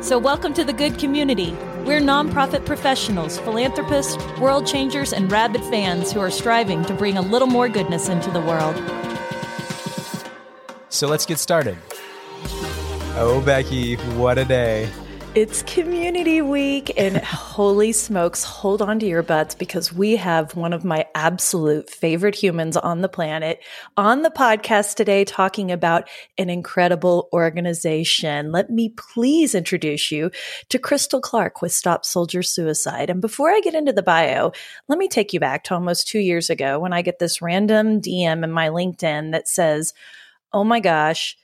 So, 0.00 0.16
welcome 0.16 0.54
to 0.54 0.62
the 0.62 0.72
good 0.72 0.96
community. 0.96 1.50
We're 1.84 2.00
nonprofit 2.00 2.64
professionals, 2.64 3.36
philanthropists, 3.40 4.16
world 4.38 4.64
changers, 4.64 5.12
and 5.12 5.30
rabid 5.30 5.60
fans 5.62 6.12
who 6.12 6.20
are 6.20 6.30
striving 6.30 6.84
to 6.84 6.94
bring 6.94 7.16
a 7.16 7.20
little 7.20 7.48
more 7.48 7.68
goodness 7.68 8.08
into 8.08 8.30
the 8.30 8.40
world. 8.40 8.76
So, 10.88 11.08
let's 11.08 11.26
get 11.26 11.40
started. 11.40 11.76
Oh, 13.16 13.42
Becky, 13.44 13.96
what 14.14 14.38
a 14.38 14.44
day. 14.44 14.88
It's 15.34 15.62
community 15.62 16.40
week 16.40 16.90
and 16.96 17.18
holy 17.18 17.92
smokes, 17.92 18.42
hold 18.42 18.80
on 18.80 18.98
to 18.98 19.06
your 19.06 19.22
butts 19.22 19.54
because 19.54 19.92
we 19.92 20.16
have 20.16 20.56
one 20.56 20.72
of 20.72 20.86
my 20.86 21.06
absolute 21.14 21.90
favorite 21.90 22.34
humans 22.34 22.78
on 22.78 23.02
the 23.02 23.10
planet 23.10 23.62
on 23.96 24.22
the 24.22 24.30
podcast 24.30 24.94
today 24.96 25.26
talking 25.26 25.70
about 25.70 26.08
an 26.38 26.48
incredible 26.48 27.28
organization. 27.32 28.52
Let 28.52 28.70
me 28.70 28.94
please 28.96 29.54
introduce 29.54 30.10
you 30.10 30.30
to 30.70 30.78
Crystal 30.78 31.20
Clark 31.20 31.60
with 31.60 31.72
Stop 31.72 32.06
Soldier 32.06 32.42
Suicide. 32.42 33.10
And 33.10 33.20
before 33.20 33.50
I 33.50 33.60
get 33.60 33.74
into 33.74 33.92
the 33.92 34.02
bio, 34.02 34.52
let 34.88 34.98
me 34.98 35.08
take 35.08 35.34
you 35.34 35.40
back 35.40 35.62
to 35.64 35.74
almost 35.74 36.08
two 36.08 36.20
years 36.20 36.48
ago 36.48 36.80
when 36.80 36.94
I 36.94 37.02
get 37.02 37.18
this 37.18 37.42
random 37.42 38.00
DM 38.00 38.42
in 38.42 38.50
my 38.50 38.70
LinkedIn 38.70 39.32
that 39.32 39.46
says, 39.46 39.92
Oh 40.54 40.64
my 40.64 40.80
gosh, 40.80 41.36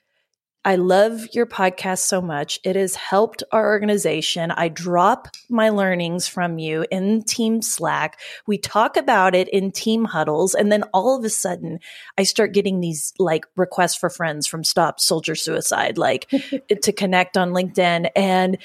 I 0.64 0.76
love 0.76 1.26
your 1.32 1.44
podcast 1.44 1.98
so 1.98 2.22
much. 2.22 2.58
It 2.64 2.74
has 2.74 2.94
helped 2.94 3.42
our 3.52 3.66
organization. 3.66 4.50
I 4.50 4.68
drop 4.68 5.28
my 5.50 5.68
learnings 5.68 6.26
from 6.26 6.58
you 6.58 6.86
in 6.90 7.22
Team 7.22 7.60
Slack. 7.60 8.18
We 8.46 8.56
talk 8.56 8.96
about 8.96 9.34
it 9.34 9.48
in 9.48 9.72
team 9.72 10.06
huddles. 10.06 10.54
And 10.54 10.72
then 10.72 10.84
all 10.94 11.18
of 11.18 11.24
a 11.24 11.28
sudden, 11.28 11.80
I 12.16 12.22
start 12.22 12.54
getting 12.54 12.80
these 12.80 13.12
like 13.18 13.44
requests 13.56 13.96
for 13.96 14.08
friends 14.08 14.46
from 14.46 14.64
Stop 14.64 15.00
Soldier 15.00 15.34
Suicide, 15.34 15.98
like 15.98 16.28
to 16.82 16.92
connect 16.92 17.36
on 17.36 17.50
LinkedIn. 17.50 18.10
And 18.16 18.56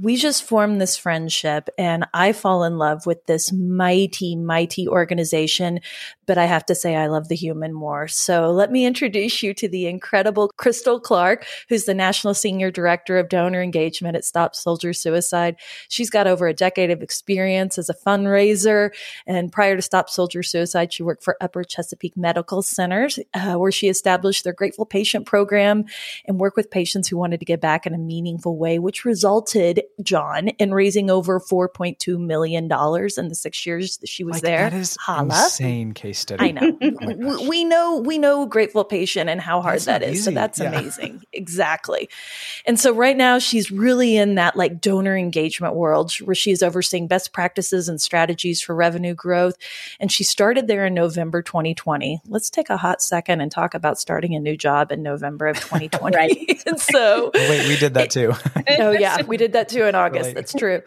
we 0.00 0.16
just 0.16 0.42
formed 0.42 0.80
this 0.80 0.96
friendship 0.96 1.68
and 1.78 2.04
I 2.12 2.32
fall 2.32 2.64
in 2.64 2.78
love 2.78 3.06
with 3.06 3.26
this 3.26 3.52
mighty, 3.52 4.34
mighty 4.34 4.88
organization. 4.88 5.80
But 6.26 6.36
I 6.36 6.46
have 6.46 6.66
to 6.66 6.74
say, 6.74 6.96
I 6.96 7.06
love 7.06 7.28
the 7.28 7.36
human 7.36 7.72
more. 7.72 8.08
So 8.08 8.50
let 8.50 8.72
me 8.72 8.86
introduce 8.86 9.42
you 9.42 9.54
to 9.54 9.68
the 9.68 9.86
incredible 9.86 10.50
Crystal 10.56 10.98
Clark, 10.98 11.46
who's 11.68 11.84
the 11.84 11.94
National 11.94 12.34
Senior 12.34 12.72
Director 12.72 13.18
of 13.18 13.28
Donor 13.28 13.62
Engagement 13.62 14.16
at 14.16 14.24
Stop 14.24 14.56
Soldier 14.56 14.92
Suicide. 14.92 15.56
She's 15.88 16.10
got 16.10 16.26
over 16.26 16.48
a 16.48 16.54
decade 16.54 16.90
of 16.90 17.02
experience 17.02 17.78
as 17.78 17.88
a 17.88 17.94
fundraiser. 17.94 18.90
And 19.28 19.52
prior 19.52 19.76
to 19.76 19.82
Stop 19.82 20.10
Soldier 20.10 20.42
Suicide, 20.42 20.92
she 20.92 21.04
worked 21.04 21.22
for 21.22 21.36
Upper 21.40 21.62
Chesapeake 21.62 22.16
Medical 22.16 22.62
Centers, 22.62 23.20
uh, 23.34 23.54
where 23.54 23.72
she 23.72 23.88
established 23.88 24.42
their 24.42 24.52
Grateful 24.54 24.86
Patient 24.86 25.24
Program 25.24 25.84
and 26.26 26.40
worked 26.40 26.56
with 26.56 26.70
patients 26.70 27.06
who 27.06 27.16
wanted 27.16 27.38
to 27.38 27.46
give 27.46 27.60
back 27.60 27.86
in 27.86 27.94
a 27.94 27.98
meaningful 27.98 28.56
way, 28.56 28.80
which 28.80 29.04
resulted 29.04 29.83
John 30.02 30.48
in 30.48 30.74
raising 30.74 31.10
over 31.10 31.40
$4.2 31.40 32.18
million 32.18 32.64
in 32.64 33.28
the 33.28 33.34
six 33.34 33.64
years 33.66 33.98
that 33.98 34.08
she 34.08 34.24
was 34.24 34.34
like, 34.34 34.42
there. 34.42 34.70
That 34.70 34.76
is 34.76 34.96
Holla. 35.00 35.44
insane 35.44 35.92
case 35.92 36.18
study. 36.18 36.44
I 36.44 36.50
know. 36.50 36.78
oh 36.82 37.48
we 37.48 37.64
know, 37.64 37.98
we 37.98 38.18
know 38.18 38.46
Grateful 38.46 38.84
Patient 38.84 39.30
and 39.30 39.40
how 39.40 39.60
hard 39.60 39.76
that's 39.76 39.84
that 39.86 40.02
is. 40.02 40.18
Easy. 40.18 40.22
So 40.22 40.30
that's 40.32 40.58
yeah. 40.58 40.68
amazing. 40.68 41.22
exactly. 41.32 42.08
And 42.66 42.78
so 42.78 42.92
right 42.92 43.16
now 43.16 43.38
she's 43.38 43.70
really 43.70 44.16
in 44.16 44.36
that 44.36 44.56
like 44.56 44.80
donor 44.80 45.16
engagement 45.16 45.74
world 45.74 46.12
where 46.20 46.34
she's 46.34 46.62
overseeing 46.62 47.06
best 47.06 47.32
practices 47.32 47.88
and 47.88 48.00
strategies 48.00 48.60
for 48.60 48.74
revenue 48.74 49.14
growth. 49.14 49.56
And 50.00 50.10
she 50.10 50.24
started 50.24 50.66
there 50.66 50.86
in 50.86 50.94
November 50.94 51.42
2020. 51.42 52.20
Let's 52.26 52.50
take 52.50 52.70
a 52.70 52.76
hot 52.76 53.02
second 53.02 53.40
and 53.40 53.50
talk 53.50 53.74
about 53.74 53.98
starting 53.98 54.34
a 54.34 54.40
new 54.40 54.56
job 54.56 54.92
in 54.92 55.02
November 55.02 55.46
of 55.46 55.58
2020. 55.60 56.16
right. 56.16 56.62
and 56.66 56.80
so 56.80 57.30
wait, 57.34 57.68
we 57.68 57.76
did 57.76 57.94
that 57.94 58.10
too. 58.10 58.32
oh 58.78 58.90
yeah, 58.90 59.22
we 59.22 59.36
did 59.36 59.52
that 59.52 59.68
too 59.68 59.73
in 59.82 59.94
August. 59.94 60.26
Right. 60.26 60.34
That's 60.34 60.52
true. 60.52 60.82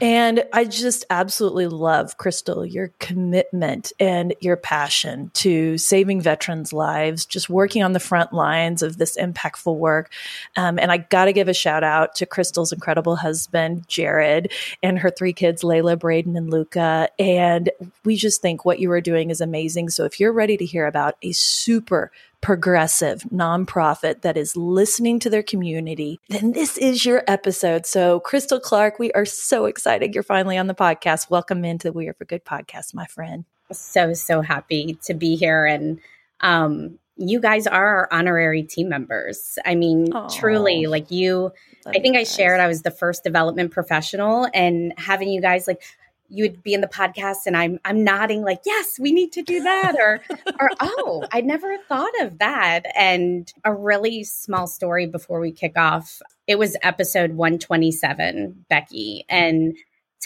And 0.00 0.44
I 0.52 0.64
just 0.64 1.04
absolutely 1.08 1.66
love, 1.68 2.16
Crystal, 2.16 2.66
your 2.66 2.92
commitment 2.98 3.92
and 4.00 4.34
your 4.40 4.56
passion 4.56 5.30
to 5.34 5.78
saving 5.78 6.20
veterans' 6.20 6.72
lives, 6.72 7.24
just 7.24 7.48
working 7.48 7.82
on 7.82 7.92
the 7.92 8.00
front 8.00 8.32
lines 8.32 8.82
of 8.82 8.98
this 8.98 9.16
impactful 9.16 9.76
work. 9.76 10.12
Um, 10.56 10.78
and 10.78 10.90
I 10.90 10.98
got 10.98 11.26
to 11.26 11.32
give 11.32 11.48
a 11.48 11.54
shout 11.54 11.84
out 11.84 12.16
to 12.16 12.26
Crystal's 12.26 12.72
incredible 12.72 13.16
husband, 13.16 13.86
Jared, 13.88 14.52
and 14.82 14.98
her 14.98 15.10
three 15.10 15.32
kids, 15.32 15.62
Layla, 15.62 15.98
Braden, 15.98 16.36
and 16.36 16.50
Luca. 16.50 17.08
And 17.18 17.70
we 18.04 18.16
just 18.16 18.42
think 18.42 18.64
what 18.64 18.80
you 18.80 18.90
are 18.90 19.00
doing 19.00 19.30
is 19.30 19.40
amazing. 19.40 19.90
So 19.90 20.04
if 20.04 20.18
you're 20.18 20.32
ready 20.32 20.56
to 20.56 20.66
hear 20.66 20.86
about 20.86 21.16
a 21.22 21.32
super 21.32 22.10
progressive 22.44 23.22
nonprofit 23.32 24.20
that 24.20 24.36
is 24.36 24.54
listening 24.54 25.18
to 25.18 25.30
their 25.30 25.42
community, 25.42 26.20
then 26.28 26.52
this 26.52 26.76
is 26.76 27.02
your 27.02 27.24
episode. 27.26 27.86
So, 27.86 28.20
Crystal 28.20 28.60
Clark, 28.60 28.98
we 28.98 29.10
are 29.12 29.24
so 29.24 29.64
excited 29.64 30.14
you're 30.14 30.22
finally 30.22 30.58
on 30.58 30.66
the 30.66 30.74
podcast. 30.74 31.30
Welcome 31.30 31.64
into 31.64 31.88
the 31.88 31.92
We 31.94 32.06
Are 32.06 32.12
for 32.12 32.26
Good 32.26 32.44
podcast, 32.44 32.92
my 32.92 33.06
friend. 33.06 33.46
So, 33.72 34.12
so 34.12 34.42
happy 34.42 34.98
to 35.04 35.14
be 35.14 35.36
here. 35.36 35.64
And 35.64 36.00
um, 36.42 36.98
you 37.16 37.40
guys 37.40 37.66
are 37.66 37.86
our 37.86 38.08
honorary 38.12 38.62
team 38.62 38.90
members. 38.90 39.58
I 39.64 39.74
mean, 39.74 40.12
Aww. 40.12 40.30
truly, 40.30 40.84
like 40.84 41.10
you, 41.10 41.50
I 41.86 41.98
think 42.00 42.14
I 42.14 42.24
shared 42.24 42.60
I 42.60 42.66
was 42.66 42.82
the 42.82 42.90
first 42.90 43.24
development 43.24 43.70
professional 43.70 44.48
and 44.52 44.92
having 44.98 45.30
you 45.30 45.40
guys 45.40 45.66
like 45.66 45.82
you 46.28 46.44
would 46.44 46.62
be 46.62 46.74
in 46.74 46.80
the 46.80 46.86
podcast 46.86 47.46
and 47.46 47.56
I'm 47.56 47.78
I'm 47.84 48.02
nodding 48.02 48.42
like 48.42 48.60
yes 48.64 48.98
we 48.98 49.12
need 49.12 49.32
to 49.32 49.42
do 49.42 49.62
that 49.62 49.94
or 49.98 50.20
or 50.60 50.70
oh 50.80 51.24
I 51.32 51.40
never 51.40 51.76
thought 51.88 52.12
of 52.20 52.38
that. 52.38 52.82
And 52.96 53.52
a 53.64 53.74
really 53.74 54.24
small 54.24 54.66
story 54.66 55.06
before 55.06 55.40
we 55.40 55.52
kick 55.52 55.76
off. 55.76 56.20
It 56.46 56.58
was 56.58 56.76
episode 56.82 57.32
127 57.32 58.66
Becky 58.68 59.24
and 59.28 59.76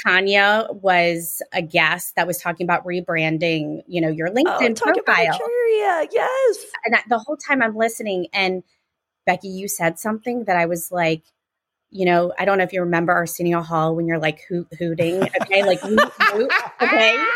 Tanya 0.06 0.68
was 0.70 1.42
a 1.52 1.62
guest 1.62 2.14
that 2.14 2.26
was 2.26 2.38
talking 2.38 2.64
about 2.64 2.84
rebranding 2.84 3.82
you 3.86 4.00
know 4.00 4.08
your 4.08 4.28
LinkedIn 4.28 4.80
oh, 4.80 4.92
profile. 4.92 5.38
Yes. 6.12 6.66
And 6.84 6.94
I, 6.94 7.00
the 7.08 7.18
whole 7.18 7.36
time 7.36 7.62
I'm 7.62 7.76
listening 7.76 8.28
and 8.32 8.62
Becky 9.26 9.48
you 9.48 9.68
said 9.68 9.98
something 9.98 10.44
that 10.44 10.56
I 10.56 10.66
was 10.66 10.92
like 10.92 11.22
you 11.90 12.04
know, 12.04 12.32
I 12.38 12.44
don't 12.44 12.58
know 12.58 12.64
if 12.64 12.72
you 12.72 12.80
remember 12.80 13.12
Arsenio 13.12 13.62
Hall 13.62 13.96
when 13.96 14.06
you're 14.06 14.18
like 14.18 14.44
hoot 14.48 14.68
hooting, 14.78 15.22
okay, 15.42 15.64
like 15.64 15.80
hoot, 15.80 16.00
hoot, 16.20 16.52
okay. 16.82 17.16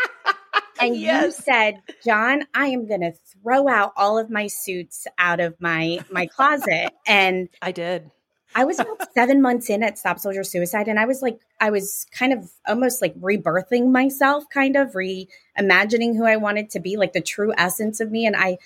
And 0.81 0.97
yes. 0.97 1.23
you 1.23 1.43
said, 1.43 1.81
John, 2.03 2.43
I 2.53 2.67
am 2.67 2.87
going 2.87 3.01
to 3.01 3.13
throw 3.41 3.69
out 3.69 3.93
all 3.95 4.17
of 4.17 4.29
my 4.29 4.47
suits 4.47 5.07
out 5.17 5.39
of 5.39 5.55
my 5.61 5.99
my 6.11 6.25
closet, 6.25 6.91
and 7.07 7.47
I 7.61 7.71
did. 7.71 8.09
I 8.55 8.65
was 8.65 8.79
about 8.79 9.07
seven 9.13 9.41
months 9.41 9.69
in 9.69 9.83
at 9.83 9.97
Stop 9.97 10.19
Soldier 10.19 10.43
Suicide, 10.43 10.87
and 10.87 10.99
I 10.99 11.05
was 11.05 11.21
like, 11.21 11.39
I 11.61 11.69
was 11.69 12.05
kind 12.11 12.33
of 12.33 12.51
almost 12.67 13.01
like 13.01 13.15
rebirthing 13.19 13.91
myself, 13.91 14.43
kind 14.49 14.75
of 14.75 14.93
reimagining 14.93 16.17
who 16.17 16.25
I 16.25 16.37
wanted 16.37 16.69
to 16.71 16.79
be, 16.79 16.97
like 16.97 17.13
the 17.13 17.21
true 17.21 17.53
essence 17.57 17.99
of 17.99 18.11
me. 18.11 18.25
And 18.25 18.35
I 18.35 18.57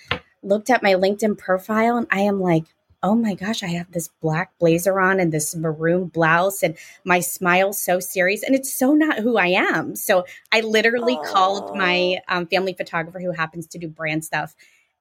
looked 0.42 0.69
at 0.69 0.84
my 0.84 0.94
LinkedIn 0.94 1.38
profile, 1.38 1.98
and 1.98 2.08
I 2.09 2.22
am 2.22 2.42
like, 2.42 2.66
oh 3.03 3.16
my 3.16 3.35
gosh, 3.35 3.63
I 3.63 3.68
have 3.68 3.91
this 3.91 4.09
black 4.22 4.58
blazer 4.59 5.00
on 5.00 5.19
and 5.19 5.31
this 5.31 5.56
maroon 5.56 6.08
blouse 6.08 6.63
and 6.63 6.75
my 7.03 7.19
smile 7.19 7.74
so 7.74 8.00
serious. 8.00 8.44
And 8.44 8.56
it's 8.56 8.74
so 8.74 8.94
not 8.94 9.19
who 9.19 9.38
I 9.38 9.47
am. 9.47 9.96
So 9.96 10.25
I 10.52 10.62
literally 10.62 11.16
Aww. 11.16 11.25
called 11.25 11.78
my 11.78 12.19
um, 12.28 12.47
family 12.47 12.74
photographer 12.74 13.19
who 13.19 13.31
happens 13.31 13.68
to 13.68 13.78
do 13.78 13.88
brand 13.88 14.25
stuff 14.25 14.56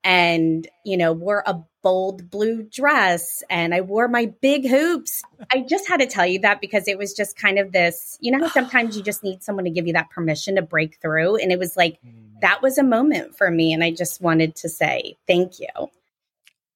and, 0.05 0.69
you 0.85 0.97
know, 0.97 1.13
wore 1.13 1.43
a 1.47 1.57
bold 1.83 2.31
blue 2.31 2.63
dress 2.63 3.43
and 3.49 3.75
I 3.75 3.81
wore 3.81 4.09
my 4.09 4.27
big 4.41 4.69
hoops. 4.69 5.23
I 5.53 5.61
just 5.61 5.89
had 5.89 6.01
to 6.01 6.07
tell 6.07 6.27
you 6.27 6.41
that 6.41 6.61
because 6.61 6.87
it 6.87 6.99
was 6.99 7.15
just 7.15 7.37
kind 7.37 7.59
of 7.59 7.73
this, 7.73 8.19
you 8.21 8.37
know, 8.37 8.47
sometimes 8.49 8.97
you 8.97 9.03
just 9.03 9.25
need 9.25 9.43
someone 9.43 9.65
to 9.65 9.71
give 9.71 9.87
you 9.87 9.95
that 9.95 10.11
permission 10.11 10.57
to 10.57 10.63
break 10.63 11.01
through. 11.01 11.37
And 11.37 11.51
it 11.51 11.59
was 11.59 11.77
like, 11.77 11.99
mm. 12.07 12.41
that 12.41 12.63
was 12.63 12.77
a 12.79 12.85
moment 12.85 13.37
for 13.37 13.51
me. 13.51 13.73
And 13.73 13.83
I 13.83 13.91
just 13.91 14.21
wanted 14.21 14.55
to 14.57 14.69
say 14.69 15.17
thank 15.27 15.59
you. 15.59 15.91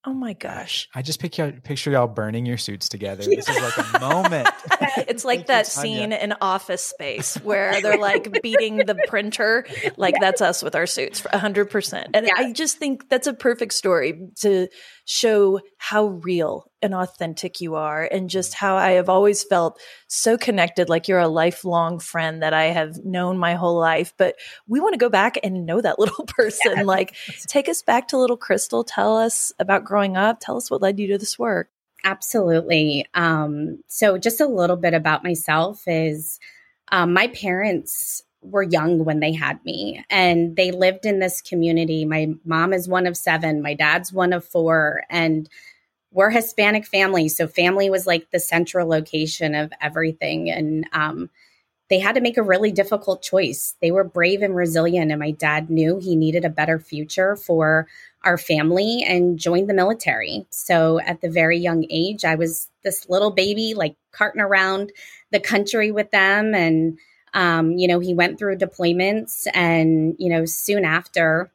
Oh 0.03 0.13
my 0.13 0.33
gosh. 0.33 0.89
I 0.95 1.03
just 1.03 1.19
picture, 1.19 1.51
picture 1.63 1.91
y'all 1.91 2.07
burning 2.07 2.47
your 2.47 2.57
suits 2.57 2.89
together. 2.89 3.23
This 3.23 3.47
is 3.47 3.61
like 3.61 3.77
a 3.77 3.99
moment. 3.99 4.49
it's 5.07 5.23
like 5.23 5.45
that 5.45 5.67
scene 5.67 6.11
in 6.11 6.33
Office 6.41 6.81
Space 6.81 7.35
where 7.43 7.79
they're 7.81 7.99
like 7.99 8.41
beating 8.41 8.77
the 8.77 8.95
printer. 9.07 9.63
Like 9.97 10.15
that's 10.19 10.41
us 10.41 10.63
with 10.63 10.73
our 10.73 10.87
suits, 10.87 11.21
100%. 11.21 12.07
And 12.15 12.25
yeah. 12.25 12.33
I 12.35 12.51
just 12.51 12.77
think 12.77 13.09
that's 13.09 13.27
a 13.27 13.33
perfect 13.33 13.73
story 13.73 14.29
to 14.39 14.69
show 15.05 15.59
how 15.83 16.05
real 16.05 16.69
and 16.83 16.93
authentic 16.93 17.59
you 17.59 17.73
are 17.73 18.07
and 18.11 18.29
just 18.29 18.53
how 18.53 18.77
I 18.77 18.91
have 18.91 19.09
always 19.09 19.43
felt 19.43 19.81
so 20.05 20.37
connected 20.37 20.89
like 20.89 21.07
you're 21.07 21.17
a 21.17 21.27
lifelong 21.27 21.97
friend 21.97 22.43
that 22.43 22.53
I 22.53 22.65
have 22.65 23.03
known 23.03 23.39
my 23.39 23.55
whole 23.55 23.79
life 23.79 24.13
but 24.15 24.35
we 24.67 24.79
want 24.79 24.93
to 24.93 24.99
go 24.99 25.09
back 25.09 25.39
and 25.41 25.65
know 25.65 25.81
that 25.81 25.97
little 25.99 26.25
person. 26.25 26.85
Like 26.85 27.15
take 27.47 27.67
us 27.67 27.81
back 27.81 28.07
to 28.09 28.17
little 28.19 28.37
Crystal. 28.37 28.83
Tell 28.83 29.17
us 29.17 29.51
about 29.57 29.83
growing 29.83 30.15
up. 30.15 30.37
Tell 30.39 30.55
us 30.55 30.69
what 30.69 30.83
led 30.83 30.99
you 30.99 31.07
to 31.07 31.17
this 31.17 31.39
work. 31.39 31.71
Absolutely. 32.03 33.07
Um, 33.15 33.79
so, 33.87 34.19
just 34.19 34.39
a 34.39 34.47
little 34.47 34.77
bit 34.77 34.93
about 34.93 35.23
myself 35.23 35.83
is 35.87 36.39
um, 36.91 37.13
my 37.13 37.27
parents 37.27 38.23
were 38.41 38.63
young 38.63 39.05
when 39.05 39.19
they 39.19 39.33
had 39.33 39.63
me 39.65 40.03
and 40.09 40.55
they 40.55 40.71
lived 40.71 41.05
in 41.05 41.19
this 41.19 41.41
community. 41.41 42.05
My 42.05 42.33
mom 42.43 42.73
is 42.73 42.87
one 42.87 43.05
of 43.05 43.15
seven, 43.15 43.61
my 43.61 43.73
dad's 43.73 44.11
one 44.11 44.33
of 44.33 44.43
four, 44.43 45.03
and 45.09 45.47
we're 46.11 46.29
Hispanic 46.29 46.85
family. 46.85 47.29
So, 47.29 47.47
family 47.47 47.89
was 47.89 48.05
like 48.05 48.31
the 48.31 48.39
central 48.39 48.87
location 48.87 49.55
of 49.55 49.71
everything. 49.81 50.49
And 50.49 50.85
um, 50.93 51.29
they 51.89 51.99
had 51.99 52.15
to 52.15 52.21
make 52.21 52.37
a 52.37 52.43
really 52.43 52.71
difficult 52.71 53.21
choice. 53.21 53.75
They 53.81 53.91
were 53.91 54.05
brave 54.05 54.41
and 54.41 54.55
resilient, 54.55 55.11
and 55.11 55.19
my 55.19 55.31
dad 55.31 55.69
knew 55.69 55.97
he 55.97 56.15
needed 56.15 56.45
a 56.45 56.49
better 56.49 56.79
future 56.79 57.35
for 57.35 57.87
our 58.23 58.37
family 58.37 59.03
and 59.05 59.37
joined 59.37 59.69
the 59.69 59.73
military. 59.73 60.45
So 60.51 60.99
at 61.01 61.21
the 61.21 61.29
very 61.29 61.57
young 61.57 61.85
age, 61.89 62.23
I 62.23 62.35
was 62.35 62.69
this 62.83 63.09
little 63.09 63.31
baby, 63.31 63.73
like 63.75 63.95
carting 64.11 64.41
around 64.41 64.91
the 65.31 65.39
country 65.39 65.91
with 65.91 66.11
them. 66.11 66.53
And, 66.53 66.97
um, 67.33 67.71
you 67.77 67.87
know, 67.87 67.99
he 67.99 68.13
went 68.13 68.37
through 68.37 68.57
deployments 68.57 69.47
and, 69.53 70.15
you 70.19 70.29
know, 70.29 70.45
soon 70.45 70.85
after, 70.85 71.51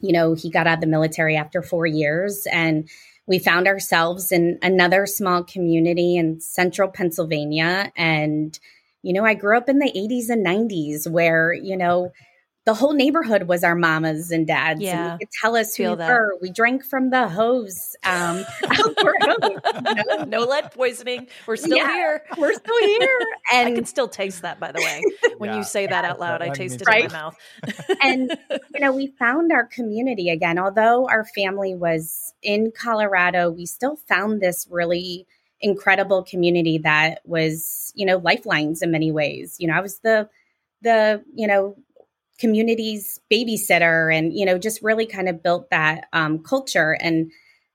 you 0.00 0.12
know, 0.12 0.34
he 0.34 0.50
got 0.50 0.66
out 0.66 0.74
of 0.74 0.80
the 0.80 0.86
military 0.86 1.36
after 1.36 1.62
four 1.62 1.86
years 1.86 2.46
and 2.52 2.88
we 3.26 3.38
found 3.38 3.66
ourselves 3.66 4.30
in 4.30 4.58
another 4.62 5.06
small 5.06 5.42
community 5.42 6.16
in 6.16 6.40
central 6.40 6.88
Pennsylvania. 6.88 7.92
And, 7.96 8.58
you 9.02 9.12
know, 9.12 9.24
I 9.24 9.34
grew 9.34 9.56
up 9.56 9.68
in 9.68 9.78
the 9.78 9.90
80s 9.90 10.30
and 10.30 10.46
90s 10.46 11.10
where, 11.10 11.52
you 11.52 11.76
know, 11.76 12.12
the 12.66 12.74
whole 12.74 12.94
neighborhood 12.94 13.44
was 13.44 13.62
our 13.62 13.76
mamas 13.76 14.32
and 14.32 14.44
dads. 14.44 14.80
Yeah. 14.80 15.12
And 15.12 15.20
could 15.20 15.30
tell 15.40 15.54
us 15.54 15.76
who 15.76 15.84
we 15.84 15.94
were. 15.94 16.36
We 16.42 16.50
drank 16.50 16.84
from 16.84 17.10
the 17.10 17.28
hose. 17.28 17.94
Um, 18.02 18.44
no, 20.18 20.24
no 20.24 20.40
lead 20.40 20.72
poisoning. 20.72 21.28
We're 21.46 21.56
still 21.56 21.76
yeah, 21.76 21.86
here. 21.86 22.22
We're 22.36 22.52
still 22.52 22.78
here. 22.78 23.18
And 23.52 23.68
I 23.68 23.72
can 23.76 23.84
still 23.84 24.08
taste 24.08 24.42
that, 24.42 24.58
by 24.58 24.72
the 24.72 24.80
way. 24.80 25.00
When 25.38 25.50
yeah. 25.50 25.58
you 25.58 25.62
say 25.62 25.86
that 25.86 26.04
out 26.04 26.18
loud, 26.18 26.42
I 26.42 26.48
taste 26.48 26.80
it 26.80 26.88
right? 26.88 27.04
in 27.04 27.12
my 27.12 27.18
mouth. 27.18 27.36
and, 28.02 28.36
you 28.74 28.80
know, 28.80 28.90
we 28.90 29.06
found 29.06 29.52
our 29.52 29.64
community 29.64 30.30
again. 30.30 30.58
Although 30.58 31.08
our 31.08 31.24
family 31.24 31.76
was 31.76 32.34
in 32.42 32.72
Colorado, 32.72 33.50
we 33.50 33.64
still 33.64 33.94
found 34.08 34.40
this 34.40 34.66
really 34.68 35.28
incredible 35.60 36.24
community 36.24 36.78
that 36.78 37.20
was, 37.24 37.92
you 37.94 38.04
know, 38.04 38.16
lifelines 38.16 38.82
in 38.82 38.90
many 38.90 39.12
ways. 39.12 39.54
You 39.60 39.68
know, 39.68 39.74
I 39.74 39.80
was 39.80 40.00
the, 40.00 40.28
the, 40.82 41.22
you 41.32 41.46
know, 41.46 41.76
community's 42.38 43.20
babysitter 43.32 44.14
and 44.14 44.32
you 44.32 44.44
know 44.44 44.58
just 44.58 44.82
really 44.82 45.06
kind 45.06 45.28
of 45.28 45.42
built 45.42 45.70
that 45.70 46.06
um, 46.12 46.38
culture. 46.38 46.96
And 47.00 47.30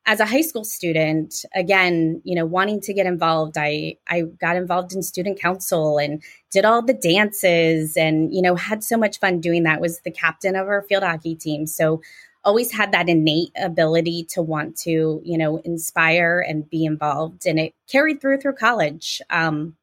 as 0.06 0.20
a 0.20 0.26
high 0.26 0.42
school 0.42 0.64
student 0.64 1.46
again 1.54 2.22
you 2.24 2.36
know 2.36 2.46
wanting 2.46 2.82
to 2.82 2.94
get 2.94 3.06
involved 3.06 3.56
i 3.58 3.96
i 4.10 4.22
got 4.22 4.56
involved 4.56 4.94
in 4.94 5.04
student 5.04 5.40
council 5.40 6.00
and 6.00 6.24
did 6.52 6.66
all 6.66 6.82
the 6.82 6.94
dances 6.94 7.96
and 7.96 8.34
you 8.34 8.42
know 8.42 8.56
had 8.56 8.84
so 8.84 8.98
much 8.98 9.20
fun 9.20 9.40
doing 9.40 9.64
that 9.64 9.80
was 9.80 10.00
the 10.02 10.12
captain 10.12 10.56
of 10.56 10.68
our 10.68 10.82
field 10.84 11.04
hockey 11.04 11.36
team. 11.36 11.66
So 11.66 12.02
always 12.44 12.72
had 12.72 12.92
that 12.92 13.08
innate 13.08 13.52
ability 13.56 14.26
to 14.30 14.42
want 14.42 14.76
to 14.76 15.22
you 15.24 15.38
know 15.38 15.58
inspire 15.58 16.44
and 16.48 16.70
be 16.70 16.86
involved 16.86 17.46
and 17.46 17.60
it 17.60 17.74
carried 17.88 18.20
through 18.22 18.40
through 18.40 18.56
college. 18.56 19.22
Um, 19.30 19.76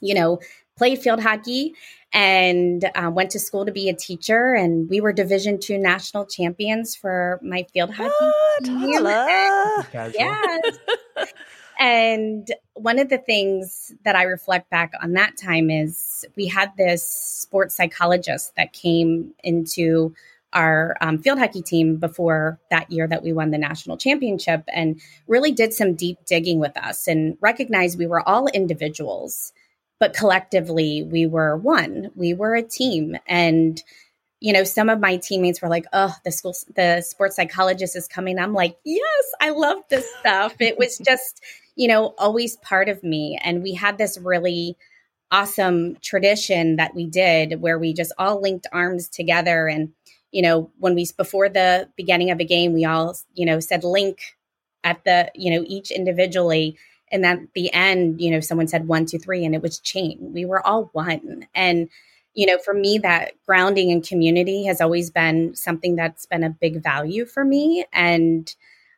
you 0.00 0.14
know 0.14 0.38
played 0.76 0.98
field 0.98 1.20
hockey 1.20 1.74
and 2.16 2.90
uh, 2.94 3.10
went 3.12 3.30
to 3.30 3.38
school 3.38 3.66
to 3.66 3.70
be 3.70 3.90
a 3.90 3.94
teacher 3.94 4.54
and 4.54 4.88
we 4.88 5.02
were 5.02 5.12
division 5.12 5.60
two 5.60 5.76
national 5.76 6.24
champions 6.24 6.96
for 6.96 7.38
my 7.42 7.62
field 7.74 7.90
hockey 7.92 8.32
team 8.64 8.90
yes. 10.18 10.76
And 11.78 12.50
one 12.72 12.98
of 12.98 13.10
the 13.10 13.18
things 13.18 13.92
that 14.04 14.16
i 14.16 14.22
reflect 14.22 14.70
back 14.70 14.92
on 15.02 15.12
that 15.12 15.36
time 15.36 15.68
is 15.68 16.24
we 16.36 16.46
had 16.46 16.72
this 16.78 17.06
sports 17.06 17.76
psychologist 17.76 18.56
that 18.56 18.72
came 18.72 19.34
into 19.44 20.14
our 20.54 20.96
um, 21.02 21.18
field 21.18 21.38
hockey 21.38 21.60
team 21.60 21.96
before 21.96 22.58
that 22.70 22.90
year 22.90 23.06
that 23.06 23.22
we 23.22 23.34
won 23.34 23.50
the 23.50 23.58
national 23.58 23.98
championship 23.98 24.64
and 24.72 24.98
really 25.26 25.52
did 25.52 25.74
some 25.74 25.94
deep 25.94 26.16
digging 26.24 26.60
with 26.60 26.78
us 26.78 27.06
and 27.06 27.36
recognized 27.42 27.98
we 27.98 28.06
were 28.06 28.26
all 28.26 28.46
individuals 28.48 29.52
but 29.98 30.14
collectively 30.14 31.02
we 31.02 31.26
were 31.26 31.56
one. 31.56 32.10
We 32.14 32.34
were 32.34 32.54
a 32.54 32.62
team. 32.62 33.16
And 33.26 33.82
you 34.38 34.52
know 34.52 34.64
some 34.64 34.90
of 34.90 35.00
my 35.00 35.16
teammates 35.16 35.62
were 35.62 35.68
like 35.68 35.86
oh 35.94 36.14
the 36.22 36.30
school 36.30 36.54
the 36.74 37.00
sports 37.00 37.36
psychologist 37.36 37.96
is 37.96 38.06
coming. 38.06 38.38
I'm 38.38 38.52
like 38.52 38.76
yes 38.84 39.24
i 39.40 39.50
love 39.50 39.78
this 39.88 40.08
stuff. 40.20 40.54
It 40.60 40.78
was 40.78 40.98
just 41.06 41.42
you 41.74 41.88
know 41.88 42.14
always 42.18 42.56
part 42.56 42.88
of 42.88 43.02
me. 43.02 43.38
And 43.42 43.62
we 43.62 43.74
had 43.74 43.98
this 43.98 44.18
really 44.18 44.76
awesome 45.30 45.96
tradition 46.02 46.76
that 46.76 46.94
we 46.94 47.06
did 47.06 47.60
where 47.60 47.78
we 47.78 47.92
just 47.92 48.12
all 48.18 48.40
linked 48.40 48.66
arms 48.72 49.08
together. 49.08 49.66
And 49.66 49.92
you 50.32 50.42
know 50.42 50.70
when 50.78 50.94
we 50.94 51.08
before 51.16 51.48
the 51.48 51.88
beginning 51.96 52.30
of 52.30 52.40
a 52.40 52.44
game 52.44 52.74
we 52.74 52.84
all 52.84 53.16
you 53.34 53.46
know 53.46 53.58
said 53.58 53.84
link 53.84 54.36
at 54.84 55.02
the 55.04 55.30
you 55.34 55.50
know 55.50 55.64
each 55.66 55.90
individually 55.90 56.76
and 57.10 57.24
at 57.24 57.38
the 57.54 57.72
end 57.72 58.20
you 58.20 58.30
know 58.30 58.40
someone 58.40 58.68
said 58.68 58.88
one 58.88 59.06
two 59.06 59.18
three 59.18 59.44
and 59.44 59.54
it 59.54 59.62
was 59.62 59.78
chain. 59.78 60.32
We 60.32 60.44
were 60.44 60.64
all 60.66 60.90
one. 60.92 61.46
And 61.54 61.88
you 62.34 62.46
know 62.46 62.58
for 62.58 62.74
me 62.74 62.98
that 62.98 63.32
grounding 63.46 63.90
in 63.90 64.02
community 64.02 64.64
has 64.66 64.80
always 64.80 65.10
been 65.10 65.54
something 65.54 65.96
that's 65.96 66.26
been 66.26 66.44
a 66.44 66.50
big 66.50 66.82
value 66.82 67.26
for 67.26 67.44
me. 67.44 67.84
And 67.92 68.54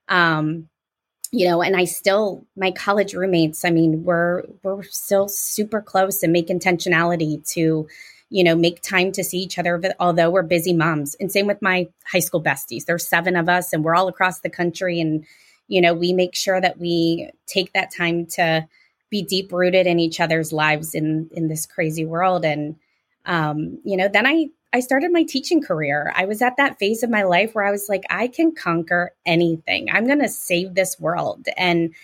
um 0.08 0.68
you 1.30 1.46
know 1.46 1.60
and 1.60 1.76
i 1.76 1.84
still 1.84 2.46
my 2.56 2.70
college 2.70 3.12
roommates 3.12 3.62
i 3.62 3.68
mean 3.68 4.02
we're 4.02 4.44
we're 4.62 4.82
still 4.84 5.28
super 5.28 5.82
close 5.82 6.22
and 6.22 6.32
make 6.32 6.48
intentionality 6.48 7.46
to 7.46 7.86
you 8.30 8.44
know 8.44 8.54
make 8.54 8.82
time 8.82 9.12
to 9.12 9.24
see 9.24 9.38
each 9.38 9.58
other 9.58 9.80
although 10.00 10.30
we're 10.30 10.42
busy 10.42 10.72
moms. 10.72 11.16
And 11.18 11.30
same 11.32 11.46
with 11.46 11.62
my 11.62 11.88
high 12.04 12.18
school 12.18 12.42
besties. 12.42 12.84
There's 12.84 13.06
seven 13.06 13.36
of 13.36 13.48
us 13.48 13.72
and 13.72 13.84
we're 13.84 13.94
all 13.94 14.08
across 14.08 14.40
the 14.40 14.50
country 14.50 15.00
and 15.00 15.24
you 15.68 15.80
know, 15.80 15.94
we 15.94 16.12
make 16.12 16.34
sure 16.34 16.60
that 16.60 16.78
we 16.78 17.30
take 17.46 17.72
that 17.74 17.94
time 17.94 18.26
to 18.26 18.66
be 19.10 19.22
deep 19.22 19.52
rooted 19.52 19.86
in 19.86 19.98
each 19.98 20.20
other's 20.20 20.52
lives 20.52 20.94
in 20.94 21.30
in 21.32 21.48
this 21.48 21.66
crazy 21.66 22.04
world. 22.04 22.44
And 22.44 22.76
um, 23.26 23.78
you 23.84 23.96
know, 23.96 24.08
then 24.08 24.26
I 24.26 24.48
I 24.72 24.80
started 24.80 25.12
my 25.12 25.22
teaching 25.22 25.62
career. 25.62 26.12
I 26.14 26.26
was 26.26 26.42
at 26.42 26.56
that 26.58 26.78
phase 26.78 27.02
of 27.02 27.10
my 27.10 27.22
life 27.22 27.54
where 27.54 27.64
I 27.64 27.70
was 27.70 27.88
like, 27.88 28.04
I 28.10 28.28
can 28.28 28.54
conquer 28.54 29.12
anything. 29.24 29.88
I'm 29.90 30.06
going 30.06 30.20
to 30.20 30.28
save 30.28 30.74
this 30.74 31.00
world. 31.00 31.46
And 31.56 31.94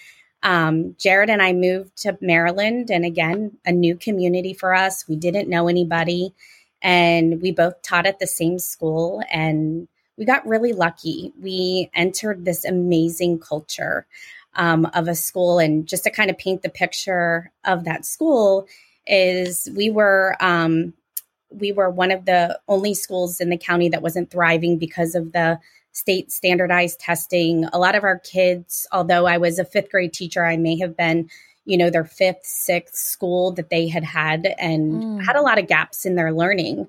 um, 0.43 0.95
Jared 0.99 1.31
and 1.31 1.43
I 1.43 1.53
moved 1.53 1.97
to 2.03 2.19
Maryland, 2.21 2.91
and 2.91 3.05
again, 3.05 3.57
a 3.65 3.73
new 3.73 3.97
community 3.97 4.53
for 4.55 4.75
us. 4.75 5.09
We 5.09 5.17
didn't 5.17 5.49
know 5.49 5.69
anybody, 5.69 6.35
and 6.83 7.41
we 7.41 7.51
both 7.51 7.81
taught 7.83 8.07
at 8.07 8.19
the 8.19 8.27
same 8.27 8.59
school. 8.59 9.23
And 9.31 9.89
we 10.17 10.25
got 10.25 10.47
really 10.47 10.73
lucky. 10.73 11.33
We 11.41 11.91
entered 11.95 12.45
this 12.45 12.65
amazing 12.65 13.41
culture 13.41 14.07
um, 14.55 14.87
of 14.95 15.09
a 15.09 15.15
school. 15.15 15.59
And 15.59 15.87
just 15.87 16.05
to 16.05 16.11
kind 16.11 16.31
of 16.31 16.39
paint 16.39 16.63
the 16.63 16.69
picture 16.69 17.51
of 17.65 17.85
that 17.85 18.05
school, 18.05 18.67
is 19.07 19.69
we 19.77 19.91
were 19.91 20.37
um, 20.41 20.95
we 21.51 21.73
were 21.73 21.91
one 21.91 22.11
of 22.11 22.25
the 22.25 22.59
only 22.69 22.95
schools 22.95 23.41
in 23.41 23.51
the 23.51 23.57
county 23.57 23.89
that 23.91 24.03
wasn't 24.03 24.31
thriving 24.31 24.79
because 24.79 25.15
of 25.15 25.33
the 25.33 25.59
state 25.93 26.33
standardized 26.33 27.01
testing. 27.01 27.65
A 27.73 27.79
lot 27.79 27.95
of 27.95 28.05
our 28.05 28.19
kids, 28.19 28.87
although 28.93 29.27
I 29.27 29.39
was 29.39 29.59
a 29.59 29.65
fifth 29.65 29.91
grade 29.91 30.13
teacher, 30.13 30.45
I 30.45 30.57
may 30.57 30.79
have 30.79 30.97
been, 30.97 31.31
you 31.65 31.77
know, 31.77 31.91
their 31.91 32.05
fifth, 32.05 32.45
sixth 32.45 32.97
school 32.97 33.53
that 33.53 33.71
they 33.71 33.89
had 33.89 34.05
had 34.05 34.55
and 34.59 34.93
mm. 34.93 35.25
had 35.25 35.37
a 35.37 35.43
lot 35.43 35.59
of 35.59 35.69
gaps 35.69 36.05
in 36.05 36.17
their 36.17 36.33
learning. 36.33 36.89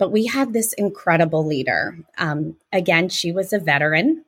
But 0.00 0.10
we 0.10 0.26
had 0.26 0.52
this 0.52 0.72
incredible 0.72 1.46
leader. 1.46 1.96
Um, 2.18 2.56
again, 2.72 3.08
she 3.10 3.30
was 3.30 3.52
a 3.52 3.60
veteran 3.60 4.24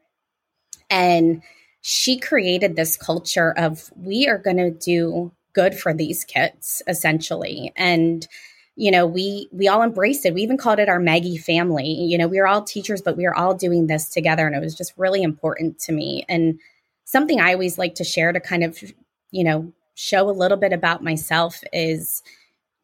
and 0.91 1.43
she 1.81 2.19
created 2.19 2.77
this 2.77 2.97
culture 2.97 3.53
of 3.57 3.91
we 3.97 4.29
are 4.29 4.39
going 4.39 4.59
to 4.59 4.71
do 4.71 5.33
good 5.55 5.75
for 5.75 5.95
these 5.95 6.25
kids 6.25 6.83
essentially. 6.87 7.73
And 7.75 8.29
you 8.77 8.91
know 8.91 9.07
we 9.07 9.49
we 9.53 9.69
all 9.69 9.83
embraced 9.83 10.25
it. 10.25 10.33
We 10.33 10.43
even 10.43 10.57
called 10.57 10.79
it 10.79 10.89
our 10.89 11.01
maggie 11.01 11.37
family. 11.37 11.89
You 11.89 12.17
know 12.19 12.29
we 12.29 12.39
were 12.39 12.47
all 12.47 12.63
teachers 12.63 13.03
but 13.03 13.17
we 13.17 13.25
were 13.25 13.35
all 13.35 13.55
doing 13.55 13.87
this 13.87 14.09
together 14.09 14.47
and 14.47 14.55
it 14.55 14.61
was 14.61 14.75
just 14.75 14.95
really 14.97 15.23
important 15.23 15.79
to 15.81 15.93
me. 15.93 16.25
And 16.29 16.59
something 17.05 17.41
i 17.41 17.53
always 17.53 17.79
like 17.79 17.95
to 17.97 18.05
share 18.05 18.33
to 18.33 18.41
kind 18.41 18.65
of 18.65 18.83
you 19.31 19.45
know 19.45 19.73
show 19.95 20.29
a 20.29 20.33
little 20.33 20.57
bit 20.57 20.73
about 20.73 21.05
myself 21.05 21.61
is 21.73 22.23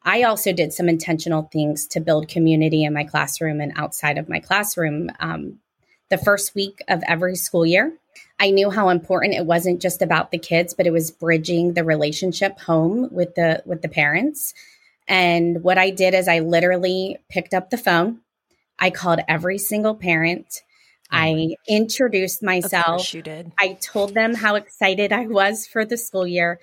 I 0.02 0.22
also 0.22 0.52
did 0.52 0.72
some 0.72 0.88
intentional 0.88 1.48
things 1.52 1.86
to 1.88 2.00
build 2.00 2.28
community 2.28 2.84
in 2.84 2.94
my 2.94 3.04
classroom 3.04 3.60
and 3.60 3.72
outside 3.76 4.18
of 4.18 4.28
my 4.28 4.40
classroom. 4.40 5.10
Um, 5.20 5.58
the 6.08 6.18
first 6.18 6.54
week 6.54 6.82
of 6.88 7.02
every 7.06 7.36
school 7.36 7.66
year, 7.66 7.92
I 8.40 8.50
knew 8.50 8.70
how 8.70 8.88
important 8.88 9.34
it 9.34 9.44
wasn't 9.44 9.82
just 9.82 10.00
about 10.00 10.30
the 10.30 10.38
kids, 10.38 10.72
but 10.72 10.86
it 10.86 10.92
was 10.92 11.10
bridging 11.10 11.74
the 11.74 11.84
relationship 11.84 12.58
home 12.60 13.08
with 13.10 13.34
the 13.34 13.62
with 13.66 13.82
the 13.82 13.88
parents. 13.88 14.54
And 15.06 15.62
what 15.62 15.78
I 15.78 15.90
did 15.90 16.14
is 16.14 16.28
I 16.28 16.40
literally 16.40 17.18
picked 17.28 17.54
up 17.54 17.70
the 17.70 17.78
phone. 17.78 18.20
I 18.78 18.90
called 18.90 19.20
every 19.26 19.58
single 19.58 19.94
parent. 19.94 20.62
Oh 21.10 21.16
I 21.16 21.56
introduced 21.66 22.42
myself. 22.42 23.12
you 23.14 23.22
did. 23.22 23.52
I 23.58 23.78
told 23.80 24.14
them 24.14 24.34
how 24.34 24.54
excited 24.54 25.12
I 25.12 25.26
was 25.26 25.66
for 25.66 25.84
the 25.84 25.96
school 25.96 26.26
year. 26.26 26.60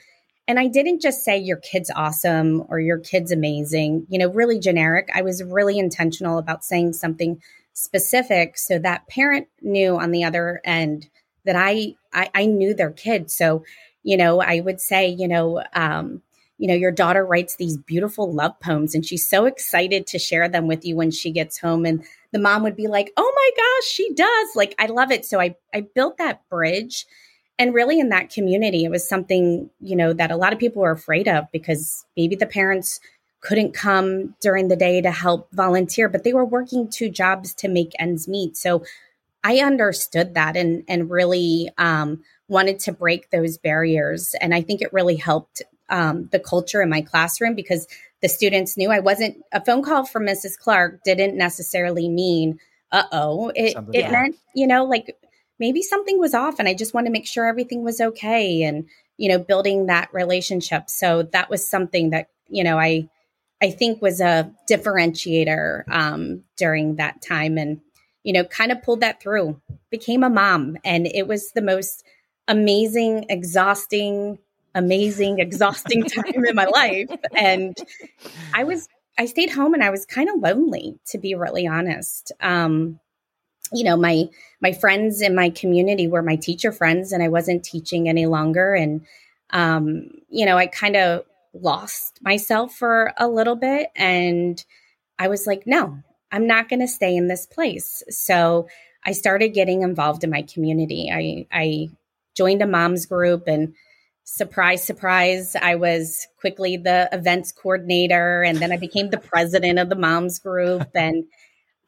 And 0.48 0.60
I 0.60 0.68
didn't 0.68 1.02
just 1.02 1.24
say 1.24 1.38
your 1.38 1.58
kid's 1.58 1.92
awesome 1.96 2.64
or 2.70 2.80
your 2.80 3.00
kid's 3.00 3.32
amazing, 3.32 4.06
you 4.10 4.20
know, 4.20 4.30
really 4.30 4.60
generic. 4.60 5.10
I 5.14 5.24
was 5.24 5.44
really 5.44 5.80
intentional 5.80 6.38
about 6.38 6.64
saying 6.64 6.94
something 6.94 7.42
specific 7.74 8.58
so 8.58 8.80
that 8.80 9.08
parent 9.08 9.48
knew 9.62 9.98
on 9.98 10.12
the 10.12 10.24
other 10.24 10.62
end 10.64 11.10
that 11.46 11.56
I, 11.56 11.96
I, 12.14 12.30
I 12.34 12.46
knew 12.46 12.74
their 12.74 12.92
kid. 12.92 13.32
So, 13.32 13.64
you 14.04 14.18
know, 14.18 14.40
I 14.40 14.60
would 14.60 14.80
say, 14.80 15.08
you 15.08 15.28
know, 15.28 15.64
um, 15.74 16.22
you 16.58 16.68
know, 16.68 16.76
your 16.76 16.92
daughter 16.92 17.26
writes 17.26 17.56
these 17.56 17.78
beautiful 17.78 18.32
love 18.32 18.58
poems 18.62 18.96
and 18.96 19.06
she's 19.06 19.28
so 19.28 19.46
excited 19.46 20.08
to 20.08 20.20
share 20.20 20.48
them 20.48 20.68
with 20.68 20.86
you 20.86 20.96
when 20.96 21.12
she 21.12 21.32
gets 21.32 21.60
home. 21.60 21.86
And 21.86 22.06
the 22.32 22.40
mom 22.40 22.64
would 22.64 22.76
be 22.76 22.88
like, 22.88 23.12
oh 23.18 23.34
my 23.36 23.52
gosh, 23.58 23.92
she 23.92 24.14
does. 24.14 24.50
Like, 24.56 24.74
I 24.80 24.86
love 24.86 25.12
it. 25.12 25.26
So 25.26 25.40
I, 25.40 25.56
I 25.74 25.82
built 25.82 26.18
that 26.18 26.48
bridge. 26.50 27.06
And 27.58 27.74
really, 27.74 28.00
in 28.00 28.10
that 28.10 28.30
community, 28.30 28.84
it 28.84 28.92
was 28.92 29.08
something, 29.08 29.70
you 29.80 29.96
know, 29.96 30.14
that 30.14 30.32
a 30.32 30.36
lot 30.36 30.54
of 30.54 30.60
people 30.60 30.82
were 30.82 30.92
afraid 30.92 31.28
of 31.28 31.46
because 31.52 32.06
maybe 32.18 32.36
the 32.36 32.46
parents 32.46 33.00
couldn't 33.40 33.74
come 33.74 34.36
during 34.42 34.68
the 34.68 34.76
day 34.76 35.02
to 35.02 35.12
help 35.12 35.48
volunteer, 35.52 36.10
but 36.10 36.24
they 36.24 36.34
were 36.34 36.46
working 36.46 36.90
two 36.90 37.10
jobs 37.10 37.54
to 37.54 37.68
make 37.68 37.92
ends 38.00 38.28
meet. 38.28 38.58
So 38.58 38.84
I 39.44 39.60
understood 39.60 40.34
that 40.34 40.58
and 40.58 40.84
and 40.88 41.10
really 41.10 41.70
um, 41.78 42.24
wanted 42.48 42.80
to 42.80 42.92
break 42.92 43.30
those 43.30 43.58
barriers. 43.58 44.36
And 44.42 44.54
I 44.54 44.62
think 44.62 44.82
it 44.82 44.92
really 44.92 45.16
helped 45.16 45.62
um, 45.90 46.28
the 46.32 46.40
culture 46.40 46.82
in 46.82 46.90
my 46.90 47.02
classroom 47.02 47.56
because 47.56 47.88
the 48.22 48.28
students 48.28 48.76
knew 48.76 48.90
I 48.90 49.00
wasn't 49.00 49.38
a 49.52 49.64
phone 49.64 49.84
call 49.84 50.06
from 50.06 50.26
Mrs. 50.26 50.58
Clark 50.58 51.04
didn't 51.04 51.38
necessarily 51.38 52.10
mean 52.10 52.60
uh 52.92 53.04
oh. 53.12 53.52
It 53.56 53.76
it 53.94 54.12
meant 54.12 54.36
you 54.54 54.68
know 54.68 54.86
like 54.86 55.18
maybe 55.60 55.82
something 55.82 56.20
was 56.20 56.34
off, 56.34 56.60
and 56.60 56.68
I 56.68 56.74
just 56.74 56.94
wanted 56.94 57.08
to 57.08 57.14
make 57.14 57.28
sure 57.28 57.46
everything 57.46 57.84
was 57.84 58.02
okay 58.02 58.64
and 58.64 58.86
you 59.18 59.30
know 59.30 59.40
building 59.40 59.86
that 59.88 60.14
relationship. 60.14 60.90
So 60.90 61.24
that 61.34 61.50
was 61.50 61.68
something 61.68 62.12
that 62.12 62.30
you 62.48 62.64
know 62.64 62.78
I 62.78 63.10
I 63.62 63.72
think 63.72 64.02
was 64.02 64.22
a 64.22 64.52
differentiator 64.70 65.84
um, 65.90 66.44
during 66.58 66.98
that 66.98 67.22
time 67.22 67.58
and 67.58 67.82
you 68.26 68.34
know, 68.34 68.44
kind 68.44 68.72
of 68.72 68.82
pulled 68.82 69.02
that 69.02 69.22
through, 69.22 69.62
became 69.92 70.24
a 70.24 70.30
mom. 70.30 70.78
And 70.84 71.06
it 71.06 71.28
was 71.28 71.52
the 71.52 71.62
most 71.62 72.04
amazing, 72.48 73.28
exhausting, 73.30 74.40
amazing, 74.74 75.40
exhausting 75.40 76.04
time 76.10 76.44
in 76.44 76.56
my 76.56 76.66
life. 76.66 77.08
And 77.38 77.78
I 78.54 78.64
was, 78.64 78.90
I 79.18 79.28
stayed 79.28 79.52
home 79.52 79.76
and 79.76 79.84
I 79.84 79.92
was 79.92 80.08
kind 80.08 80.28
of 80.28 80.42
lonely, 80.42 80.98
to 81.10 81.20
be 81.20 81.36
really 81.36 81.68
honest. 81.68 82.32
Um, 82.42 83.00
you 83.72 83.84
know, 83.84 83.98
my 83.98 84.26
my 84.62 84.74
friends 84.74 85.22
in 85.22 85.36
my 85.36 85.50
community 85.50 86.08
were 86.08 86.22
my 86.22 86.36
teacher 86.36 86.72
friends, 86.72 87.12
and 87.12 87.24
I 87.24 87.30
wasn't 87.30 87.64
teaching 87.64 88.10
any 88.10 88.26
longer. 88.26 88.74
And 88.74 89.06
um, 89.52 90.10
you 90.30 90.46
know, 90.46 90.58
I 90.58 90.68
kind 90.68 90.96
of 90.96 91.24
lost 91.54 92.20
myself 92.22 92.76
for 92.76 93.14
a 93.18 93.28
little 93.28 93.56
bit, 93.56 93.90
and 93.96 94.64
I 95.18 95.28
was 95.28 95.48
like, 95.48 95.64
no, 95.66 95.98
I'm 96.32 96.48
not 96.48 96.70
going 96.70 96.82
to 96.82 96.88
stay 96.88 97.16
in 97.16 97.28
this 97.28 97.46
place. 97.46 98.04
So 98.10 98.68
I 99.06 99.12
started 99.12 99.50
getting 99.50 99.84
involved 99.84 100.24
in 100.24 100.30
my 100.30 100.42
community. 100.42 101.10
I, 101.14 101.48
I 101.52 101.90
joined 102.36 102.62
a 102.62 102.68
mom's 102.68 103.06
group 103.06 103.48
and 103.48 103.74
surprise, 104.26 104.84
surprise, 104.84 105.56
I 105.56 105.76
was 105.76 106.28
quickly 106.40 106.78
the 106.78 107.08
events 107.14 107.52
coordinator. 107.52 108.42
And 108.44 108.58
then 108.58 108.72
I 108.72 108.78
became 108.78 109.10
the 109.10 109.20
president 109.20 109.80
of 109.80 109.90
the 109.90 109.96
moms 109.96 110.40
group. 110.40 110.90
And 110.96 111.26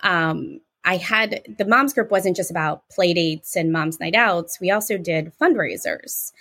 um, 0.02 0.62
I 0.88 0.96
had 0.96 1.44
the 1.58 1.66
moms 1.66 1.94
group 1.94 2.10
wasn't 2.10 2.38
just 2.38 2.50
about 2.50 2.88
play 2.90 3.14
dates 3.14 3.58
and 3.58 3.74
moms 3.74 4.00
night 4.00 4.16
outs. 4.16 4.58
We 4.62 4.72
also 4.72 4.98
did 4.98 5.34
fundraisers. 5.40 6.32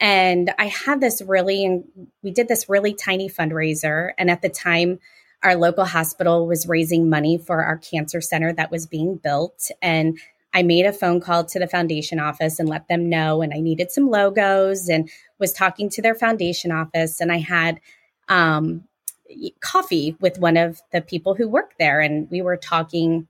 And 0.00 0.54
I 0.58 0.68
had 0.68 1.02
this 1.02 1.20
really, 1.20 1.82
we 2.22 2.30
did 2.30 2.48
this 2.48 2.66
really 2.66 2.94
tiny 2.94 3.28
fundraiser. 3.28 4.12
And 4.16 4.30
at 4.30 4.40
the 4.40 4.48
time, 4.48 5.00
our 5.42 5.54
local 5.54 5.84
hospital 5.84 6.46
was 6.46 6.66
raising 6.66 7.10
money 7.10 7.36
for 7.36 7.62
our 7.62 7.76
cancer 7.76 8.22
center 8.22 8.54
that 8.54 8.70
was 8.70 8.86
being 8.86 9.16
built. 9.16 9.70
And 9.82 10.18
I 10.54 10.62
made 10.62 10.86
a 10.86 10.94
phone 10.94 11.20
call 11.20 11.44
to 11.44 11.58
the 11.58 11.68
foundation 11.68 12.18
office 12.18 12.58
and 12.58 12.70
let 12.70 12.88
them 12.88 13.10
know. 13.10 13.42
And 13.42 13.52
I 13.52 13.60
needed 13.60 13.90
some 13.90 14.08
logos 14.08 14.88
and 14.88 15.10
was 15.38 15.52
talking 15.52 15.90
to 15.90 16.00
their 16.00 16.14
foundation 16.14 16.72
office. 16.72 17.20
And 17.20 17.30
I 17.30 17.38
had 17.38 17.80
um, 18.30 18.84
coffee 19.60 20.16
with 20.20 20.38
one 20.38 20.56
of 20.56 20.80
the 20.90 21.02
people 21.02 21.34
who 21.34 21.46
work 21.46 21.74
there. 21.78 22.00
And 22.00 22.30
we 22.30 22.40
were 22.40 22.56
talking. 22.56 23.28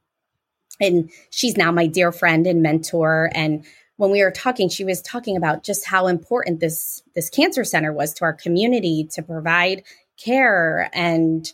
And 0.80 1.10
she's 1.30 1.56
now 1.56 1.72
my 1.72 1.86
dear 1.86 2.12
friend 2.12 2.46
and 2.46 2.62
mentor. 2.62 3.30
And 3.34 3.64
when 3.96 4.10
we 4.10 4.22
were 4.22 4.30
talking, 4.30 4.68
she 4.68 4.84
was 4.84 5.02
talking 5.02 5.36
about 5.36 5.62
just 5.62 5.86
how 5.86 6.06
important 6.06 6.60
this 6.60 7.02
this 7.14 7.30
cancer 7.30 7.64
center 7.64 7.92
was 7.92 8.14
to 8.14 8.24
our 8.24 8.32
community 8.32 9.08
to 9.12 9.22
provide 9.22 9.82
care 10.16 10.90
and 10.92 11.50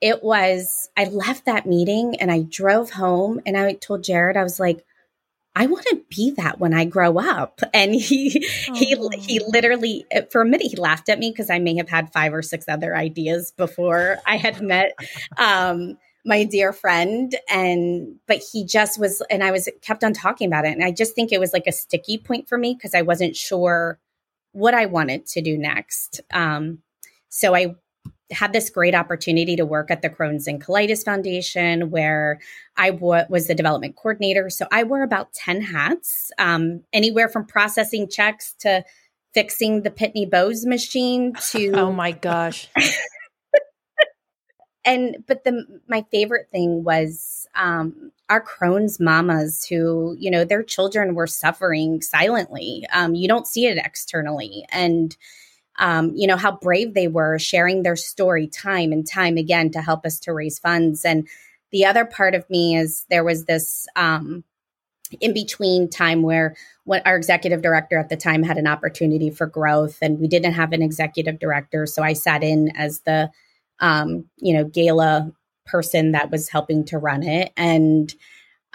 it 0.00 0.22
was, 0.22 0.88
I 0.96 1.04
left 1.04 1.46
that 1.46 1.66
meeting 1.66 2.16
and 2.20 2.30
I 2.30 2.42
drove 2.42 2.90
home 2.90 3.40
and 3.46 3.56
I 3.56 3.72
told 3.74 4.04
Jared, 4.04 4.36
I 4.36 4.42
was 4.42 4.60
like, 4.60 4.84
I 5.56 5.66
want 5.66 5.86
to 5.86 6.00
be 6.08 6.30
that 6.36 6.60
when 6.60 6.72
I 6.72 6.84
grow 6.84 7.18
up. 7.18 7.60
And 7.74 7.94
he, 7.94 8.46
oh. 8.70 8.74
he, 8.74 8.94
he 9.18 9.40
literally, 9.46 10.06
for 10.30 10.42
a 10.42 10.44
minute, 10.44 10.68
he 10.68 10.76
laughed 10.76 11.08
at 11.08 11.18
me 11.18 11.30
because 11.30 11.50
I 11.50 11.58
may 11.58 11.76
have 11.76 11.88
had 11.88 12.12
five 12.12 12.32
or 12.32 12.42
six 12.42 12.66
other 12.68 12.96
ideas 12.96 13.52
before 13.56 14.18
I 14.26 14.36
had 14.36 14.60
met, 14.62 14.92
um, 15.36 15.98
my 16.28 16.44
dear 16.44 16.72
friend. 16.72 17.34
And, 17.48 18.16
but 18.26 18.40
he 18.52 18.64
just 18.64 19.00
was, 19.00 19.22
and 19.30 19.42
I 19.42 19.50
was 19.50 19.68
kept 19.80 20.04
on 20.04 20.12
talking 20.12 20.46
about 20.46 20.66
it. 20.66 20.72
And 20.72 20.84
I 20.84 20.92
just 20.92 21.14
think 21.14 21.32
it 21.32 21.40
was 21.40 21.52
like 21.52 21.66
a 21.66 21.72
sticky 21.72 22.18
point 22.18 22.48
for 22.48 22.58
me 22.58 22.74
because 22.74 22.94
I 22.94 23.02
wasn't 23.02 23.34
sure 23.34 23.98
what 24.52 24.74
I 24.74 24.86
wanted 24.86 25.26
to 25.26 25.40
do 25.40 25.56
next. 25.56 26.20
Um, 26.30 26.80
so 27.30 27.54
I 27.54 27.76
had 28.30 28.52
this 28.52 28.68
great 28.68 28.94
opportunity 28.94 29.56
to 29.56 29.64
work 29.64 29.90
at 29.90 30.02
the 30.02 30.10
Crohn's 30.10 30.46
and 30.46 30.62
Colitis 30.62 31.02
Foundation, 31.02 31.90
where 31.90 32.40
I 32.76 32.90
w- 32.90 33.24
was 33.30 33.46
the 33.46 33.54
development 33.54 33.96
coordinator. 33.96 34.50
So 34.50 34.66
I 34.70 34.82
wore 34.82 35.02
about 35.02 35.32
10 35.32 35.62
hats, 35.62 36.30
um, 36.38 36.82
anywhere 36.92 37.28
from 37.28 37.46
processing 37.46 38.06
checks 38.08 38.54
to 38.60 38.84
fixing 39.32 39.82
the 39.82 39.90
Pitney 39.90 40.30
Bowes 40.30 40.66
machine 40.66 41.32
to. 41.52 41.70
oh 41.74 41.92
my 41.92 42.12
gosh. 42.12 42.68
And, 44.88 45.22
but 45.26 45.44
the, 45.44 45.80
my 45.86 46.06
favorite 46.10 46.48
thing 46.50 46.82
was 46.82 47.46
um, 47.54 48.10
our 48.30 48.42
Crohn's 48.42 48.98
mamas 48.98 49.66
who, 49.66 50.16
you 50.18 50.30
know, 50.30 50.44
their 50.44 50.62
children 50.62 51.14
were 51.14 51.26
suffering 51.26 52.00
silently. 52.00 52.86
Um, 52.90 53.14
you 53.14 53.28
don't 53.28 53.46
see 53.46 53.66
it 53.66 53.76
externally. 53.76 54.64
And, 54.70 55.14
um, 55.78 56.14
you 56.16 56.26
know, 56.26 56.38
how 56.38 56.52
brave 56.52 56.94
they 56.94 57.06
were 57.06 57.38
sharing 57.38 57.82
their 57.82 57.96
story 57.96 58.46
time 58.46 58.90
and 58.90 59.06
time 59.06 59.36
again 59.36 59.70
to 59.72 59.82
help 59.82 60.06
us 60.06 60.18
to 60.20 60.32
raise 60.32 60.58
funds. 60.58 61.04
And 61.04 61.28
the 61.70 61.84
other 61.84 62.06
part 62.06 62.34
of 62.34 62.48
me 62.48 62.74
is 62.74 63.04
there 63.10 63.24
was 63.24 63.44
this 63.44 63.86
um, 63.94 64.42
in 65.20 65.34
between 65.34 65.90
time 65.90 66.22
where 66.22 66.56
our 67.04 67.16
executive 67.16 67.60
director 67.60 67.98
at 67.98 68.08
the 68.08 68.16
time 68.16 68.42
had 68.42 68.56
an 68.56 68.66
opportunity 68.66 69.28
for 69.28 69.46
growth 69.46 69.98
and 70.00 70.18
we 70.18 70.28
didn't 70.28 70.54
have 70.54 70.72
an 70.72 70.80
executive 70.80 71.38
director. 71.38 71.84
So 71.84 72.02
I 72.02 72.14
sat 72.14 72.42
in 72.42 72.74
as 72.74 73.00
the, 73.00 73.30
um, 73.80 74.26
you 74.36 74.54
know, 74.54 74.64
gala 74.64 75.32
person 75.66 76.12
that 76.12 76.30
was 76.30 76.48
helping 76.48 76.84
to 76.86 76.98
run 76.98 77.22
it. 77.22 77.52
And 77.56 78.12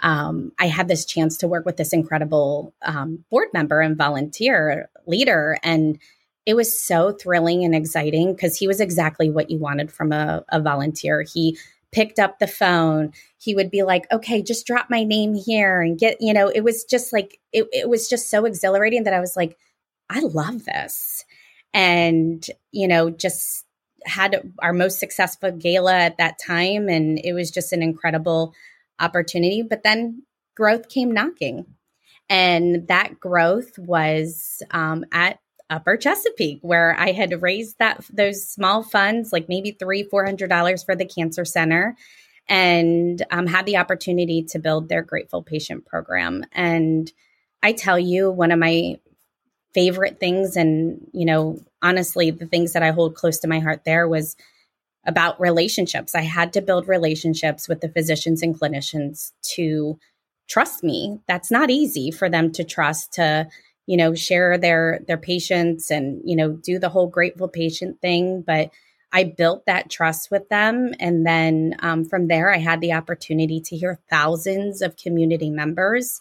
um, 0.00 0.52
I 0.58 0.66
had 0.66 0.88
this 0.88 1.04
chance 1.04 1.38
to 1.38 1.48
work 1.48 1.64
with 1.64 1.76
this 1.76 1.92
incredible 1.92 2.74
um, 2.82 3.24
board 3.30 3.48
member 3.52 3.80
and 3.80 3.96
volunteer 3.96 4.88
leader. 5.06 5.58
And 5.62 5.98
it 6.46 6.54
was 6.54 6.78
so 6.78 7.12
thrilling 7.12 7.64
and 7.64 7.74
exciting 7.74 8.34
because 8.34 8.56
he 8.56 8.66
was 8.66 8.80
exactly 8.80 9.30
what 9.30 9.50
you 9.50 9.58
wanted 9.58 9.90
from 9.90 10.12
a, 10.12 10.44
a 10.50 10.60
volunteer. 10.60 11.22
He 11.22 11.58
picked 11.94 12.18
up 12.18 12.38
the 12.38 12.46
phone 12.46 13.12
he 13.38 13.54
would 13.54 13.70
be 13.70 13.84
like 13.84 14.10
okay 14.12 14.42
just 14.42 14.66
drop 14.66 14.90
my 14.90 15.04
name 15.04 15.32
here 15.32 15.80
and 15.80 15.96
get 15.96 16.16
you 16.20 16.34
know 16.34 16.48
it 16.48 16.62
was 16.62 16.82
just 16.84 17.12
like 17.12 17.38
it, 17.52 17.68
it 17.72 17.88
was 17.88 18.08
just 18.08 18.28
so 18.28 18.44
exhilarating 18.44 19.04
that 19.04 19.14
i 19.14 19.20
was 19.20 19.36
like 19.36 19.56
i 20.10 20.18
love 20.18 20.64
this 20.64 21.24
and 21.72 22.48
you 22.72 22.88
know 22.88 23.10
just 23.10 23.63
had 24.06 24.52
our 24.60 24.72
most 24.72 24.98
successful 24.98 25.50
gala 25.50 25.94
at 25.94 26.18
that 26.18 26.38
time 26.44 26.88
and 26.88 27.18
it 27.22 27.32
was 27.32 27.50
just 27.50 27.72
an 27.72 27.82
incredible 27.82 28.54
opportunity 29.00 29.62
but 29.62 29.82
then 29.82 30.22
growth 30.56 30.88
came 30.88 31.12
knocking 31.12 31.66
and 32.28 32.88
that 32.88 33.20
growth 33.20 33.78
was 33.78 34.62
um, 34.70 35.04
at 35.12 35.38
Upper 35.70 35.96
Chesapeake, 35.96 36.60
where 36.62 36.94
I 36.98 37.12
had 37.12 37.42
raised 37.42 37.78
that 37.78 38.04
those 38.12 38.46
small 38.46 38.82
funds, 38.82 39.32
like 39.32 39.48
maybe 39.48 39.72
three, 39.72 40.02
four 40.04 40.24
hundred 40.24 40.48
dollars 40.48 40.82
for 40.82 40.94
the 40.94 41.06
cancer 41.06 41.44
center, 41.44 41.96
and 42.48 43.24
um, 43.30 43.46
had 43.46 43.66
the 43.66 43.78
opportunity 43.78 44.42
to 44.50 44.58
build 44.58 44.88
their 44.88 45.02
grateful 45.02 45.42
patient 45.42 45.86
program. 45.86 46.44
And 46.52 47.10
I 47.62 47.72
tell 47.72 47.98
you, 47.98 48.30
one 48.30 48.52
of 48.52 48.58
my 48.58 48.96
favorite 49.72 50.20
things, 50.20 50.56
and, 50.56 51.08
you 51.12 51.24
know, 51.24 51.58
honestly, 51.84 52.32
the 52.32 52.46
things 52.46 52.72
that 52.72 52.82
I 52.82 52.90
hold 52.90 53.14
close 53.14 53.38
to 53.40 53.48
my 53.48 53.60
heart 53.60 53.82
there 53.84 54.08
was 54.08 54.34
about 55.06 55.38
relationships. 55.38 56.14
I 56.14 56.22
had 56.22 56.52
to 56.54 56.62
build 56.62 56.88
relationships 56.88 57.68
with 57.68 57.82
the 57.82 57.90
physicians 57.90 58.42
and 58.42 58.58
clinicians 58.58 59.32
to 59.54 59.98
trust 60.48 60.82
me. 60.82 61.20
That's 61.28 61.50
not 61.50 61.70
easy 61.70 62.10
for 62.10 62.30
them 62.30 62.50
to 62.52 62.64
trust 62.64 63.12
to, 63.14 63.46
you 63.86 63.98
know, 63.98 64.14
share 64.14 64.56
their 64.56 65.00
their 65.06 65.18
patients 65.18 65.90
and, 65.90 66.22
you 66.24 66.34
know, 66.34 66.52
do 66.52 66.78
the 66.78 66.88
whole 66.88 67.06
grateful 67.06 67.48
patient 67.48 68.00
thing, 68.00 68.42
but 68.42 68.70
I 69.12 69.24
built 69.24 69.66
that 69.66 69.90
trust 69.90 70.30
with 70.30 70.48
them. 70.48 70.92
And 70.98 71.24
then 71.24 71.76
um, 71.80 72.04
from 72.04 72.26
there, 72.26 72.52
I 72.52 72.58
had 72.58 72.80
the 72.80 72.94
opportunity 72.94 73.60
to 73.60 73.76
hear 73.76 74.00
thousands 74.10 74.82
of 74.82 74.96
community 74.96 75.50
members 75.50 76.20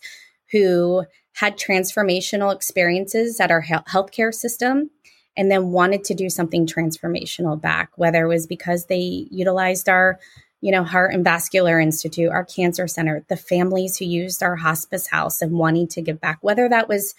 who 0.52 1.06
had 1.34 1.58
transformational 1.58 2.54
experiences 2.54 3.40
at 3.40 3.50
our 3.50 3.64
healthcare 3.64 4.34
system 4.34 4.92
and 5.36 5.52
then 5.52 5.72
wanted 5.72 6.04
to 6.06 6.14
do 6.14 6.30
something 6.30 6.68
transformational 6.68 7.60
back, 7.60 7.92
whether 7.96 8.26
it 8.26 8.30
was 8.30 8.48
because 8.48 8.86
they 8.86 9.28
utilized 9.32 9.90
our 9.90 10.20
you 10.64 10.72
know, 10.72 10.86
Heart 10.86 11.14
and 11.14 11.26
Vascular 11.26 11.78
Institute, 11.78 12.32
our 12.32 12.46
cancer 12.46 12.88
center, 12.88 13.26
the 13.28 13.36
families 13.36 13.98
who 13.98 14.06
used 14.06 14.42
our 14.42 14.56
hospice 14.56 15.08
house 15.08 15.42
and 15.42 15.52
wanting 15.52 15.90
to 15.90 16.02
give 16.02 16.22
back, 16.22 16.38
whether 16.40 16.70
that 16.70 16.88
was 16.88 17.16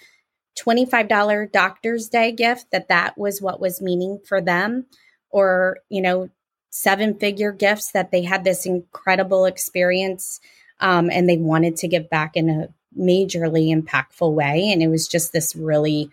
$25 0.58 1.52
doctor's 1.52 2.08
day 2.08 2.32
gift, 2.32 2.70
that 2.70 2.88
that 2.88 3.18
was 3.18 3.42
what 3.42 3.60
was 3.60 3.82
meaning 3.82 4.18
for 4.26 4.40
them, 4.40 4.86
or, 5.28 5.76
you 5.90 6.00
know, 6.00 6.30
seven 6.70 7.18
figure 7.18 7.52
gifts 7.52 7.90
that 7.92 8.10
they 8.10 8.22
had 8.22 8.44
this 8.44 8.64
incredible 8.64 9.44
experience 9.44 10.40
um, 10.80 11.10
and 11.10 11.28
they 11.28 11.36
wanted 11.36 11.76
to 11.76 11.86
give 11.86 12.08
back 12.08 12.36
in 12.36 12.48
a 12.48 12.68
majorly 12.98 13.76
impactful 13.76 14.32
way. 14.32 14.70
And 14.72 14.82
it 14.82 14.88
was 14.88 15.06
just 15.06 15.34
this 15.34 15.54
really 15.54 16.08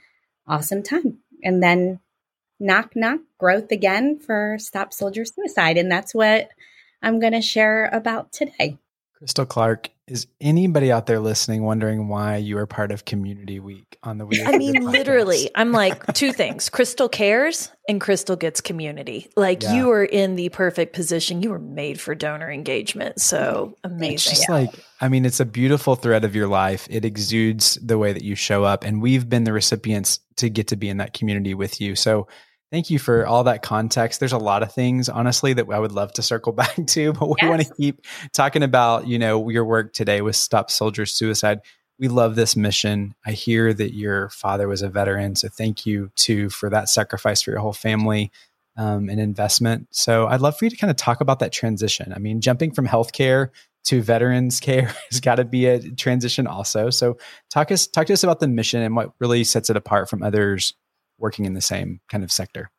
awesome 0.46 0.84
time. 0.84 1.20
And 1.44 1.62
then 1.62 2.00
knock, 2.60 2.96
knock, 2.96 3.20
growth 3.38 3.72
again 3.72 4.20
for 4.20 4.58
Stop 4.60 4.94
Soldier 4.94 5.26
Suicide. 5.26 5.78
And 5.78 5.92
that's 5.92 6.14
what 6.14 6.50
I'm 7.02 7.20
going 7.20 7.34
to 7.34 7.42
share 7.42 7.90
about 7.92 8.32
today. 8.32 8.78
Crystal 9.22 9.46
Clark, 9.46 9.90
is 10.08 10.26
anybody 10.42 10.92
out 10.92 11.06
there 11.06 11.20
listening 11.20 11.62
wondering 11.62 12.08
why 12.08 12.38
you 12.38 12.58
are 12.58 12.66
part 12.66 12.92
of 12.92 13.06
Community 13.06 13.60
Week 13.60 14.00
on 14.02 14.18
the 14.18 14.26
week? 14.26 14.42
I 14.44 14.58
mean, 14.58 14.84
literally, 14.84 15.52
I'm 15.54 15.72
like 15.72 16.04
two 16.16 16.34
things 16.34 16.70
Crystal 16.70 17.08
cares 17.08 17.72
and 17.88 18.02
Crystal 18.02 18.36
gets 18.36 18.62
community. 18.62 19.30
Like 19.36 19.62
yeah. 19.62 19.76
you 19.76 19.92
are 19.92 20.04
in 20.04 20.38
the 20.38 20.50
perfect 20.50 20.96
position. 20.96 21.44
You 21.44 21.52
were 21.52 21.60
made 21.60 22.02
for 22.02 22.16
donor 22.16 22.50
engagement. 22.50 23.22
So 23.22 23.78
amazing. 23.84 24.14
It's 24.14 24.26
just 24.26 24.50
like, 24.50 24.74
I 25.02 25.10
mean, 25.10 25.26
it's 25.26 25.40
a 25.40 25.46
beautiful 25.46 25.96
thread 25.96 26.24
of 26.24 26.36
your 26.36 26.48
life. 26.48 26.88
It 26.90 27.04
exudes 27.04 27.76
the 27.82 27.98
way 27.98 28.14
that 28.14 28.24
you 28.24 28.36
show 28.36 28.64
up. 28.64 28.84
And 28.84 29.02
we've 29.02 29.28
been 29.28 29.44
the 29.44 29.52
recipients 29.52 30.20
to 30.38 30.50
get 30.50 30.68
to 30.68 30.76
be 30.76 30.90
in 30.90 30.98
that 30.98 31.14
community 31.14 31.54
with 31.54 31.82
you. 31.82 31.96
So 31.96 32.28
Thank 32.72 32.90
you 32.90 33.00
for 33.00 33.28
all 33.28 33.44
that 33.44 33.64
context. 33.64 34.22
There's 34.22 34.32
a 34.32 34.38
lot 34.38 34.64
of 34.64 34.74
things, 34.74 35.10
honestly, 35.10 35.52
that 35.54 35.70
I 35.70 35.78
would 35.78 35.92
love 35.92 36.14
to 36.14 36.22
circle 36.22 36.54
back 36.54 36.76
to, 36.88 37.12
but 37.12 37.28
we 37.28 37.36
yes. 37.42 37.50
want 37.50 37.62
to 37.64 37.74
keep 37.74 38.06
talking 38.32 38.64
about, 38.64 39.08
you 39.08 39.20
know, 39.20 39.50
your 39.50 39.66
work 39.66 39.92
today 39.92 40.22
with 40.22 40.38
Stop 40.38 40.72
Soldier 40.72 41.06
Suicide. 41.06 41.60
We 42.00 42.08
love 42.08 42.36
this 42.36 42.56
mission. 42.56 43.14
I 43.26 43.34
hear 43.34 43.74
that 43.74 43.94
your 43.94 44.30
father 44.30 44.70
was 44.70 44.82
a 44.82 44.90
veteran, 44.90 45.36
so 45.36 45.50
thank 45.50 45.86
you 45.86 46.12
too 46.16 46.50
for 46.50 46.70
that 46.70 46.88
sacrifice 46.88 47.42
for 47.42 47.52
your 47.52 47.60
whole 47.60 47.74
family 47.74 48.32
um, 48.78 49.10
and 49.10 49.20
investment. 49.20 49.88
So 49.92 50.28
I'd 50.28 50.42
love 50.42 50.58
for 50.58 50.64
you 50.64 50.72
to 50.72 50.78
kind 50.78 50.90
of 50.90 50.98
talk 50.98 51.20
about 51.20 51.40
that 51.40 51.52
transition. 51.52 52.14
I 52.14 52.20
mean, 52.20 52.40
jumping 52.40 52.72
from 52.72 52.88
healthcare 52.88 53.50
to 53.86 54.02
veterans 54.02 54.60
care 54.60 54.94
has 55.12 55.20
got 55.20 55.36
to 55.36 55.46
be 55.46 55.66
a 55.66 55.92
transition 55.92 56.48
also. 56.48 56.90
So 56.90 57.18
talk 57.50 57.72
us 57.72 57.88
talk 57.88 58.08
to 58.08 58.14
us 58.14 58.24
about 58.24 58.40
the 58.40 58.48
mission 58.48 58.82
and 58.82 58.96
what 58.96 59.14
really 59.20 59.44
sets 59.44 59.70
it 59.70 59.78
apart 59.78 60.10
from 60.10 60.24
others 60.24 60.74
working 61.22 61.46
in 61.46 61.54
the 61.54 61.62
same 61.62 62.02
kind 62.10 62.24
of 62.24 62.32
sector? 62.32 62.72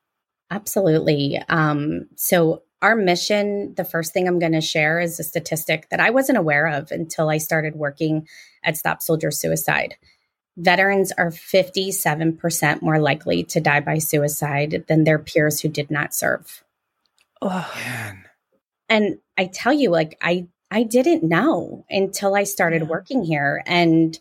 Absolutely. 0.50 1.40
Um, 1.48 2.08
so, 2.16 2.62
our 2.82 2.96
mission, 2.96 3.74
the 3.76 3.84
first 3.84 4.12
thing 4.12 4.26
I'm 4.26 4.40
going 4.40 4.52
to 4.52 4.60
share 4.60 4.98
is 4.98 5.20
a 5.20 5.22
statistic 5.22 5.88
that 5.90 6.00
I 6.00 6.10
wasn't 6.10 6.38
aware 6.38 6.66
of 6.66 6.90
until 6.90 7.30
I 7.30 7.38
started 7.38 7.76
working 7.76 8.26
at 8.64 8.76
Stop 8.76 9.00
Soldier 9.00 9.30
Suicide. 9.30 9.94
Veterans 10.56 11.12
are 11.12 11.30
57% 11.30 12.82
more 12.82 12.98
likely 12.98 13.44
to 13.44 13.60
die 13.60 13.78
by 13.78 13.98
suicide 13.98 14.84
than 14.88 15.04
their 15.04 15.20
peers 15.20 15.60
who 15.60 15.68
did 15.68 15.92
not 15.92 16.12
serve. 16.12 16.64
Oh, 17.40 17.72
man. 17.76 18.24
And 18.88 19.18
I 19.38 19.46
tell 19.46 19.72
you, 19.72 19.90
like, 19.90 20.18
I, 20.20 20.48
I 20.72 20.84
didn't 20.84 21.22
know 21.22 21.84
until 21.90 22.34
I 22.34 22.44
started 22.44 22.82
yeah. 22.82 22.88
working 22.88 23.22
here. 23.22 23.62
And 23.66 24.18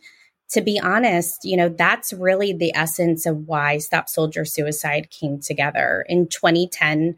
to 0.49 0.61
be 0.61 0.77
honest, 0.77 1.45
you 1.45 1.55
know, 1.55 1.69
that's 1.69 2.11
really 2.11 2.51
the 2.51 2.75
essence 2.75 3.25
of 3.25 3.47
why 3.47 3.77
Stop 3.77 4.09
Soldier 4.09 4.43
Suicide 4.43 5.09
came 5.09 5.39
together. 5.39 6.05
In 6.09 6.27
2010, 6.27 7.17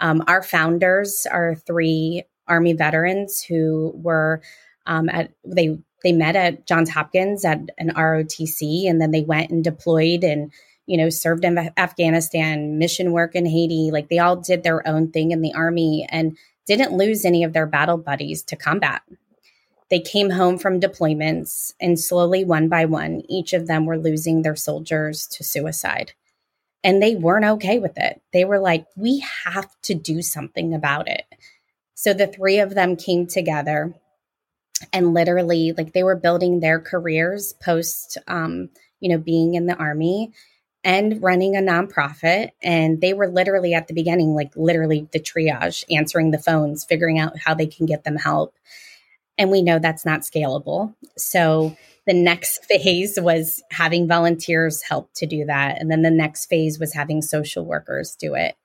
um, 0.00 0.24
our 0.26 0.42
founders 0.42 1.28
are 1.30 1.54
three 1.54 2.24
Army 2.48 2.72
veterans 2.72 3.40
who 3.40 3.92
were 3.94 4.42
um, 4.86 5.08
at 5.08 5.30
they 5.44 5.78
they 6.02 6.10
met 6.10 6.34
at 6.34 6.66
Johns 6.66 6.90
Hopkins 6.90 7.44
at 7.44 7.60
an 7.78 7.90
ROTC, 7.90 8.90
and 8.90 9.00
then 9.00 9.12
they 9.12 9.22
went 9.22 9.52
and 9.52 9.62
deployed 9.62 10.24
and 10.24 10.52
you 10.86 10.96
know 10.96 11.08
served 11.08 11.44
in 11.44 11.70
Afghanistan, 11.76 12.78
mission 12.78 13.12
work 13.12 13.36
in 13.36 13.46
Haiti. 13.46 13.90
Like 13.92 14.08
they 14.08 14.18
all 14.18 14.34
did 14.34 14.64
their 14.64 14.86
own 14.88 15.12
thing 15.12 15.30
in 15.30 15.40
the 15.40 15.54
Army 15.54 16.04
and 16.10 16.36
didn't 16.66 16.96
lose 16.96 17.24
any 17.24 17.44
of 17.44 17.52
their 17.52 17.66
battle 17.66 17.98
buddies 17.98 18.42
to 18.44 18.56
combat. 18.56 19.02
They 19.90 20.00
came 20.00 20.30
home 20.30 20.58
from 20.58 20.80
deployments, 20.80 21.74
and 21.80 22.00
slowly, 22.00 22.44
one 22.44 22.68
by 22.68 22.86
one, 22.86 23.22
each 23.28 23.52
of 23.52 23.66
them 23.66 23.84
were 23.84 23.98
losing 23.98 24.40
their 24.40 24.56
soldiers 24.56 25.26
to 25.28 25.44
suicide. 25.44 26.12
And 26.82 27.02
they 27.02 27.14
weren't 27.14 27.44
okay 27.44 27.78
with 27.78 27.98
it. 27.98 28.22
They 28.32 28.44
were 28.44 28.58
like, 28.58 28.86
we 28.96 29.22
have 29.44 29.68
to 29.82 29.94
do 29.94 30.22
something 30.22 30.72
about 30.72 31.08
it. 31.08 31.24
So 31.94 32.14
the 32.14 32.26
three 32.26 32.58
of 32.58 32.74
them 32.74 32.96
came 32.96 33.26
together 33.26 33.94
and 34.92 35.14
literally, 35.14 35.72
like, 35.76 35.92
they 35.92 36.02
were 36.02 36.16
building 36.16 36.60
their 36.60 36.80
careers 36.80 37.52
post, 37.62 38.18
um, 38.26 38.70
you 38.98 39.10
know, 39.10 39.18
being 39.18 39.54
in 39.54 39.66
the 39.66 39.76
army 39.76 40.32
and 40.84 41.22
running 41.22 41.56
a 41.56 41.60
nonprofit. 41.60 42.50
And 42.62 43.00
they 43.00 43.14
were 43.14 43.28
literally 43.28 43.74
at 43.74 43.88
the 43.88 43.94
beginning, 43.94 44.34
like 44.34 44.52
literally 44.56 45.08
the 45.12 45.20
triage, 45.20 45.84
answering 45.90 46.30
the 46.30 46.38
phones, 46.38 46.84
figuring 46.84 47.18
out 47.18 47.38
how 47.38 47.54
they 47.54 47.66
can 47.66 47.86
get 47.86 48.04
them 48.04 48.16
help. 48.16 48.54
And 49.38 49.50
we 49.50 49.62
know 49.62 49.78
that's 49.78 50.04
not 50.04 50.20
scalable. 50.20 50.94
So 51.16 51.76
the 52.06 52.14
next 52.14 52.64
phase 52.68 53.18
was 53.20 53.62
having 53.70 54.08
volunteers 54.08 54.82
help 54.82 55.10
to 55.14 55.26
do 55.26 55.44
that. 55.46 55.80
And 55.80 55.90
then 55.90 56.02
the 56.02 56.10
next 56.10 56.46
phase 56.46 56.78
was 56.78 56.92
having 56.92 57.22
social 57.22 57.64
workers 57.64 58.16
do 58.16 58.34
it. 58.34 58.56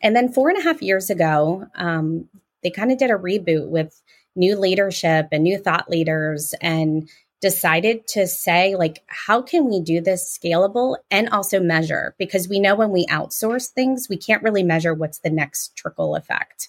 And 0.00 0.14
then 0.14 0.32
four 0.32 0.48
and 0.48 0.58
a 0.58 0.62
half 0.62 0.80
years 0.80 1.10
ago, 1.10 1.66
um, 1.74 2.28
they 2.62 2.70
kind 2.70 2.92
of 2.92 2.98
did 2.98 3.10
a 3.10 3.14
reboot 3.14 3.68
with 3.68 4.00
new 4.36 4.56
leadership 4.56 5.28
and 5.32 5.42
new 5.42 5.58
thought 5.58 5.90
leaders 5.90 6.54
and 6.60 7.08
decided 7.40 8.06
to 8.08 8.26
say 8.26 8.74
like 8.74 9.02
how 9.06 9.40
can 9.40 9.68
we 9.68 9.80
do 9.80 10.00
this 10.00 10.36
scalable 10.36 10.96
and 11.10 11.28
also 11.28 11.60
measure 11.60 12.14
because 12.18 12.48
we 12.48 12.58
know 12.58 12.74
when 12.74 12.90
we 12.90 13.06
outsource 13.06 13.68
things 13.68 14.08
we 14.08 14.16
can't 14.16 14.42
really 14.42 14.62
measure 14.62 14.92
what's 14.92 15.20
the 15.20 15.30
next 15.30 15.76
trickle 15.76 16.16
effect 16.16 16.68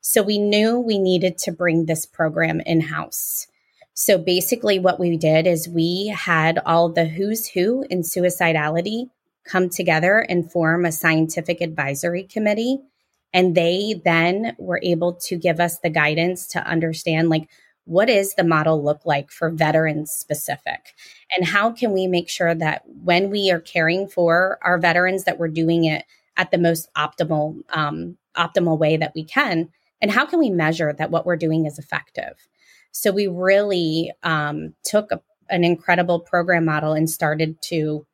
so 0.00 0.22
we 0.22 0.38
knew 0.38 0.78
we 0.78 0.98
needed 0.98 1.36
to 1.38 1.52
bring 1.52 1.86
this 1.86 2.06
program 2.06 2.60
in 2.60 2.80
house. 2.80 3.46
So 3.92 4.16
basically, 4.16 4.78
what 4.78 4.98
we 4.98 5.16
did 5.16 5.46
is 5.46 5.68
we 5.68 6.06
had 6.06 6.58
all 6.64 6.88
the 6.88 7.04
who's 7.04 7.46
who 7.48 7.84
in 7.90 8.00
suicidality 8.00 9.10
come 9.44 9.68
together 9.68 10.18
and 10.18 10.50
form 10.50 10.84
a 10.84 10.92
scientific 10.92 11.60
advisory 11.60 12.24
committee. 12.24 12.78
And 13.32 13.54
they 13.54 14.00
then 14.04 14.56
were 14.58 14.80
able 14.82 15.14
to 15.26 15.36
give 15.36 15.60
us 15.60 15.78
the 15.78 15.90
guidance 15.90 16.46
to 16.48 16.66
understand, 16.66 17.28
like, 17.28 17.48
what 17.90 18.08
is 18.08 18.34
the 18.36 18.44
model 18.44 18.80
look 18.84 19.04
like 19.04 19.32
for 19.32 19.50
veterans 19.50 20.12
specific? 20.12 20.94
And 21.36 21.44
how 21.44 21.72
can 21.72 21.92
we 21.92 22.06
make 22.06 22.28
sure 22.28 22.54
that 22.54 22.82
when 22.86 23.30
we 23.30 23.50
are 23.50 23.58
caring 23.58 24.06
for 24.06 24.60
our 24.62 24.78
veterans, 24.78 25.24
that 25.24 25.40
we're 25.40 25.48
doing 25.48 25.86
it 25.86 26.04
at 26.36 26.52
the 26.52 26.58
most 26.58 26.88
optimal 26.96 27.62
um, 27.70 28.16
optimal 28.36 28.78
way 28.78 28.96
that 28.96 29.10
we 29.16 29.24
can? 29.24 29.70
And 30.00 30.12
how 30.12 30.24
can 30.24 30.38
we 30.38 30.50
measure 30.50 30.92
that 30.92 31.10
what 31.10 31.26
we're 31.26 31.34
doing 31.34 31.66
is 31.66 31.80
effective? 31.80 32.34
So 32.92 33.10
we 33.10 33.26
really 33.26 34.12
um, 34.22 34.74
took 34.84 35.10
a, 35.10 35.20
an 35.48 35.64
incredible 35.64 36.20
program 36.20 36.66
model 36.66 36.92
and 36.92 37.10
started 37.10 37.60
to 37.62 38.06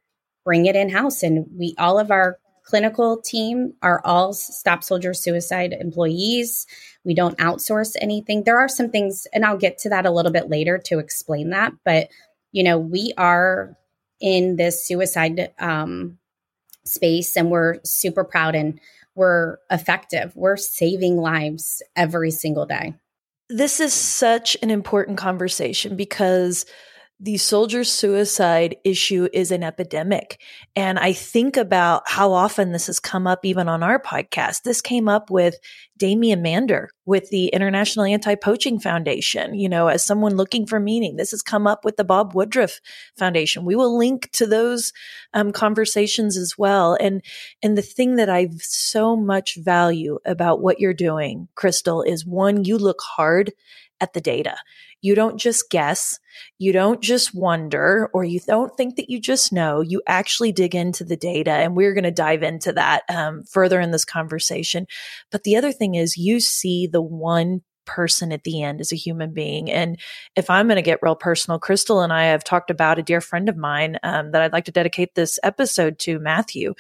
bring 0.43 0.65
it 0.65 0.75
in 0.75 0.89
house 0.89 1.23
and 1.23 1.45
we 1.55 1.75
all 1.77 1.99
of 1.99 2.11
our 2.11 2.39
clinical 2.67 3.21
team 3.21 3.73
are 3.83 4.01
all 4.05 4.33
stop 4.33 4.83
soldier 4.83 5.15
suicide 5.15 5.73
employees 5.73 6.67
we 7.05 7.15
don't 7.15 7.39
outsource 7.39 7.95
anything 8.01 8.45
there 8.45 8.59
are 8.59 8.69
some 8.69 8.91
things 8.91 9.27
and 9.33 9.45
i'll 9.45 9.57
get 9.57 9.79
to 9.79 9.89
that 9.89 10.05
a 10.07 10.11
little 10.11 10.33
bit 10.33 10.51
later 10.51 10.77
to 10.79 10.99
explain 10.99 11.51
that 11.51 11.73
but 11.85 12.09
you 12.53 12.63
know 12.63 12.79
we 12.79 13.13
are 13.17 13.77
in 14.21 14.57
this 14.57 14.87
suicide 14.87 15.53
um, 15.59 16.19
space 16.85 17.37
and 17.37 17.51
we're 17.51 17.79
super 17.85 18.25
proud 18.25 18.55
and 18.55 18.81
we're 19.15 19.57
effective. 19.71 20.33
We're 20.37 20.57
saving 20.57 21.17
lives 21.17 21.83
every 21.97 22.31
single 22.31 22.67
day. 22.67 22.95
This 23.49 23.81
is 23.81 23.93
such 23.93 24.57
an 24.63 24.71
important 24.71 25.19
conversation 25.19 25.97
because 25.97 26.67
the 27.19 27.39
soldier 27.39 27.83
suicide 27.83 28.77
issue 28.85 29.27
is 29.33 29.51
an 29.51 29.63
epidemic. 29.63 30.39
And 30.75 30.99
I 30.99 31.15
think 31.15 31.57
about 31.57 32.03
how 32.07 32.33
often 32.33 32.73
this 32.73 32.89
has 32.89 33.01
come 33.01 33.27
up 33.27 33.45
even 33.45 33.69
on 33.69 33.83
our 33.83 33.99
podcast. 33.99 34.63
This 34.63 34.83
came 34.83 35.09
up 35.09 35.31
with 35.31 35.57
Damien 35.97 36.43
Mander 36.43 36.91
with 37.07 37.31
the 37.31 37.47
International 37.49 38.05
Anti-Poaching 38.05 38.81
Foundation, 38.81 39.55
you 39.55 39.67
know, 39.67 39.89
as 39.89 40.05
someone 40.05 40.37
looking 40.37 40.67
for 40.67 40.79
meaning. 40.79 41.17
This 41.17 41.31
has 41.31 41.41
come 41.41 41.67
up 41.67 41.87
with 41.87 41.97
the 41.97 42.05
Bob 42.05 42.35
Woodruff 42.35 42.81
Foundation. 43.17 43.65
We 43.65 43.77
will 43.77 43.97
link 43.97 44.31
to 44.33 44.45
those 44.47 44.93
um, 45.33 45.53
conversations 45.53 46.37
as 46.37 46.59
well. 46.59 46.99
And, 47.01 47.23
and 47.63 47.79
the 47.79 47.83
thing 47.83 48.17
that 48.17 48.29
I 48.29 48.49
so 48.59 49.17
much 49.17 49.57
value 49.57 50.19
about 50.27 50.61
what 50.61 50.81
you're 50.81 50.93
doing, 50.93 51.49
Crystal, 51.55 52.03
is 52.03 52.27
one, 52.27 52.65
you 52.65 52.77
look 52.77 53.01
hard 53.01 53.55
at 54.01 54.13
the 54.13 54.21
data. 54.21 54.57
You 55.07 55.15
don't 55.15 55.39
just 55.39 55.71
guess. 55.71 56.19
You 56.59 56.73
don't 56.73 57.01
just 57.01 57.33
wonder 57.33 58.11
or 58.13 58.25
you 58.25 58.41
don't 58.41 58.77
think 58.77 58.97
that 58.97 59.09
you 59.09 59.21
just 59.21 59.53
know. 59.53 59.81
You 59.81 60.03
actually 60.09 60.51
dig 60.51 60.75
into 60.75 61.05
the 61.05 61.17
data. 61.17 61.53
And 61.53 61.77
we're 61.77 61.95
going 61.95 62.03
to 62.03 62.11
dive 62.11 62.43
into 62.43 62.73
that 62.73 63.03
um, 63.09 63.45
further 63.45 63.81
in 63.81 63.93
this 63.93 64.05
conversation. 64.05 64.89
But 65.31 65.45
the 65.45 65.55
other 65.55 65.71
thing 65.71 65.95
is 65.95 66.17
you 66.17 66.41
see 66.41 66.89
the 66.89 67.01
one 67.01 67.61
person 67.87 68.33
at 68.33 68.45
the 68.45 68.63
end 68.63 68.81
as 68.81 68.93
a 68.93 68.97
human 68.97 69.33
being. 69.33 69.71
And 69.71 69.99
if 70.35 70.51
I'm 70.51 70.67
going 70.67 70.77
to 70.77 70.83
get 70.83 70.99
real 71.03 71.17
personal, 71.17 71.59
Crystal 71.59 72.01
and 72.01 72.13
I 72.13 72.25
have 72.25 72.45
talked 72.45 72.71
about 72.71 72.99
a 72.99 73.03
dear 73.03 73.21
friend 73.21 73.49
of 73.49 73.57
mine 73.57 73.99
um, 74.03 74.33
that 74.33 74.43
I'd 74.43 74.53
like 74.53 74.67
to 74.67 74.73
dedicate 74.73 75.15
this 75.15 75.39
episode 75.43 75.99
to, 76.01 76.19
Matthew, 76.19 76.75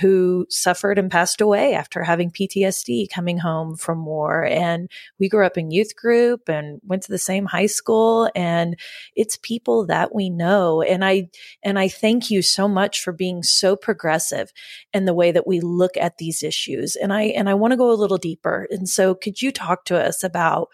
who 0.00 0.46
suffered 0.50 0.98
and 0.98 1.10
passed 1.10 1.40
away 1.40 1.74
after 1.74 2.02
having 2.02 2.30
PTSD 2.30 3.08
coming 3.10 3.38
home 3.38 3.76
from 3.76 4.04
war. 4.04 4.44
And 4.44 4.90
we 5.18 5.28
grew 5.28 5.46
up 5.46 5.56
in 5.56 5.70
youth 5.70 5.96
group 5.96 6.48
and 6.48 6.80
went 6.84 7.04
to 7.04 7.12
the 7.12 7.18
same 7.18 7.46
high 7.46 7.66
school. 7.66 8.30
And 8.34 8.76
it's 9.16 9.36
people 9.36 9.86
that 9.86 10.14
we 10.14 10.28
know. 10.28 10.82
And 10.82 11.04
I, 11.04 11.30
and 11.62 11.78
I 11.78 11.88
thank 11.88 12.30
you 12.30 12.42
so 12.42 12.68
much 12.68 13.02
for 13.02 13.12
being 13.12 13.42
so 13.42 13.76
progressive 13.76 14.52
in 14.92 15.04
the 15.04 15.14
way 15.14 15.32
that 15.32 15.46
we 15.46 15.60
look 15.60 15.96
at 15.96 16.18
these 16.18 16.42
issues. 16.42 16.96
And 16.96 17.12
I, 17.12 17.22
and 17.22 17.48
I 17.48 17.54
want 17.54 17.72
to 17.72 17.76
go 17.76 17.90
a 17.90 17.94
little 17.94 18.18
deeper. 18.18 18.66
And 18.70 18.88
so 18.88 19.14
could 19.14 19.40
you 19.40 19.52
talk 19.52 19.84
to 19.86 19.96
us 19.96 20.24
about 20.24 20.39
about 20.40 20.68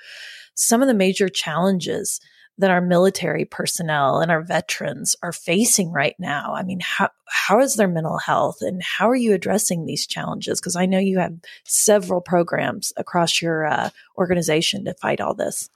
some 0.55 0.83
of 0.83 0.89
the 0.89 0.95
major 0.95 1.29
challenges 1.29 2.21
that 2.59 2.71
our 2.71 2.81
military 2.81 3.45
personnel 3.45 4.21
and 4.21 4.31
our 4.31 4.43
veterans 4.43 5.15
are 5.23 5.33
facing 5.33 5.93
right 5.93 6.15
now. 6.19 6.55
I 6.55 6.63
mean, 6.63 6.81
how 6.81 7.11
how 7.29 7.61
is 7.61 7.75
their 7.75 7.89
mental 7.89 8.19
health 8.19 8.59
and 8.63 8.83
how 8.83 9.11
are 9.11 9.17
you 9.17 9.35
addressing 9.35 9.85
these 9.85 10.07
challenges? 10.07 10.61
Because 10.61 10.77
I 10.77 10.87
know 10.87 10.99
you 10.99 11.19
have 11.19 11.35
several 11.65 12.21
programs 12.21 12.93
across 12.97 13.43
your 13.43 13.67
uh, 13.67 13.91
organization 14.17 14.85
to 14.87 14.95
fight 14.95 15.21
all 15.21 15.35
this. 15.35 15.69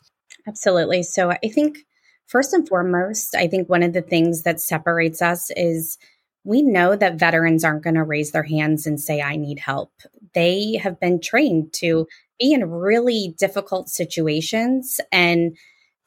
Absolutely. 0.47 1.03
So 1.03 1.31
I 1.31 1.49
think 1.53 1.79
first 2.27 2.55
and 2.55 2.67
foremost, 2.67 3.35
I 3.35 3.47
think 3.47 3.69
one 3.69 3.83
of 3.83 3.93
the 3.93 4.03
things 4.03 4.43
that 4.43 4.61
separates 4.61 5.21
us 5.21 5.51
is 5.57 5.99
we 6.45 6.63
know 6.63 6.97
that 6.97 7.19
veterans 7.19 7.65
aren't 7.65 7.85
going 7.85 7.97
to 7.97 8.03
raise 8.05 8.31
their 8.31 8.43
hands 8.43 8.87
and 8.87 8.99
say, 8.99 9.21
I 9.21 9.37
need 9.37 9.59
help. 9.59 9.93
They 10.33 10.81
have 10.83 10.99
been 10.99 11.21
trained 11.21 11.75
to 11.75 12.07
be 12.41 12.53
in 12.53 12.69
really 12.69 13.35
difficult 13.39 13.89
situations 13.89 15.01
and 15.13 15.57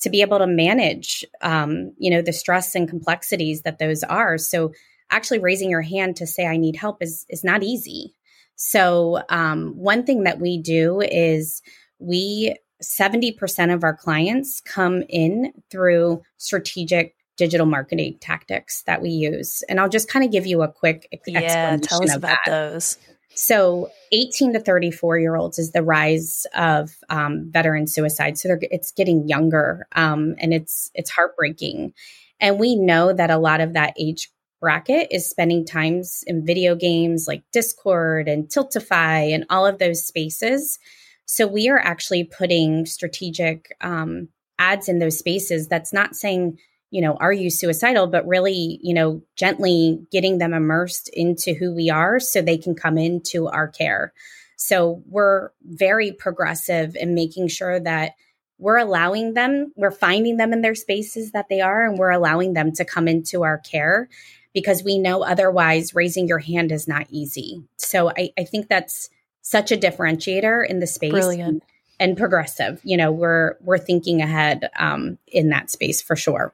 to 0.02 0.10
be 0.10 0.22
able 0.22 0.40
to 0.40 0.48
manage 0.48 1.24
um, 1.42 1.94
you 1.98 2.12
know 2.12 2.22
the 2.22 2.34
stress 2.34 2.76
and 2.76 2.90
complexities 2.90 3.62
that 3.62 3.80
those 3.80 4.04
are. 4.04 4.38
So 4.38 4.74
actually 5.10 5.40
raising 5.40 5.70
your 5.70 5.82
hand 5.82 6.16
to 6.16 6.26
say 6.26 6.48
i 6.48 6.58
need 6.58 6.76
help 6.76 7.02
is 7.02 7.26
is 7.30 7.44
not 7.44 7.64
easy. 7.64 8.14
So 8.56 9.22
um, 9.30 9.74
one 9.76 10.06
thing 10.06 10.24
that 10.24 10.40
we 10.40 10.62
do 10.62 11.02
is 11.02 11.62
we 12.00 12.56
70% 12.84 13.74
of 13.74 13.84
our 13.84 13.96
clients 13.96 14.62
come 14.62 15.04
in 15.10 15.54
through 15.72 16.22
strategic 16.38 17.16
digital 17.38 17.66
marketing 17.66 18.18
tactics 18.20 18.84
that 18.84 19.02
we 19.02 19.10
use. 19.10 19.64
And 19.70 19.80
i'll 19.80 19.90
just 19.90 20.10
kind 20.10 20.26
of 20.26 20.32
give 20.32 20.46
you 20.46 20.62
a 20.62 20.68
quick 20.68 21.08
yeah 21.26 21.78
tell 21.78 22.04
us 22.04 22.16
about 22.16 22.38
that. 22.46 22.72
those 22.72 22.98
so, 23.36 23.90
18 24.12 24.54
to 24.54 24.60
34 24.60 25.18
year 25.20 25.36
olds 25.36 25.58
is 25.58 25.72
the 25.72 25.82
rise 25.82 26.46
of 26.56 26.92
um, 27.10 27.50
veteran 27.50 27.88
suicide. 27.88 28.38
So, 28.38 28.58
it's 28.62 28.92
getting 28.92 29.28
younger, 29.28 29.88
um, 29.94 30.36
and 30.40 30.54
it's 30.54 30.92
it's 30.94 31.10
heartbreaking. 31.10 31.94
And 32.40 32.60
we 32.60 32.76
know 32.76 33.14
that 33.14 33.32
a 33.32 33.38
lot 33.38 33.62
of 33.62 33.74
that 33.74 33.94
age 33.98 34.30
bracket 34.62 35.08
is 35.12 35.30
spending 35.30 35.66
times 35.66 36.24
in 36.28 36.46
video 36.46 36.76
games 36.76 37.26
like 37.28 37.44
Discord 37.52 38.28
and 38.28 38.48
Tiltify 38.48 39.34
and 39.34 39.46
all 39.50 39.66
of 39.66 39.80
those 39.80 40.06
spaces. 40.06 40.78
So, 41.26 41.48
we 41.48 41.70
are 41.70 41.80
actually 41.80 42.26
putting 42.26 42.86
strategic 42.86 43.76
um, 43.82 44.30
ads 44.60 44.88
in 44.88 45.00
those 45.00 45.18
spaces. 45.18 45.68
That's 45.68 45.92
not 45.92 46.16
saying 46.16 46.60
you 46.94 47.02
know, 47.02 47.16
are 47.16 47.34
you 47.34 47.50
suicidal? 47.50 48.06
But 48.06 48.28
really, 48.28 48.80
you 48.84 48.94
know, 48.94 49.24
gently 49.36 50.06
getting 50.12 50.38
them 50.38 50.54
immersed 50.54 51.10
into 51.10 51.56
who 51.56 51.74
we 51.74 51.90
are 51.90 52.20
so 52.20 52.40
they 52.40 52.56
can 52.56 52.76
come 52.76 53.00
into 53.00 53.48
our 53.48 53.68
care. 53.68 54.14
So 54.58 55.02
we're 55.10 55.50
very 55.64 56.12
progressive 56.12 56.96
in 56.96 57.16
making 57.16 57.48
sure 57.48 57.80
that 57.80 58.12
we're 58.60 58.78
allowing 58.78 59.34
them, 59.34 59.74
we're 59.76 59.90
finding 59.90 60.38
them 60.38 60.54
in 60.54 60.62
their 60.62 60.76
spaces 60.76 61.32
that 61.32 61.50
they 61.50 61.62
are, 61.62 61.84
and 61.84 61.98
we're 61.98 62.12
allowing 62.12 62.54
them 62.54 62.72
to 62.74 62.86
come 62.86 63.08
into 63.08 63.42
our 63.42 63.58
care 63.58 64.08
because 64.54 64.84
we 64.84 65.00
know 65.00 65.24
otherwise 65.24 65.96
raising 65.96 66.28
your 66.28 66.38
hand 66.38 66.72
is 66.72 66.88
not 66.88 67.08
easy. 67.10 67.64
So 67.78 68.12
I, 68.12 68.30
I 68.38 68.44
think 68.44 68.68
that's 68.68 69.10
such 69.42 69.72
a 69.72 69.78
differentiator 69.78 70.70
in 70.70 70.78
the 70.78 70.86
space. 70.86 71.10
Brilliant. 71.10 71.50
And, 71.50 71.62
and 72.00 72.18
progressive. 72.18 72.82
You 72.84 72.98
know, 72.98 73.12
we're 73.12 73.56
we're 73.62 73.80
thinking 73.80 74.22
ahead 74.22 74.70
um, 74.78 75.18
in 75.26 75.50
that 75.50 75.72
space 75.72 76.00
for 76.00 76.16
sure. 76.16 76.54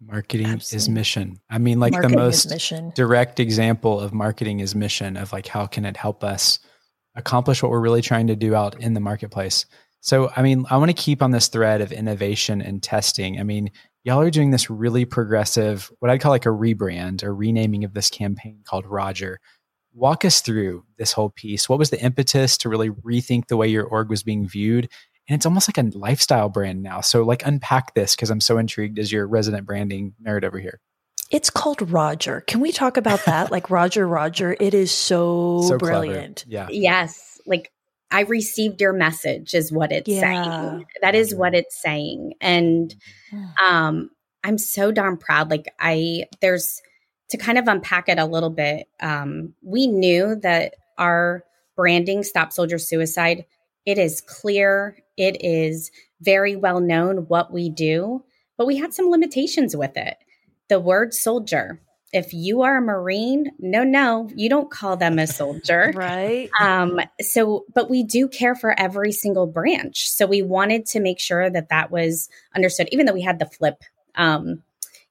Marketing 0.00 0.46
Absolutely. 0.46 0.76
is 0.76 0.88
mission. 0.88 1.40
I 1.48 1.58
mean, 1.58 1.80
like 1.80 1.92
marketing 1.92 2.16
the 2.16 2.22
most 2.22 2.94
direct 2.94 3.40
example 3.40 4.00
of 4.00 4.12
marketing 4.12 4.60
is 4.60 4.74
mission 4.74 5.16
of 5.16 5.32
like 5.32 5.46
how 5.46 5.66
can 5.66 5.84
it 5.84 5.96
help 5.96 6.22
us 6.22 6.58
accomplish 7.16 7.62
what 7.62 7.70
we're 7.70 7.80
really 7.80 8.02
trying 8.02 8.26
to 8.26 8.36
do 8.36 8.54
out 8.54 8.80
in 8.80 8.94
the 8.94 9.00
marketplace. 9.00 9.66
So, 10.00 10.30
I 10.36 10.42
mean, 10.42 10.66
I 10.68 10.76
want 10.76 10.90
to 10.90 11.02
keep 11.02 11.22
on 11.22 11.30
this 11.30 11.48
thread 11.48 11.80
of 11.80 11.92
innovation 11.92 12.60
and 12.60 12.82
testing. 12.82 13.40
I 13.40 13.42
mean, 13.42 13.70
y'all 14.02 14.20
are 14.20 14.30
doing 14.30 14.50
this 14.50 14.68
really 14.68 15.04
progressive, 15.04 15.90
what 16.00 16.10
I'd 16.10 16.20
call 16.20 16.32
like 16.32 16.44
a 16.44 16.50
rebrand 16.50 17.22
or 17.22 17.34
renaming 17.34 17.84
of 17.84 17.94
this 17.94 18.10
campaign 18.10 18.60
called 18.64 18.84
Roger. 18.86 19.40
Walk 19.94 20.24
us 20.24 20.40
through 20.40 20.84
this 20.98 21.12
whole 21.12 21.30
piece. 21.30 21.68
What 21.68 21.78
was 21.78 21.90
the 21.90 22.02
impetus 22.02 22.58
to 22.58 22.68
really 22.68 22.90
rethink 22.90 23.46
the 23.46 23.56
way 23.56 23.68
your 23.68 23.84
org 23.84 24.10
was 24.10 24.22
being 24.22 24.46
viewed? 24.46 24.90
And 25.28 25.36
it's 25.36 25.46
almost 25.46 25.68
like 25.68 25.78
a 25.78 25.96
lifestyle 25.96 26.48
brand 26.48 26.82
now. 26.82 27.00
So 27.00 27.22
like 27.22 27.46
unpack 27.46 27.94
this 27.94 28.14
because 28.14 28.30
I'm 28.30 28.40
so 28.40 28.58
intrigued 28.58 28.98
as 28.98 29.10
your 29.10 29.26
resident 29.26 29.66
branding 29.66 30.14
nerd 30.24 30.44
over 30.44 30.58
here. 30.58 30.80
It's 31.30 31.50
called 31.50 31.90
Roger. 31.90 32.42
Can 32.42 32.60
we 32.60 32.72
talk 32.72 32.96
about 32.96 33.24
that? 33.24 33.50
like 33.50 33.70
Roger, 33.70 34.06
Roger. 34.06 34.56
It 34.60 34.74
is 34.74 34.92
so, 34.92 35.62
so 35.66 35.78
brilliant. 35.78 36.44
Clever. 36.48 36.72
Yeah. 36.72 36.78
Yes. 36.92 37.40
Like 37.46 37.70
I 38.10 38.20
received 38.20 38.80
your 38.80 38.92
message 38.92 39.54
is 39.54 39.72
what 39.72 39.90
it's 39.90 40.08
yeah. 40.08 40.20
saying. 40.20 40.86
That 41.00 41.14
is 41.14 41.34
what 41.34 41.54
it's 41.54 41.80
saying. 41.80 42.34
And 42.40 42.94
um 43.64 44.10
I'm 44.44 44.58
so 44.58 44.92
darn 44.92 45.16
proud. 45.16 45.50
Like 45.50 45.72
I 45.80 46.24
there's 46.40 46.82
to 47.30 47.38
kind 47.38 47.56
of 47.56 47.66
unpack 47.66 48.10
it 48.10 48.18
a 48.18 48.26
little 48.26 48.50
bit. 48.50 48.86
Um 49.00 49.54
we 49.62 49.86
knew 49.86 50.36
that 50.42 50.74
our 50.98 51.44
branding 51.76 52.22
Stop 52.22 52.52
Soldier 52.52 52.78
Suicide 52.78 53.46
it 53.86 53.98
is 53.98 54.20
clear, 54.20 54.96
it 55.16 55.44
is 55.44 55.90
very 56.20 56.56
well 56.56 56.80
known 56.80 57.28
what 57.28 57.52
we 57.52 57.68
do, 57.68 58.24
but 58.56 58.66
we 58.66 58.76
had 58.76 58.94
some 58.94 59.10
limitations 59.10 59.76
with 59.76 59.96
it. 59.96 60.16
The 60.68 60.80
word 60.80 61.12
soldier. 61.14 61.80
If 62.12 62.32
you 62.32 62.62
are 62.62 62.78
a 62.78 62.80
Marine, 62.80 63.50
no, 63.58 63.82
no, 63.82 64.30
you 64.36 64.48
don't 64.48 64.70
call 64.70 64.96
them 64.96 65.18
a 65.18 65.26
soldier. 65.26 65.92
right. 65.96 66.48
Um, 66.60 67.00
so, 67.20 67.64
but 67.74 67.90
we 67.90 68.04
do 68.04 68.28
care 68.28 68.54
for 68.54 68.78
every 68.78 69.10
single 69.10 69.48
branch. 69.48 70.08
So 70.08 70.24
we 70.24 70.40
wanted 70.40 70.86
to 70.86 71.00
make 71.00 71.18
sure 71.18 71.50
that 71.50 71.70
that 71.70 71.90
was 71.90 72.28
understood, 72.54 72.88
even 72.92 73.06
though 73.06 73.12
we 73.12 73.22
had 73.22 73.40
the 73.40 73.46
flip 73.46 73.82
um, 74.14 74.62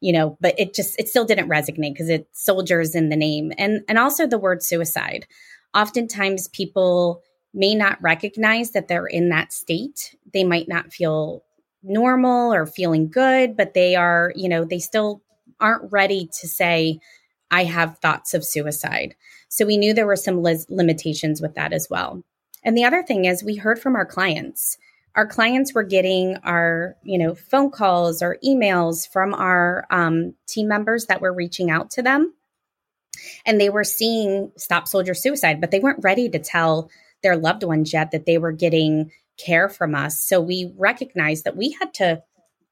you 0.04 0.12
know 0.12 0.38
but 0.42 0.54
it 0.60 0.76
just 0.76 1.00
it 1.00 1.08
still 1.08 1.26
didn't 1.26 1.50
resonate 1.50 1.94
because 1.94 2.10
it's 2.10 2.44
soldiers 2.44 2.94
in 2.94 3.10
the 3.10 3.16
name 3.16 3.52
and 3.58 3.82
and 3.88 3.98
also 3.98 4.28
the 4.28 4.38
word 4.38 4.62
suicide 4.62 5.26
oftentimes 5.74 6.50
people 6.50 7.22
may 7.54 7.76
not 7.76 8.02
recognize 8.02 8.72
that 8.72 8.88
they're 8.88 9.06
in 9.06 9.30
that 9.30 9.54
state. 9.54 10.16
They 10.34 10.44
might 10.44 10.68
not 10.68 10.92
feel 10.92 11.44
normal 11.84 12.54
or 12.54 12.66
feeling 12.66 13.10
good, 13.10 13.56
but 13.56 13.74
they 13.74 13.96
are, 13.96 14.32
you 14.36 14.50
know, 14.50 14.66
they 14.66 14.80
still 14.80 15.22
aren't 15.60 15.92
ready 15.92 16.30
to 16.40 16.48
say, 16.48 17.00
I 17.52 17.66
have 17.66 18.00
thoughts 18.00 18.34
of 18.34 18.44
suicide. 18.44 19.16
So 19.50 19.66
we 19.66 19.78
knew 19.78 19.94
there 19.94 20.08
were 20.08 20.16
some 20.16 20.42
li- 20.42 20.66
limitations 20.70 21.42
with 21.42 21.56
that 21.56 21.74
as 21.74 21.88
well. 21.90 22.24
And 22.64 22.76
the 22.76 22.86
other 22.86 23.04
thing 23.04 23.26
is, 23.26 23.44
we 23.44 23.56
heard 23.56 23.80
from 23.80 23.96
our 23.96 24.06
clients. 24.06 24.78
Our 25.16 25.28
clients 25.28 25.76
were 25.76 25.84
getting 25.84 26.38
our, 26.38 26.96
you 27.04 27.20
know, 27.20 27.36
phone 27.36 27.70
calls 27.70 28.24
or 28.24 28.40
emails 28.44 29.08
from 29.08 29.36
our 29.36 29.86
um, 29.92 30.34
team 30.48 30.68
members 30.68 31.06
that 31.06 31.22
were 31.22 31.34
reaching 31.34 31.70
out 31.70 31.92
to 31.92 32.02
them, 32.02 32.34
and 33.46 33.62
they 33.62 33.70
were 33.70 33.84
seeing 33.84 34.52
stop 34.58 34.88
soldier 34.88 35.14
suicide, 35.14 35.62
but 35.62 35.70
they 35.70 35.80
weren't 35.80 36.04
ready 36.04 36.30
to 36.30 36.40
tell 36.40 36.90
their 37.24 37.38
loved 37.38 37.64
ones 37.64 37.94
yet 37.94 38.12
that 38.12 38.26
they 38.26 38.38
were 38.38 38.52
getting 38.52 39.12
care 39.38 39.70
from 39.70 39.96
us. 39.96 40.20
So 40.20 40.40
we 40.40 40.74
recognized 40.78 41.44
that 41.46 41.58
we 41.58 41.72
had 41.80 41.94
to 41.96 42.22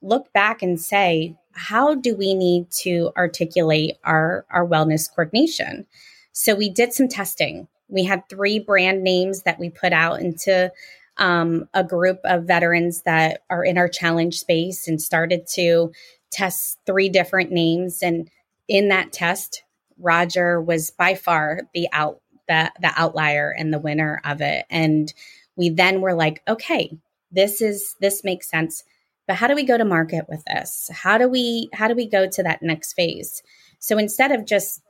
look 0.02 0.32
back 0.34 0.62
and 0.62 0.80
say, 0.80 1.36
how 1.54 1.96
do 1.96 2.16
we 2.16 2.34
need 2.34 2.70
to 2.82 3.12
articulate 3.18 3.98
our, 4.04 4.46
our 4.50 4.68
wellness 4.68 5.10
coordination? 5.10 5.86
So 6.34 6.56
we 6.56 6.70
did 6.70 6.94
some 6.94 7.08
testing. 7.08 7.68
We 7.88 8.04
had 8.04 8.28
three 8.30 8.60
brand 8.60 9.04
names 9.04 9.44
that 9.44 9.60
we 9.60 9.70
put 9.70 9.92
out 9.92 10.22
into 10.22 10.72
um, 11.18 11.68
a 11.74 11.84
group 11.84 12.20
of 12.24 12.46
veterans 12.46 13.02
that 13.04 13.44
are 13.50 13.66
in 13.66 13.78
our 13.78 13.90
challenge 13.90 14.40
space 14.40 14.88
and 14.88 15.02
started 15.02 15.46
to 15.56 15.92
test 16.32 16.80
three 16.86 17.10
different 17.10 17.52
names. 17.52 18.02
And 18.02 18.30
in 18.68 18.88
that 18.90 19.12
test, 19.12 19.64
Roger 20.00 20.62
was 20.62 20.90
by 20.90 21.16
far 21.16 21.62
the 21.74 21.88
out 21.92 22.21
the, 22.52 22.72
the 22.82 22.92
outlier 22.98 23.56
and 23.58 23.74
the 23.74 23.80
winner 23.80 24.22
of 24.26 24.42
it. 24.42 24.66
And 24.70 25.12
we 25.56 25.70
then 25.70 26.02
were 26.02 26.14
like, 26.14 26.42
okay, 26.48 26.98
this 27.32 27.62
is 27.62 27.96
this 28.02 28.24
makes 28.26 28.50
sense. 28.50 28.84
But 29.26 29.38
how 29.38 29.48
do 29.48 29.56
we 29.56 29.64
go 29.64 29.78
to 29.78 29.86
market 29.86 30.26
with 30.28 30.44
this? 30.46 30.90
How 30.92 31.18
do 31.18 31.30
we 31.30 31.70
how 31.74 31.88
do 31.88 31.96
we 31.96 32.10
go 32.10 32.28
to 32.28 32.44
that 32.44 32.62
next 32.62 32.94
phase? 32.94 33.42
So 33.80 33.98
instead 33.98 34.32
of 34.34 34.46
just 34.46 34.82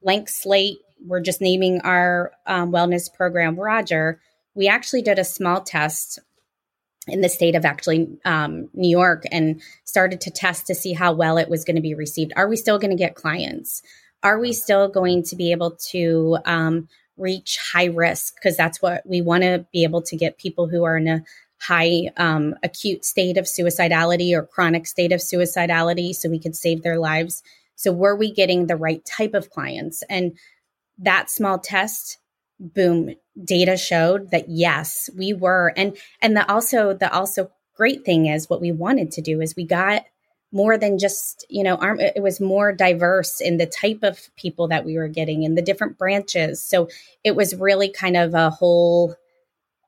blank 0.00 0.28
slate, 0.28 0.78
we're 1.04 1.20
just 1.20 1.40
naming 1.40 1.80
our 1.80 2.32
um, 2.46 2.70
wellness 2.70 3.12
program 3.12 3.58
Roger. 3.58 4.20
We 4.54 4.68
actually 4.68 5.02
did 5.02 5.18
a 5.18 5.24
small 5.24 5.62
test 5.62 6.20
in 7.08 7.20
the 7.20 7.28
state 7.28 7.56
of 7.56 7.64
actually 7.64 8.18
um, 8.24 8.68
New 8.74 8.90
York 8.90 9.24
and 9.32 9.60
started 9.84 10.20
to 10.22 10.30
test 10.30 10.66
to 10.68 10.74
see 10.74 10.92
how 10.92 11.12
well 11.14 11.38
it 11.38 11.48
was 11.48 11.64
going 11.64 11.76
to 11.76 11.82
be 11.82 11.94
received. 11.94 12.32
Are 12.36 12.48
we 12.48 12.56
still 12.56 12.78
going 12.78 12.90
to 12.90 12.96
get 12.96 13.14
clients? 13.14 13.82
Are 14.22 14.38
we 14.38 14.52
still 14.52 14.88
going 14.88 15.22
to 15.24 15.36
be 15.36 15.52
able 15.52 15.76
to 15.90 16.38
um, 16.44 16.88
reach 17.18 17.58
high 17.72 17.86
risk? 17.86 18.34
Because 18.36 18.56
that's 18.56 18.80
what 18.80 19.02
we 19.06 19.20
want 19.20 19.42
to 19.42 19.66
be 19.72 19.84
able 19.84 20.02
to 20.02 20.16
get 20.16 20.38
people 20.38 20.68
who 20.68 20.84
are 20.84 20.96
in 20.96 21.08
a 21.08 21.24
high 21.60 22.10
um, 22.16 22.54
acute 22.62 23.04
state 23.04 23.36
of 23.36 23.44
suicidality 23.44 24.32
or 24.32 24.46
chronic 24.46 24.86
state 24.86 25.12
of 25.12 25.20
suicidality 25.20 26.14
so 26.14 26.30
we 26.30 26.38
could 26.38 26.56
save 26.56 26.82
their 26.82 26.98
lives. 26.98 27.42
So, 27.74 27.92
were 27.92 28.16
we 28.16 28.32
getting 28.32 28.66
the 28.66 28.76
right 28.76 29.04
type 29.04 29.34
of 29.34 29.50
clients? 29.50 30.02
And 30.08 30.38
that 30.98 31.30
small 31.30 31.58
test, 31.58 32.18
boom, 32.58 33.14
data 33.42 33.76
showed 33.76 34.30
that 34.30 34.48
yes, 34.48 35.10
we 35.16 35.32
were. 35.32 35.72
And 35.76 35.96
and 36.20 36.36
the 36.36 36.50
also 36.50 36.94
the 36.94 37.12
also 37.12 37.50
great 37.76 38.04
thing 38.04 38.26
is 38.26 38.50
what 38.50 38.60
we 38.60 38.72
wanted 38.72 39.12
to 39.12 39.22
do 39.22 39.40
is 39.40 39.54
we 39.56 39.64
got 39.64 40.04
more 40.52 40.78
than 40.78 40.98
just 40.98 41.44
you 41.48 41.62
know 41.62 41.76
arm 41.76 42.00
it 42.00 42.22
was 42.22 42.40
more 42.40 42.72
diverse 42.72 43.40
in 43.40 43.58
the 43.58 43.66
type 43.66 44.00
of 44.02 44.34
people 44.36 44.68
that 44.68 44.84
we 44.84 44.96
were 44.96 45.08
getting 45.08 45.42
in 45.42 45.54
the 45.54 45.62
different 45.62 45.98
branches. 45.98 46.62
So 46.64 46.88
it 47.24 47.36
was 47.36 47.54
really 47.54 47.90
kind 47.90 48.16
of 48.16 48.34
a 48.34 48.50
whole 48.50 49.14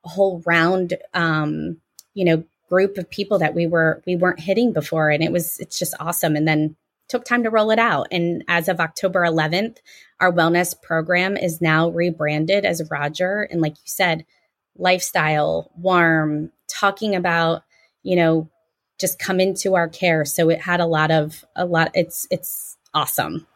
whole 0.05 0.42
round 0.46 0.94
um 1.14 1.79
you 2.14 2.25
know 2.25 2.44
group 2.68 2.99
of 2.99 3.11
people 3.11 3.38
that 3.38 3.55
we 3.55 3.66
were 3.66 4.03
we 4.07 4.16
weren't 4.16 4.40
hitting 4.40 4.73
before. 4.73 5.11
And 5.11 5.23
it 5.23 5.33
was 5.33 5.59
it's 5.59 5.79
just 5.79 5.94
awesome. 5.99 6.37
And 6.37 6.46
then 6.46 6.77
took 7.09 7.25
time 7.25 7.42
to 7.42 7.51
roll 7.51 7.73
it 7.73 7.79
out. 7.79 8.07
And 8.12 8.44
as 8.46 8.68
of 8.68 8.81
October 8.81 9.23
11th 9.23 9.79
our 10.20 10.31
wellness 10.31 10.81
program 10.81 11.37
is 11.37 11.62
now 11.62 11.88
rebranded 11.88 12.66
as 12.66 12.88
Roger. 12.90 13.49
And 13.51 13.61
like 13.61 13.73
you 13.73 13.87
said 13.87 14.27
lifestyle 14.77 15.70
warm 15.77 16.53
talking 16.68 17.14
about 17.14 17.64
you 18.03 18.16
know 18.16 18.49
just 19.01 19.19
come 19.19 19.41
into 19.41 19.75
our 19.75 19.89
care. 19.89 20.25
So 20.25 20.51
it 20.51 20.61
had 20.61 20.81
a 20.81 20.87
lot 20.87 21.11
of 21.11 21.45
a 21.57 21.65
lot 21.65 21.91
it's 21.95 22.27
it's 22.31 22.77
awesome. 22.95 23.47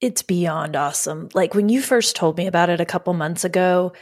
It's 0.00 0.22
beyond 0.22 0.76
awesome. 0.76 1.28
Like 1.34 1.54
when 1.54 1.68
you 1.68 1.80
first 1.80 2.16
told 2.16 2.36
me 2.36 2.46
about 2.46 2.70
it 2.70 2.80
a 2.80 2.86
couple 2.86 3.14
months 3.14 3.44
ago, 3.44 3.92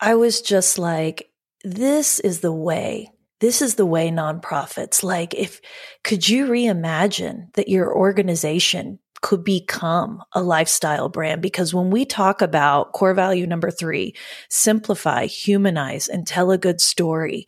I 0.00 0.14
was 0.14 0.40
just 0.40 0.78
like 0.78 1.30
this 1.62 2.18
is 2.20 2.40
the 2.40 2.52
way. 2.52 3.10
This 3.40 3.60
is 3.60 3.74
the 3.74 3.86
way 3.86 4.08
nonprofits 4.10 5.02
like 5.02 5.34
if 5.34 5.60
could 6.04 6.28
you 6.28 6.46
reimagine 6.46 7.52
that 7.54 7.68
your 7.68 7.94
organization 7.94 8.98
could 9.20 9.44
become 9.44 10.20
a 10.32 10.42
lifestyle 10.42 11.08
brand 11.08 11.40
because 11.40 11.72
when 11.72 11.90
we 11.90 12.04
talk 12.04 12.42
about 12.42 12.92
core 12.92 13.14
value 13.14 13.46
number 13.46 13.70
3, 13.70 14.12
simplify, 14.50 15.26
humanize 15.26 16.08
and 16.08 16.26
tell 16.26 16.50
a 16.50 16.58
good 16.58 16.80
story, 16.80 17.46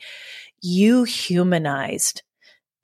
you 0.62 1.02
humanized 1.02 2.22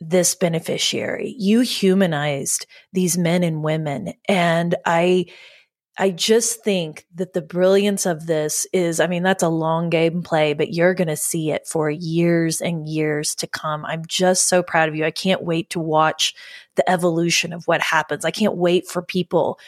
this 0.00 0.34
beneficiary. 0.34 1.34
You 1.38 1.60
humanized 1.60 2.66
these 2.92 3.18
men 3.18 3.42
and 3.42 3.62
women. 3.62 4.14
And 4.28 4.74
I, 4.86 5.26
I 5.98 6.10
just 6.10 6.64
think 6.64 7.04
that 7.14 7.34
the 7.34 7.42
brilliance 7.42 8.06
of 8.06 8.26
this 8.26 8.66
is, 8.72 9.00
I 9.00 9.06
mean, 9.06 9.22
that's 9.22 9.42
a 9.42 9.50
long 9.50 9.90
game 9.90 10.22
play, 10.22 10.54
but 10.54 10.72
you're 10.72 10.94
going 10.94 11.08
to 11.08 11.16
see 11.16 11.50
it 11.50 11.66
for 11.66 11.90
years 11.90 12.62
and 12.62 12.88
years 12.88 13.34
to 13.36 13.46
come. 13.46 13.84
I'm 13.84 14.04
just 14.06 14.48
so 14.48 14.62
proud 14.62 14.88
of 14.88 14.96
you. 14.96 15.04
I 15.04 15.10
can't 15.10 15.42
wait 15.42 15.68
to 15.70 15.80
watch 15.80 16.34
the 16.76 16.88
evolution 16.88 17.52
of 17.52 17.66
what 17.66 17.82
happens. 17.82 18.24
I 18.24 18.30
can't 18.30 18.56
wait 18.56 18.88
for 18.88 19.02
people 19.02 19.58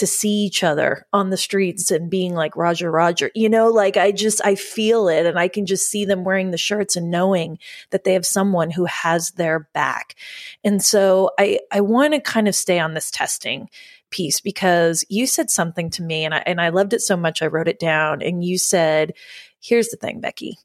to 0.00 0.06
see 0.06 0.30
each 0.30 0.64
other 0.64 1.06
on 1.12 1.30
the 1.30 1.36
streets 1.36 1.90
and 1.90 2.10
being 2.10 2.34
like 2.34 2.56
Roger 2.56 2.90
Roger. 2.90 3.30
You 3.34 3.48
know, 3.48 3.68
like 3.68 3.96
I 3.96 4.12
just 4.12 4.40
I 4.44 4.54
feel 4.54 5.08
it 5.08 5.26
and 5.26 5.38
I 5.38 5.46
can 5.46 5.66
just 5.66 5.90
see 5.90 6.04
them 6.04 6.24
wearing 6.24 6.50
the 6.50 6.58
shirts 6.58 6.96
and 6.96 7.10
knowing 7.10 7.58
that 7.90 8.04
they 8.04 8.14
have 8.14 8.26
someone 8.26 8.70
who 8.70 8.86
has 8.86 9.32
their 9.32 9.68
back. 9.74 10.16
And 10.64 10.82
so 10.82 11.30
I 11.38 11.60
I 11.70 11.82
want 11.82 12.14
to 12.14 12.20
kind 12.20 12.48
of 12.48 12.54
stay 12.54 12.78
on 12.78 12.94
this 12.94 13.10
testing 13.10 13.68
piece 14.08 14.40
because 14.40 15.04
you 15.08 15.26
said 15.26 15.50
something 15.50 15.90
to 15.90 16.02
me 16.02 16.24
and 16.24 16.34
I 16.34 16.42
and 16.46 16.60
I 16.60 16.70
loved 16.70 16.94
it 16.94 17.00
so 17.00 17.16
much 17.16 17.42
I 17.42 17.46
wrote 17.46 17.68
it 17.68 17.78
down 17.78 18.22
and 18.22 18.42
you 18.42 18.58
said, 18.58 19.12
"Here's 19.60 19.88
the 19.88 19.96
thing, 19.96 20.20
Becky. 20.20 20.58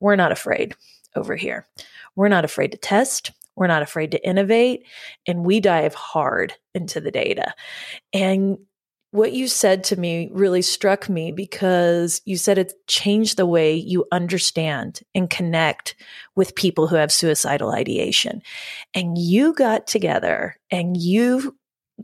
We're 0.00 0.16
not 0.16 0.32
afraid 0.32 0.74
over 1.14 1.36
here. 1.36 1.66
We're 2.16 2.28
not 2.28 2.44
afraid 2.44 2.72
to 2.72 2.78
test. 2.78 3.32
We're 3.54 3.66
not 3.66 3.82
afraid 3.82 4.12
to 4.12 4.26
innovate 4.26 4.86
and 5.26 5.44
we 5.44 5.60
dive 5.60 5.94
hard 5.94 6.54
into 6.74 7.00
the 7.00 7.10
data. 7.10 7.52
And 8.12 8.58
what 9.10 9.32
you 9.32 9.48
said 9.48 9.84
to 9.84 9.98
me 9.98 10.28
really 10.32 10.60
struck 10.60 11.08
me 11.08 11.32
because 11.32 12.20
you 12.24 12.36
said 12.36 12.58
it 12.58 12.74
changed 12.86 13.36
the 13.36 13.46
way 13.46 13.74
you 13.74 14.06
understand 14.12 15.00
and 15.14 15.30
connect 15.30 15.94
with 16.36 16.54
people 16.54 16.86
who 16.86 16.96
have 16.96 17.10
suicidal 17.10 17.70
ideation. 17.70 18.42
And 18.94 19.16
you 19.16 19.54
got 19.54 19.86
together 19.86 20.56
and 20.70 20.96
you 20.96 21.56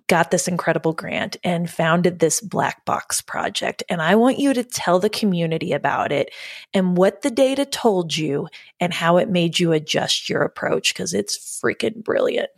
got 0.08 0.30
this 0.30 0.48
incredible 0.48 0.92
grant 0.92 1.36
and 1.44 1.70
founded 1.70 2.18
this 2.18 2.40
black 2.40 2.84
box 2.84 3.20
project. 3.20 3.82
And 3.88 4.02
I 4.02 4.16
want 4.16 4.38
you 4.38 4.52
to 4.54 4.64
tell 4.64 4.98
the 4.98 5.10
community 5.10 5.72
about 5.72 6.10
it 6.10 6.32
and 6.72 6.96
what 6.96 7.22
the 7.22 7.30
data 7.30 7.64
told 7.64 8.16
you 8.16 8.48
and 8.80 8.92
how 8.92 9.18
it 9.18 9.28
made 9.28 9.58
you 9.58 9.72
adjust 9.72 10.28
your 10.28 10.42
approach 10.42 10.92
because 10.94 11.14
it's 11.14 11.60
freaking 11.62 12.02
brilliant. 12.02 12.48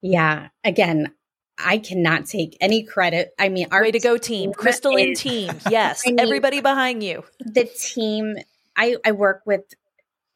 Yeah. 0.00 0.48
Again, 0.62 1.12
I 1.58 1.78
cannot 1.78 2.26
take 2.26 2.56
any 2.60 2.84
credit. 2.84 3.32
I 3.38 3.48
mean, 3.48 3.68
our 3.70 3.82
way 3.82 3.92
to 3.92 4.00
go, 4.00 4.16
team, 4.16 4.52
Crystal 4.52 4.92
Crystalline 4.92 5.14
team. 5.14 5.52
Yes, 5.70 6.02
I 6.04 6.10
mean, 6.10 6.20
everybody 6.20 6.60
behind 6.60 7.02
you. 7.02 7.24
The 7.40 7.64
team. 7.64 8.36
I, 8.76 8.96
I 9.04 9.12
work 9.12 9.42
with 9.46 9.62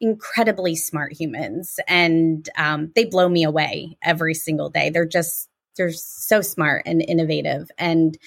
incredibly 0.01 0.77
smart 0.77 1.13
humans, 1.13 1.81
and 1.89 2.49
um, 2.57 2.93
they 2.95 3.05
blow 3.05 3.29
me 3.29 3.43
away 3.43 3.99
every 4.01 4.35
single 4.35 4.71
day. 4.71 4.91
They're 4.91 5.07
just 5.07 5.49
they're 5.79 5.93
so 5.93 6.43
smart 6.43 6.83
and 6.85 7.01
innovative. 7.01 7.71
And 7.79 8.19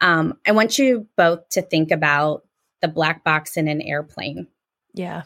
um, 0.00 0.34
I 0.44 0.52
want 0.52 0.78
you 0.78 1.06
both 1.16 1.48
to 1.50 1.62
think 1.62 1.92
about 1.92 2.42
the 2.80 2.88
black 2.88 3.22
box 3.22 3.56
in 3.56 3.68
an 3.68 3.80
airplane. 3.80 4.48
Yeah. 4.94 5.22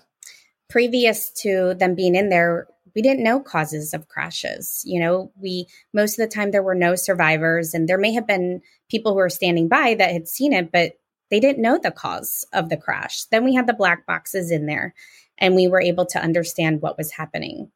Previous 0.69 1.31
to 1.43 1.75
them 1.75 1.95
being 1.95 2.15
in 2.15 2.29
there, 2.29 2.67
we 2.95 3.03
didn't 3.03 3.25
know 3.25 3.41
causes 3.41 3.95
of 3.95 4.09
crashes. 4.09 4.83
You 4.85 5.01
know, 5.01 5.33
we 5.41 5.67
most 5.93 6.19
of 6.19 6.29
the 6.29 6.35
time 6.35 6.51
there 6.51 6.63
were 6.63 6.75
no 6.75 6.95
survivors, 6.95 7.75
and 7.75 7.89
there 7.89 7.99
may 7.99 8.13
have 8.13 8.27
been 8.27 8.61
people 8.91 9.13
who 9.13 9.19
were 9.19 9.31
standing 9.31 9.69
by 9.69 9.95
that 9.95 10.13
had 10.13 10.29
seen 10.29 10.53
it, 10.53 10.73
but 10.73 10.93
they 11.31 11.41
didn't 11.41 11.63
know 11.63 11.79
the 11.79 11.91
cause 11.91 12.45
of 12.53 12.69
the 12.69 12.77
crash. 12.77 13.25
Then 13.25 13.45
we 13.45 13.55
had 13.55 13.67
the 13.67 13.75
black 13.75 14.07
boxes 14.07 14.51
in 14.51 14.67
there, 14.67 14.95
and 15.39 15.55
we 15.55 15.69
were 15.69 15.81
able 15.81 16.07
to 16.07 16.23
understand 16.23 16.83
what 16.83 16.99
was 16.99 17.13
happening. 17.13 17.71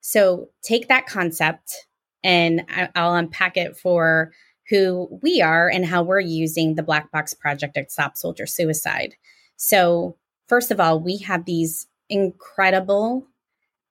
So 0.00 0.48
take 0.62 0.88
that 0.88 1.06
concept, 1.06 1.86
and 2.22 2.64
I'll 2.94 3.14
unpack 3.14 3.56
it 3.56 3.76
for 3.76 4.32
who 4.68 5.18
we 5.22 5.42
are 5.42 5.68
and 5.68 5.84
how 5.84 6.02
we're 6.02 6.20
using 6.20 6.74
the 6.74 6.82
Black 6.82 7.10
Box 7.10 7.34
Project 7.34 7.76
at 7.76 7.90
Stop 7.90 8.16
Soldier 8.16 8.46
Suicide. 8.46 9.14
So, 9.56 10.16
first 10.48 10.70
of 10.70 10.80
all, 10.80 11.00
we 11.00 11.18
have 11.18 11.44
these 11.44 11.88
incredible 12.08 13.26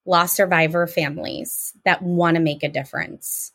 lost 0.06 0.36
survivor 0.36 0.88
families 0.88 1.74
that 1.86 2.02
want 2.02 2.36
to 2.36 2.42
make 2.42 2.64
a 2.64 2.70
difference. 2.70 3.52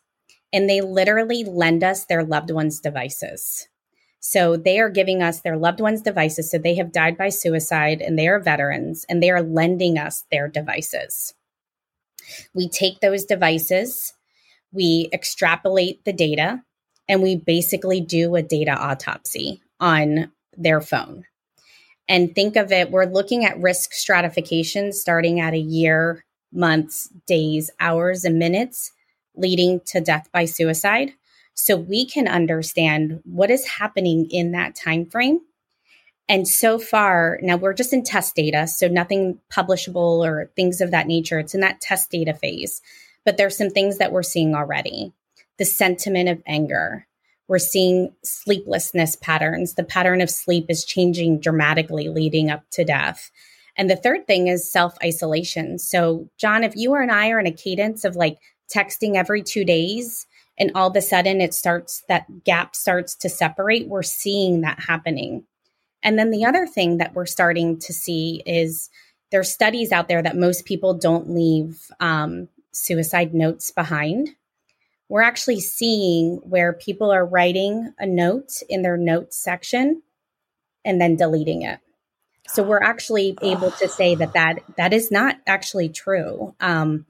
And 0.53 0.69
they 0.69 0.81
literally 0.81 1.43
lend 1.43 1.83
us 1.83 2.05
their 2.05 2.23
loved 2.23 2.51
ones' 2.51 2.79
devices. 2.79 3.67
So 4.19 4.57
they 4.57 4.79
are 4.79 4.89
giving 4.89 5.21
us 5.21 5.41
their 5.41 5.57
loved 5.57 5.79
ones' 5.79 6.01
devices. 6.01 6.51
So 6.51 6.57
they 6.57 6.75
have 6.75 6.91
died 6.91 7.17
by 7.17 7.29
suicide 7.29 8.01
and 8.01 8.17
they 8.17 8.27
are 8.27 8.39
veterans 8.39 9.05
and 9.07 9.21
they 9.21 9.29
are 9.29 9.41
lending 9.41 9.97
us 9.97 10.25
their 10.31 10.47
devices. 10.47 11.33
We 12.53 12.67
take 12.67 12.99
those 12.99 13.25
devices, 13.25 14.13
we 14.71 15.09
extrapolate 15.13 16.03
the 16.03 16.11
data, 16.11 16.63
and 17.07 17.21
we 17.23 17.35
basically 17.37 18.01
do 18.01 18.35
a 18.35 18.41
data 18.41 18.71
autopsy 18.71 19.61
on 19.79 20.31
their 20.57 20.81
phone. 20.81 21.23
And 22.09 22.33
think 22.33 22.55
of 22.55 22.71
it, 22.71 22.91
we're 22.91 23.05
looking 23.05 23.45
at 23.45 23.59
risk 23.59 23.93
stratification 23.93 24.91
starting 24.93 25.39
at 25.39 25.53
a 25.53 25.57
year 25.57 26.25
months, 26.51 27.09
days, 27.25 27.69
hours, 27.79 28.23
and 28.25 28.39
minutes 28.39 28.91
leading 29.35 29.79
to 29.85 30.01
death 30.01 30.29
by 30.31 30.45
suicide. 30.45 31.13
So 31.53 31.75
we 31.75 32.05
can 32.05 32.27
understand 32.27 33.21
what 33.23 33.51
is 33.51 33.65
happening 33.65 34.27
in 34.29 34.51
that 34.51 34.75
time 34.75 35.05
frame 35.05 35.41
and 36.29 36.47
so 36.47 36.77
far 36.77 37.39
now 37.41 37.55
we're 37.55 37.73
just 37.73 37.93
in 37.93 38.03
test 38.03 38.35
data 38.35 38.67
so 38.67 38.87
nothing 38.87 39.39
publishable 39.51 40.25
or 40.25 40.51
things 40.55 40.81
of 40.81 40.91
that 40.91 41.07
nature. 41.07 41.39
It's 41.39 41.55
in 41.55 41.61
that 41.61 41.81
test 41.81 42.11
data 42.11 42.33
phase 42.33 42.81
but 43.25 43.37
there's 43.37 43.57
some 43.57 43.69
things 43.69 43.97
that 43.97 44.13
we're 44.13 44.23
seeing 44.23 44.55
already. 44.55 45.11
The 45.57 45.65
sentiment 45.65 46.29
of 46.29 46.41
anger. 46.45 47.07
We're 47.49 47.59
seeing 47.59 48.13
sleeplessness 48.23 49.17
patterns. 49.17 49.73
The 49.73 49.83
pattern 49.83 50.21
of 50.21 50.29
sleep 50.29 50.67
is 50.69 50.85
changing 50.85 51.41
dramatically 51.41 52.07
leading 52.07 52.49
up 52.49 52.63
to 52.71 52.85
death 52.85 53.31
and 53.77 53.89
the 53.89 53.95
third 53.95 54.25
thing 54.25 54.47
is 54.47 54.69
self 54.69 54.95
isolation. 55.03 55.77
So, 55.79 56.29
John, 56.37 56.63
if 56.63 56.75
you 56.75 56.95
and 56.95 57.11
I 57.11 57.29
are 57.29 57.39
in 57.39 57.47
a 57.47 57.51
cadence 57.51 58.03
of 58.03 58.15
like 58.15 58.39
texting 58.73 59.15
every 59.15 59.43
two 59.43 59.63
days, 59.63 60.25
and 60.57 60.71
all 60.73 60.89
of 60.89 60.95
a 60.95 61.01
sudden 61.01 61.39
it 61.39 61.53
starts, 61.53 62.03
that 62.09 62.43
gap 62.43 62.75
starts 62.75 63.15
to 63.15 63.29
separate, 63.29 63.87
we're 63.87 64.03
seeing 64.03 64.61
that 64.61 64.79
happening. 64.79 65.45
And 66.03 66.17
then 66.17 66.31
the 66.31 66.45
other 66.45 66.65
thing 66.65 66.97
that 66.97 67.13
we're 67.13 67.25
starting 67.25 67.79
to 67.79 67.93
see 67.93 68.41
is 68.45 68.89
there's 69.31 69.51
studies 69.51 69.91
out 69.91 70.07
there 70.07 70.21
that 70.21 70.35
most 70.35 70.65
people 70.65 70.93
don't 70.93 71.29
leave 71.29 71.91
um, 71.99 72.47
suicide 72.71 73.33
notes 73.33 73.71
behind. 73.71 74.29
We're 75.09 75.21
actually 75.21 75.59
seeing 75.59 76.37
where 76.43 76.73
people 76.73 77.11
are 77.11 77.25
writing 77.25 77.93
a 77.99 78.05
note 78.05 78.61
in 78.69 78.81
their 78.81 78.97
notes 78.97 79.37
section 79.37 80.01
and 80.83 80.99
then 80.99 81.15
deleting 81.15 81.61
it. 81.61 81.79
So 82.47 82.63
we're 82.63 82.81
actually 82.81 83.37
able 83.41 83.71
to 83.71 83.87
say 83.87 84.15
that 84.15 84.33
that 84.33 84.59
that 84.77 84.93
is 84.93 85.11
not 85.11 85.37
actually 85.45 85.89
true. 85.89 86.55
Um, 86.59 87.05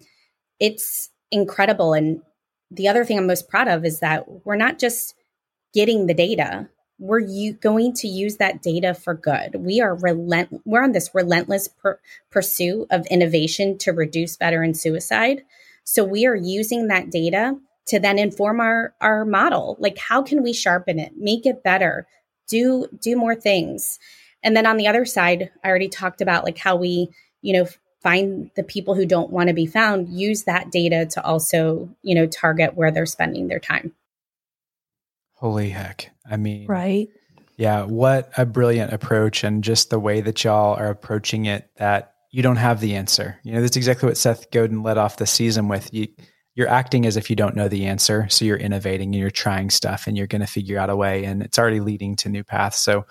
it's 0.59 1.09
incredible, 1.31 1.93
and 1.93 2.21
the 2.71 2.87
other 2.87 3.05
thing 3.05 3.17
I'm 3.17 3.27
most 3.27 3.47
proud 3.47 3.67
of 3.67 3.85
is 3.85 3.99
that 3.99 4.45
we're 4.45 4.55
not 4.55 4.79
just 4.79 5.13
getting 5.73 6.07
the 6.07 6.13
data; 6.13 6.69
we're 6.99 7.19
u- 7.19 7.53
going 7.53 7.93
to 7.93 8.07
use 8.07 8.37
that 8.37 8.61
data 8.61 8.93
for 8.93 9.13
good. 9.13 9.55
We 9.55 9.79
are 9.79 9.95
relent. 9.95 10.61
We're 10.65 10.83
on 10.83 10.91
this 10.93 11.11
relentless 11.13 11.67
per- 11.67 11.99
pursuit 12.31 12.87
of 12.89 13.05
innovation 13.07 13.77
to 13.79 13.91
reduce 13.91 14.37
veteran 14.37 14.73
suicide. 14.73 15.43
So 15.83 16.03
we 16.03 16.25
are 16.25 16.35
using 16.35 16.87
that 16.87 17.11
data 17.11 17.57
to 17.87 17.99
then 17.99 18.19
inform 18.19 18.59
our 18.59 18.93
our 18.99 19.23
model. 19.23 19.77
Like, 19.79 19.97
how 19.97 20.21
can 20.21 20.43
we 20.43 20.53
sharpen 20.53 20.99
it, 20.99 21.13
make 21.17 21.45
it 21.45 21.63
better, 21.63 22.07
do 22.47 22.87
do 22.99 23.15
more 23.15 23.35
things? 23.35 23.99
And 24.43 24.55
then 24.55 24.65
on 24.65 24.77
the 24.77 24.87
other 24.87 25.05
side, 25.05 25.51
I 25.63 25.69
already 25.69 25.89
talked 25.89 26.21
about 26.21 26.43
like 26.43 26.57
how 26.57 26.75
we, 26.75 27.09
you 27.41 27.53
know, 27.53 27.67
find 28.01 28.51
the 28.55 28.63
people 28.63 28.95
who 28.95 29.05
don't 29.05 29.31
want 29.31 29.49
to 29.49 29.53
be 29.53 29.65
found, 29.65 30.09
use 30.09 30.43
that 30.43 30.71
data 30.71 31.05
to 31.05 31.23
also, 31.23 31.89
you 32.03 32.15
know, 32.15 32.27
target 32.27 32.75
where 32.75 32.91
they're 32.91 33.05
spending 33.05 33.47
their 33.47 33.59
time. 33.59 33.93
Holy 35.33 35.69
heck. 35.69 36.11
I 36.29 36.37
mean, 36.37 36.67
right. 36.67 37.09
Yeah, 37.57 37.83
what 37.83 38.31
a 38.37 38.45
brilliant 38.45 38.93
approach 38.93 39.43
and 39.43 39.63
just 39.63 39.89
the 39.89 39.99
way 39.99 40.21
that 40.21 40.43
y'all 40.43 40.75
are 40.75 40.89
approaching 40.89 41.45
it 41.45 41.69
that 41.77 42.13
you 42.29 42.43
don't 42.43 42.57
have 42.57 42.79
the 42.79 42.95
answer. 42.95 43.39
You 43.43 43.53
know, 43.53 43.61
that's 43.61 43.77
exactly 43.77 44.07
what 44.07 44.17
Seth 44.17 44.51
Godin 44.51 44.83
led 44.83 44.99
off 44.99 45.17
the 45.17 45.25
season 45.25 45.67
with. 45.67 45.91
You 45.93 46.07
you're 46.53 46.67
acting 46.67 47.05
as 47.05 47.17
if 47.17 47.29
you 47.29 47.35
don't 47.35 47.55
know 47.55 47.67
the 47.67 47.85
answer, 47.85 48.27
so 48.29 48.43
you're 48.43 48.57
innovating 48.57 49.09
and 49.09 49.19
you're 49.19 49.29
trying 49.29 49.69
stuff 49.69 50.07
and 50.07 50.17
you're 50.17 50.25
going 50.25 50.41
to 50.41 50.47
figure 50.47 50.79
out 50.79 50.89
a 50.89 50.95
way 50.95 51.23
and 51.23 51.43
it's 51.43 51.59
already 51.59 51.79
leading 51.79 52.15
to 52.15 52.29
new 52.29 52.43
paths. 52.43 52.79
So 52.79 53.05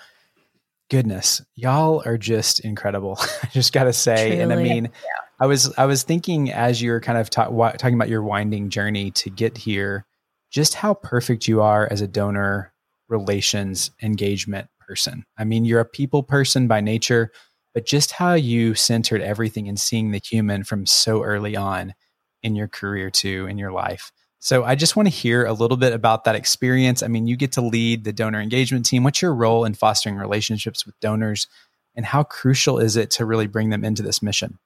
goodness, 0.90 1.42
y'all 1.54 2.02
are 2.04 2.18
just 2.18 2.60
incredible. 2.60 3.18
I 3.42 3.48
just 3.52 3.72
got 3.72 3.84
to 3.84 3.92
say. 3.92 4.28
Truly. 4.28 4.42
And 4.42 4.52
I 4.52 4.56
mean, 4.56 4.84
yeah. 4.84 5.10
I 5.40 5.46
was 5.46 5.72
I 5.76 5.86
was 5.86 6.02
thinking 6.02 6.50
as 6.52 6.80
you're 6.80 7.00
kind 7.00 7.18
of 7.18 7.30
ta- 7.30 7.50
wa- 7.50 7.72
talking 7.72 7.94
about 7.94 8.08
your 8.08 8.22
winding 8.22 8.70
journey 8.70 9.10
to 9.12 9.30
get 9.30 9.58
here, 9.58 10.06
just 10.50 10.74
how 10.74 10.94
perfect 10.94 11.46
you 11.46 11.60
are 11.62 11.86
as 11.90 12.00
a 12.00 12.08
donor 12.08 12.72
relations 13.08 13.90
engagement 14.02 14.68
person. 14.86 15.24
I 15.36 15.44
mean, 15.44 15.64
you're 15.64 15.80
a 15.80 15.84
people 15.84 16.22
person 16.22 16.68
by 16.68 16.80
nature, 16.80 17.32
but 17.74 17.86
just 17.86 18.12
how 18.12 18.34
you 18.34 18.74
centered 18.74 19.20
everything 19.20 19.66
in 19.66 19.76
seeing 19.76 20.10
the 20.10 20.20
human 20.24 20.64
from 20.64 20.86
so 20.86 21.22
early 21.22 21.56
on 21.56 21.94
in 22.42 22.54
your 22.56 22.68
career 22.68 23.10
too 23.10 23.46
in 23.46 23.58
your 23.58 23.72
life. 23.72 24.12
So 24.46 24.62
I 24.62 24.76
just 24.76 24.94
want 24.94 25.08
to 25.08 25.10
hear 25.12 25.44
a 25.44 25.52
little 25.52 25.76
bit 25.76 25.92
about 25.92 26.22
that 26.22 26.36
experience. 26.36 27.02
I 27.02 27.08
mean, 27.08 27.26
you 27.26 27.36
get 27.36 27.50
to 27.54 27.60
lead 27.60 28.04
the 28.04 28.12
donor 28.12 28.40
engagement 28.40 28.86
team. 28.86 29.02
What's 29.02 29.20
your 29.20 29.34
role 29.34 29.64
in 29.64 29.74
fostering 29.74 30.14
relationships 30.14 30.86
with 30.86 30.94
donors 31.00 31.48
and 31.96 32.06
how 32.06 32.22
crucial 32.22 32.78
is 32.78 32.96
it 32.96 33.10
to 33.10 33.24
really 33.24 33.48
bring 33.48 33.70
them 33.70 33.84
into 33.84 34.04
this 34.04 34.22
mission? 34.22 34.60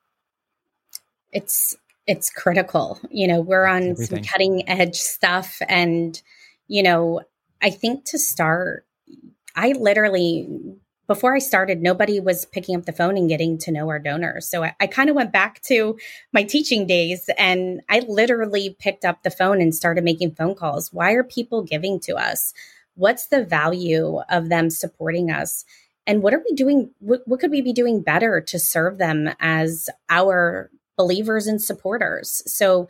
It's 1.33 1.75
it's 2.07 2.29
critical. 2.29 3.01
You 3.09 3.27
know, 3.27 3.41
we're 3.41 3.65
on 3.65 3.93
Everything. 3.93 4.23
some 4.23 4.25
cutting 4.25 4.69
edge 4.69 4.97
stuff 4.97 5.57
and 5.67 6.21
you 6.69 6.83
know, 6.83 7.23
I 7.63 7.71
think 7.71 8.05
to 8.11 8.19
start 8.19 8.85
I 9.57 9.73
literally 9.73 10.47
before 11.11 11.35
I 11.35 11.41
started, 11.41 11.83
nobody 11.83 12.21
was 12.21 12.45
picking 12.45 12.77
up 12.77 12.85
the 12.85 12.93
phone 12.93 13.17
and 13.17 13.29
getting 13.29 13.59
to 13.59 13.73
know 13.73 13.89
our 13.89 13.99
donors. 13.99 14.49
So 14.49 14.63
I, 14.63 14.77
I 14.79 14.87
kind 14.87 15.11
of 15.11 15.17
went 15.17 15.33
back 15.33 15.61
to 15.63 15.99
my 16.33 16.45
teaching 16.45 16.87
days 16.87 17.29
and 17.37 17.81
I 17.89 18.05
literally 18.07 18.77
picked 18.79 19.05
up 19.05 19.25
the 19.25 19.31
phone 19.33 19.61
and 19.61 19.75
started 19.75 20.05
making 20.05 20.37
phone 20.37 20.55
calls. 20.55 20.93
Why 20.93 21.11
are 21.15 21.25
people 21.25 21.65
giving 21.65 21.99
to 22.03 22.15
us? 22.15 22.55
What's 22.95 23.27
the 23.27 23.45
value 23.45 24.21
of 24.31 24.51
them 24.51 24.71
supporting 24.71 25.33
us? 25.33 25.65
And 26.07 26.23
what 26.23 26.33
are 26.33 26.45
we 26.49 26.55
doing? 26.55 26.93
What, 27.01 27.23
what 27.27 27.41
could 27.41 27.51
we 27.51 27.61
be 27.61 27.73
doing 27.73 28.03
better 28.03 28.41
to 28.43 28.59
serve 28.61 28.99
them 28.99 29.31
as 29.41 29.91
our 30.11 30.71
believers 30.97 31.49
and 31.49 31.61
supporters? 31.61 32.41
So, 32.47 32.87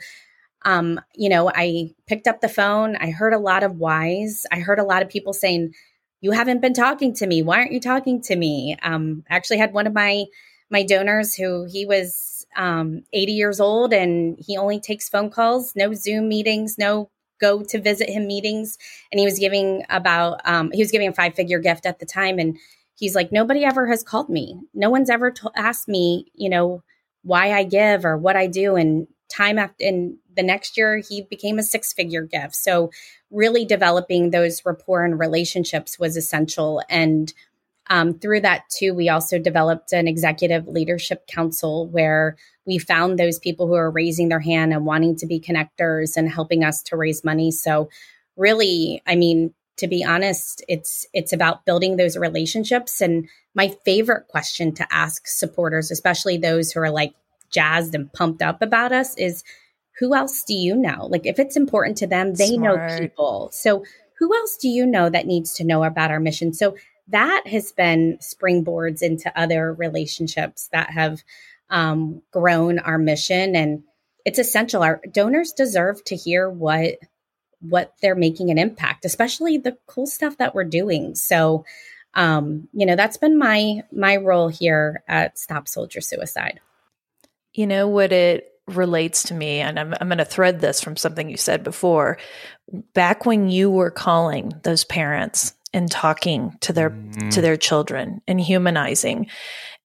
um, 0.67 1.01
you 1.15 1.31
know, 1.31 1.51
I 1.55 1.95
picked 2.07 2.27
up 2.27 2.43
the 2.43 2.51
phone. 2.51 2.97
I 2.97 3.13
heard 3.13 3.33
a 3.33 3.39
lot 3.39 3.63
of 3.63 3.79
whys. 3.79 4.45
I 4.53 4.59
heard 4.59 4.79
a 4.79 4.85
lot 4.85 5.01
of 5.01 5.09
people 5.09 5.33
saying, 5.33 5.73
you 6.21 6.33
haven't 6.33 6.61
been 6.61 6.75
talking 6.75 7.15
to 7.15 7.27
me. 7.27 7.43
Why 7.43 7.59
aren't 7.59 7.73
you 7.73 7.81
talking 7.81 8.21
to 8.23 8.37
me? 8.37 8.77
Um, 8.83 9.25
I 9.31 9.37
actually 9.37 9.59
had 9.59 9.73
one 9.73 9.87
of 9.87 9.95
my 9.95 10.27
my 10.71 10.83
donors 10.83 11.35
who 11.35 11.67
he 11.69 11.85
was 11.85 12.47
um, 12.57 13.03
80 13.13 13.33
years 13.33 13.61
old 13.61 13.93
and 13.93 14.37
he 14.39 14.57
only 14.57 14.79
takes 14.81 15.09
phone 15.09 15.31
calls, 15.31 15.75
no 15.75 15.95
Zoom 15.95 16.29
meetings, 16.29 16.79
no 16.79 17.11
go 17.41 17.63
to 17.63 17.81
visit 17.81 18.09
him 18.09 18.27
meetings. 18.27 18.79
And 19.11 19.19
he 19.19 19.25
was 19.25 19.39
giving 19.39 19.85
about 19.89 20.41
um, 20.45 20.71
he 20.73 20.83
was 20.83 20.91
giving 20.91 21.09
a 21.09 21.13
five 21.13 21.35
figure 21.35 21.59
gift 21.59 21.87
at 21.87 21.99
the 21.99 22.07
time, 22.07 22.39
and 22.39 22.57
he's 22.95 23.15
like, 23.15 23.33
nobody 23.33 23.65
ever 23.65 23.89
has 23.89 24.03
called 24.03 24.29
me. 24.29 24.61
No 24.75 24.91
one's 24.91 25.11
ever 25.11 25.31
t- 25.31 25.49
asked 25.57 25.89
me, 25.89 26.27
you 26.35 26.51
know, 26.51 26.83
why 27.23 27.53
I 27.53 27.65
give 27.65 28.05
or 28.05 28.17
what 28.17 28.37
I 28.37 28.47
do. 28.47 28.77
And 28.77 29.09
time 29.31 29.59
after, 29.59 29.85
and 29.85 30.17
the 30.37 30.43
next 30.43 30.77
year 30.77 30.99
he 30.99 31.23
became 31.23 31.59
a 31.59 31.63
six 31.63 31.93
figure 31.93 32.23
gift. 32.23 32.55
So 32.57 32.91
really 33.31 33.65
developing 33.65 34.31
those 34.31 34.63
rapport 34.65 35.05
and 35.05 35.19
relationships 35.19 35.99
was 35.99 36.17
essential. 36.17 36.83
And 36.89 37.33
um, 37.89 38.19
through 38.19 38.41
that, 38.43 38.69
too, 38.71 38.95
we 38.95 39.09
also 39.09 39.39
developed 39.39 39.93
an 39.93 40.07
executive 40.07 40.69
leadership 40.69 41.27
council 41.27 41.89
where 41.89 42.37
we 42.65 42.79
found 42.79 43.19
those 43.19 43.39
people 43.39 43.67
who 43.67 43.75
are 43.75 43.91
raising 43.91 44.29
their 44.29 44.41
hand 44.41 44.73
and 44.73 44.87
wanting 44.87 45.17
to 45.17 45.27
be 45.27 45.41
connectors 45.41 46.17
and 46.17 46.31
helping 46.31 46.63
us 46.63 46.83
to 46.85 46.97
raise 46.97 47.25
money. 47.25 47.51
So, 47.51 47.89
really, 48.37 49.03
I 49.07 49.17
mean, 49.17 49.55
to 49.79 49.89
be 49.89 50.05
honest, 50.05 50.63
it's 50.69 51.07
it's 51.13 51.33
about 51.33 51.65
building 51.65 51.97
those 51.97 52.17
relationships. 52.17 53.01
And 53.01 53.29
my 53.55 53.75
favorite 53.85 54.29
question 54.29 54.73
to 54.75 54.87
ask 54.93 55.27
supporters, 55.27 55.91
especially 55.91 56.37
those 56.37 56.71
who 56.71 56.81
are 56.81 56.91
like 56.91 57.15
jazzed 57.51 57.95
and 57.95 58.13
pumped 58.13 58.43
up 58.43 58.63
about 58.63 58.93
us, 58.93 59.17
is 59.17 59.45
who 59.99 60.15
else 60.15 60.43
do 60.45 60.55
you 60.55 60.75
know? 60.75 61.07
Like 61.11 61.27
if 61.27 61.39
it's 61.39 61.57
important 61.57 61.99
to 61.99 62.07
them, 62.07 62.35
they 62.35 62.55
Smart. 62.55 62.91
know 62.91 62.99
people. 62.99 63.51
So 63.53 63.85
who 64.19 64.35
else 64.35 64.57
do 64.57 64.69
you 64.69 64.87
know 64.87 65.09
that 65.11 65.27
needs 65.27 65.55
to 65.55 65.65
know 65.65 65.85
about 65.85 66.11
our 66.11 66.21
mission? 66.21 66.53
So 66.53 66.77
that 67.09 67.47
has 67.47 67.73
been 67.73 68.19
springboards 68.19 69.03
into 69.03 69.33
other 69.39 69.73
relationships 69.73 70.69
that 70.73 70.91
have 70.91 71.23
um, 71.69 72.23
grown 72.33 72.79
our 72.79 72.99
mission 72.99 73.55
and 73.55 73.83
it's 74.25 74.39
essential 74.39 74.83
our 74.83 75.01
donors 75.13 75.53
deserve 75.53 76.03
to 76.05 76.17
hear 76.17 76.49
what 76.51 76.97
what 77.61 77.95
they're 78.03 78.17
making 78.17 78.51
an 78.51 78.59
impact 78.59 79.05
especially 79.05 79.57
the 79.57 79.77
cool 79.87 80.07
stuff 80.07 80.37
that 80.39 80.55
we're 80.55 80.65
doing 80.65 81.15
so 81.15 81.65
um, 82.15 82.69
you 82.73 82.87
know 82.87 82.97
that's 82.97 83.17
been 83.17 83.39
my 83.39 83.83
my 83.93 84.17
role 84.17 84.49
here 84.49 85.05
at 85.07 85.39
stop 85.39 85.69
soldier 85.69 86.01
suicide 86.01 86.61
you 87.53 87.67
know 87.67 87.89
what 87.89 88.13
it 88.13 88.47
relates 88.67 89.25
to 89.25 89.35
me, 89.35 89.61
and 89.61 89.79
I'm, 89.79 89.95
I'm 90.01 90.09
going 90.09 90.19
to 90.19 90.25
thread 90.25 90.61
this 90.61 90.81
from 90.81 90.97
something 90.97 91.29
you 91.29 91.37
said 91.37 91.65
before. 91.65 92.19
Back 92.95 93.27
when 93.27 93.49
you 93.49 93.71
were 93.71 93.91
calling 93.91 94.53
those 94.63 94.85
parents 94.85 95.55
and 95.73 95.91
talking 95.91 96.57
to 96.61 96.73
their 96.73 96.91
mm. 96.91 97.33
to 97.33 97.41
their 97.41 97.57
children 97.57 98.21
and 98.29 98.41
humanizing, 98.41 99.27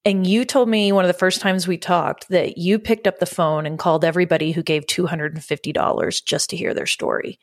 and 0.03 0.27
you 0.27 0.45
told 0.45 0.69
me 0.69 0.91
one 0.91 1.03
of 1.03 1.09
the 1.09 1.13
first 1.17 1.41
times 1.41 1.67
we 1.67 1.77
talked 1.77 2.29
that 2.29 2.57
you 2.57 2.77
picked 2.77 3.07
up 3.07 3.19
the 3.19 3.25
phone 3.25 3.65
and 3.65 3.79
called 3.79 4.05
everybody 4.05 4.51
who 4.51 4.61
gave 4.61 4.85
two 4.85 5.07
hundred 5.07 5.33
and 5.33 5.43
fifty 5.43 5.73
dollars 5.73 6.21
just 6.21 6.51
to 6.51 6.57
hear 6.57 6.73
their 6.73 6.85
story. 6.85 7.39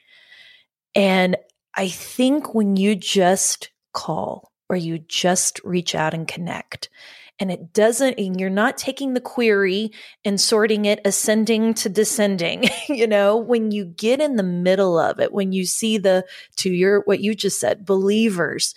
And 0.94 1.36
I 1.74 1.88
think 1.88 2.54
when 2.54 2.76
you 2.76 2.94
just 2.94 3.70
call 3.92 4.52
or 4.68 4.76
you 4.76 4.98
just 4.98 5.60
reach 5.64 5.94
out 5.94 6.14
and 6.14 6.28
connect 6.28 6.88
and 7.38 7.50
it 7.50 7.72
doesn't, 7.72 8.18
and 8.18 8.40
you're 8.40 8.50
not 8.50 8.78
taking 8.78 9.14
the 9.14 9.20
query 9.20 9.90
and 10.24 10.40
sorting 10.40 10.84
it 10.84 11.00
ascending 11.04 11.74
to 11.74 11.88
descending. 11.88 12.64
you 12.88 13.06
know, 13.06 13.36
when 13.36 13.70
you 13.70 13.84
get 13.84 14.20
in 14.20 14.36
the 14.36 14.42
middle 14.42 14.98
of 14.98 15.18
it, 15.18 15.32
when 15.32 15.52
you 15.52 15.64
see 15.64 15.98
the, 15.98 16.24
to 16.56 16.70
your, 16.70 17.00
what 17.00 17.20
you 17.20 17.34
just 17.34 17.58
said, 17.58 17.84
believers, 17.84 18.74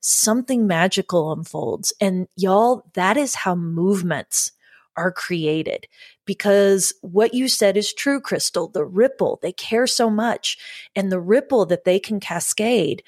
something 0.00 0.66
magical 0.66 1.32
unfolds. 1.32 1.92
And 2.00 2.26
y'all, 2.36 2.84
that 2.94 3.16
is 3.16 3.34
how 3.34 3.54
movements 3.54 4.52
are 4.96 5.12
created 5.12 5.86
because 6.24 6.94
what 7.00 7.34
you 7.34 7.48
said 7.48 7.76
is 7.76 7.92
true, 7.92 8.20
Crystal. 8.20 8.68
The 8.68 8.84
ripple, 8.84 9.38
they 9.42 9.52
care 9.52 9.86
so 9.86 10.08
much 10.08 10.58
and 10.94 11.10
the 11.10 11.20
ripple 11.20 11.66
that 11.66 11.84
they 11.84 11.98
can 11.98 12.20
cascade 12.20 13.02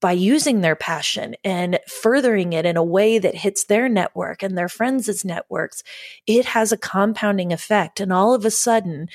by 0.00 0.12
using 0.12 0.60
their 0.60 0.76
passion 0.76 1.36
and 1.44 1.78
furthering 1.86 2.52
it 2.52 2.66
in 2.66 2.76
a 2.76 2.82
way 2.82 3.18
that 3.18 3.34
hits 3.34 3.64
their 3.64 3.88
network 3.88 4.42
and 4.42 4.56
their 4.56 4.68
friends' 4.68 5.24
networks, 5.24 5.82
it 6.26 6.44
has 6.44 6.72
a 6.72 6.76
compounding 6.76 7.52
effect. 7.52 8.00
And 8.00 8.12
all 8.12 8.34
of 8.34 8.44
a 8.44 8.50
sudden, 8.50 9.08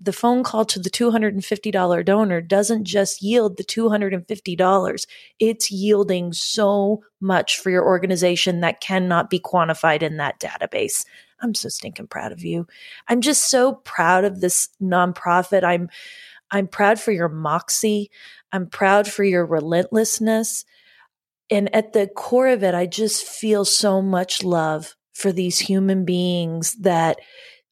the 0.00 0.12
phone 0.12 0.44
call 0.44 0.64
to 0.66 0.78
the 0.78 0.90
$250 0.90 2.04
donor 2.04 2.40
doesn't 2.40 2.84
just 2.84 3.22
yield 3.22 3.56
the 3.56 3.64
$250. 3.64 5.06
It's 5.40 5.70
yielding 5.70 6.32
so 6.32 7.02
much 7.20 7.58
for 7.58 7.70
your 7.70 7.84
organization 7.84 8.60
that 8.60 8.80
cannot 8.80 9.28
be 9.28 9.40
quantified 9.40 10.02
in 10.02 10.18
that 10.18 10.38
database. 10.38 11.04
I'm 11.40 11.54
so 11.54 11.68
stinking 11.68 12.08
proud 12.08 12.32
of 12.32 12.44
you. 12.44 12.66
I'm 13.08 13.20
just 13.20 13.50
so 13.50 13.74
proud 13.74 14.24
of 14.24 14.40
this 14.40 14.68
nonprofit. 14.82 15.64
I'm 15.64 15.88
I'm 16.50 16.66
proud 16.66 16.98
for 16.98 17.12
your 17.12 17.28
moxie. 17.28 18.10
I'm 18.52 18.66
proud 18.66 19.06
for 19.06 19.22
your 19.22 19.44
relentlessness. 19.44 20.64
And 21.50 21.74
at 21.74 21.92
the 21.92 22.06
core 22.06 22.48
of 22.48 22.62
it, 22.62 22.74
I 22.74 22.86
just 22.86 23.24
feel 23.24 23.64
so 23.64 24.00
much 24.02 24.42
love 24.42 24.96
for 25.12 25.32
these 25.32 25.58
human 25.58 26.04
beings 26.04 26.74
that 26.76 27.18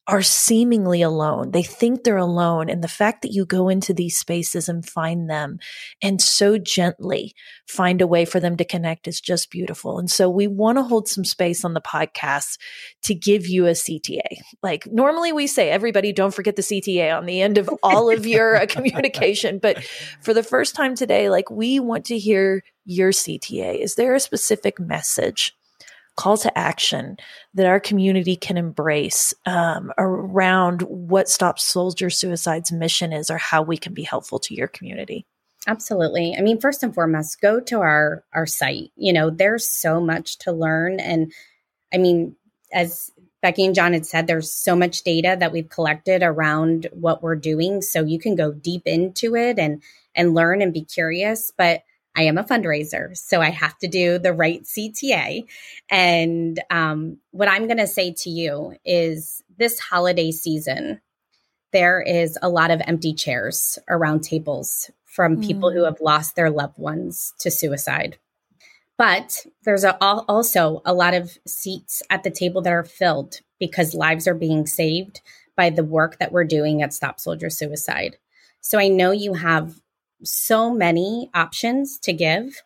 are 0.07 0.21
seemingly 0.21 1.01
alone. 1.01 1.51
They 1.51 1.63
think 1.63 2.03
they're 2.03 2.15
alone. 2.15 2.69
And 2.69 2.81
the 2.81 2.87
fact 2.87 3.21
that 3.21 3.33
you 3.33 3.45
go 3.45 3.67
into 3.67 3.93
these 3.93 4.17
spaces 4.17 4.69
and 4.69 4.87
find 4.87 5.29
them 5.29 5.59
and 6.01 6.21
so 6.21 6.57
gently 6.57 7.33
find 7.67 8.01
a 8.01 8.07
way 8.07 8.23
for 8.23 8.39
them 8.39 8.55
to 8.57 8.63
connect 8.63 9.07
is 9.07 9.19
just 9.19 9.51
beautiful. 9.51 9.99
And 9.99 10.09
so 10.09 10.29
we 10.29 10.47
want 10.47 10.77
to 10.77 10.83
hold 10.83 11.09
some 11.09 11.25
space 11.25 11.65
on 11.65 11.73
the 11.73 11.81
podcast 11.81 12.57
to 13.03 13.13
give 13.13 13.47
you 13.47 13.67
a 13.67 13.71
CTA. 13.71 14.39
Like 14.63 14.87
normally 14.89 15.33
we 15.33 15.45
say, 15.45 15.69
everybody 15.69 16.13
don't 16.13 16.33
forget 16.33 16.55
the 16.55 16.61
CTA 16.61 17.15
on 17.15 17.25
the 17.25 17.41
end 17.41 17.57
of 17.57 17.69
all 17.83 18.09
of 18.09 18.25
your 18.25 18.55
uh, 18.55 18.65
communication. 18.65 19.59
But 19.59 19.83
for 20.21 20.33
the 20.33 20.43
first 20.43 20.73
time 20.73 20.95
today, 20.95 21.29
like 21.29 21.51
we 21.51 21.81
want 21.81 22.05
to 22.05 22.17
hear 22.17 22.63
your 22.85 23.11
CTA. 23.11 23.81
Is 23.81 23.95
there 23.95 24.15
a 24.15 24.19
specific 24.19 24.79
message 24.79 25.53
call 26.17 26.37
to 26.37 26.57
action 26.57 27.15
that 27.53 27.65
our 27.65 27.79
community 27.79 28.35
can 28.35 28.57
embrace 28.57 29.33
um, 29.45 29.91
around 29.97 30.81
what 30.81 31.29
Stop 31.29 31.59
Soldier 31.59 32.09
Suicide's 32.09 32.71
mission 32.71 33.13
is 33.13 33.29
or 33.29 33.37
how 33.37 33.61
we 33.61 33.77
can 33.77 33.93
be 33.93 34.03
helpful 34.03 34.39
to 34.39 34.53
your 34.53 34.67
community? 34.67 35.25
Absolutely. 35.67 36.35
I 36.37 36.41
mean, 36.41 36.59
first 36.59 36.83
and 36.83 36.93
foremost, 36.93 37.41
go 37.41 37.59
to 37.61 37.79
our 37.79 38.23
our 38.33 38.45
site. 38.45 38.91
You 38.95 39.13
know, 39.13 39.29
there's 39.29 39.67
so 39.69 39.99
much 39.99 40.37
to 40.39 40.51
learn 40.51 40.99
and 40.99 41.31
I 41.93 41.97
mean, 41.97 42.35
as 42.73 43.11
Becky 43.41 43.65
and 43.65 43.75
John 43.75 43.93
had 43.93 44.05
said, 44.05 44.27
there's 44.27 44.51
so 44.51 44.75
much 44.75 45.03
data 45.03 45.37
that 45.39 45.51
we've 45.51 45.69
collected 45.69 46.23
around 46.23 46.87
what 46.91 47.21
we're 47.21 47.35
doing. 47.35 47.81
So 47.81 48.03
you 48.03 48.19
can 48.19 48.35
go 48.35 48.51
deep 48.51 48.83
into 48.85 49.35
it 49.35 49.59
and 49.59 49.81
and 50.15 50.33
learn 50.33 50.61
and 50.61 50.73
be 50.73 50.83
curious. 50.83 51.51
But 51.55 51.83
I 52.17 52.23
am 52.23 52.39
a 52.39 52.43
fundraiser, 52.43 53.15
so 53.15 53.41
I 53.41 53.51
have 53.51 53.77
to 53.77 53.87
do 53.87 54.17
the 54.17 54.33
right 54.33 54.63
CTA. 54.63 55.45
And 55.89 56.59
um, 56.71 57.17
what 57.29 57.47
I'm 57.47 57.67
going 57.67 57.77
to 57.77 57.87
say 57.87 58.11
to 58.11 58.29
you 58.29 58.75
is 58.83 59.43
this 59.57 59.79
holiday 59.79 60.31
season, 60.31 60.99
there 61.71 62.01
is 62.01 62.37
a 62.41 62.49
lot 62.49 62.71
of 62.71 62.81
empty 62.85 63.13
chairs 63.13 63.77
around 63.87 64.21
tables 64.21 64.89
from 65.05 65.41
people 65.41 65.71
who 65.71 65.81
mm. 65.81 65.85
have 65.85 66.01
lost 66.01 66.35
their 66.35 66.49
loved 66.49 66.77
ones 66.77 67.33
to 67.39 67.51
suicide. 67.51 68.17
But 68.97 69.45
there's 69.63 69.83
a, 69.83 69.95
also 70.01 70.81
a 70.85 70.93
lot 70.93 71.13
of 71.13 71.37
seats 71.45 72.01
at 72.09 72.23
the 72.23 72.31
table 72.31 72.61
that 72.63 72.73
are 72.73 72.83
filled 72.83 73.41
because 73.59 73.93
lives 73.93 74.27
are 74.27 74.33
being 74.33 74.65
saved 74.65 75.21
by 75.55 75.69
the 75.69 75.83
work 75.83 76.17
that 76.17 76.31
we're 76.31 76.45
doing 76.45 76.81
at 76.81 76.93
Stop 76.93 77.19
Soldier 77.19 77.49
Suicide. 77.49 78.17
So 78.61 78.79
I 78.79 78.87
know 78.87 79.11
you 79.11 79.35
have 79.35 79.79
so 80.23 80.73
many 80.73 81.29
options 81.33 81.97
to 81.99 82.13
give. 82.13 82.61